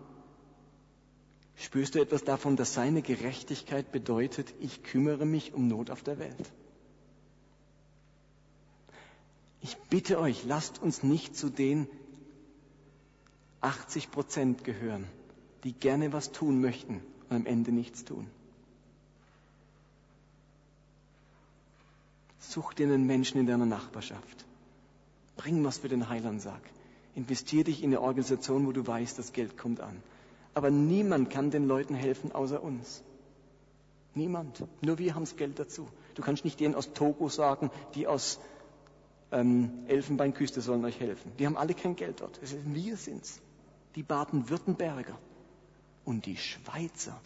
Spürst 1.54 1.94
du 1.94 2.00
etwas 2.00 2.24
davon, 2.24 2.56
dass 2.56 2.74
seine 2.74 3.00
Gerechtigkeit 3.00 3.92
bedeutet, 3.92 4.52
ich 4.58 4.82
kümmere 4.82 5.24
mich 5.24 5.54
um 5.54 5.68
Not 5.68 5.88
auf 5.90 6.02
der 6.02 6.18
Welt? 6.18 6.50
Ich 9.62 9.76
bitte 9.90 10.18
euch, 10.18 10.44
lasst 10.44 10.80
uns 10.80 11.02
nicht 11.02 11.36
zu 11.36 11.50
den 11.50 11.86
80 13.60 14.10
Prozent 14.10 14.64
gehören, 14.64 15.06
die 15.64 15.72
gerne 15.72 16.12
was 16.12 16.32
tun 16.32 16.60
möchten 16.60 17.02
und 17.28 17.36
am 17.36 17.46
Ende 17.46 17.72
nichts 17.72 18.04
tun. 18.04 18.26
Such 22.38 22.72
dir 22.72 22.86
einen 22.86 23.06
Menschen 23.06 23.38
in 23.38 23.46
deiner 23.46 23.66
Nachbarschaft. 23.66 24.46
Bring 25.36 25.62
was 25.62 25.78
für 25.78 25.88
den 25.88 26.08
Heilandsack. 26.08 26.62
Investier 27.14 27.64
dich 27.64 27.82
in 27.82 27.90
eine 27.90 28.00
Organisation, 28.00 28.66
wo 28.66 28.72
du 28.72 28.86
weißt, 28.86 29.18
das 29.18 29.32
Geld 29.32 29.58
kommt 29.58 29.80
an. 29.80 30.02
Aber 30.54 30.70
niemand 30.70 31.30
kann 31.30 31.50
den 31.50 31.68
Leuten 31.68 31.94
helfen 31.94 32.32
außer 32.32 32.62
uns. 32.62 33.02
Niemand. 34.14 34.64
Nur 34.80 34.98
wir 34.98 35.14
haben 35.14 35.22
das 35.22 35.36
Geld 35.36 35.58
dazu. 35.58 35.86
Du 36.14 36.22
kannst 36.22 36.44
nicht 36.44 36.58
denen 36.58 36.74
aus 36.74 36.92
Togo 36.92 37.28
sagen, 37.28 37.70
die 37.94 38.06
aus 38.06 38.40
ähm, 39.32 39.84
Elfenbeinküste 39.86 40.60
sollen 40.60 40.84
euch 40.84 41.00
helfen. 41.00 41.32
Die 41.38 41.46
haben 41.46 41.56
alle 41.56 41.74
kein 41.74 41.96
Geld 41.96 42.20
dort. 42.20 42.40
wir 42.74 42.96
sind's. 42.96 43.40
Die 43.96 44.02
Baden-Württemberger 44.02 45.18
und 46.04 46.26
die 46.26 46.36
Schweizer 46.36 47.20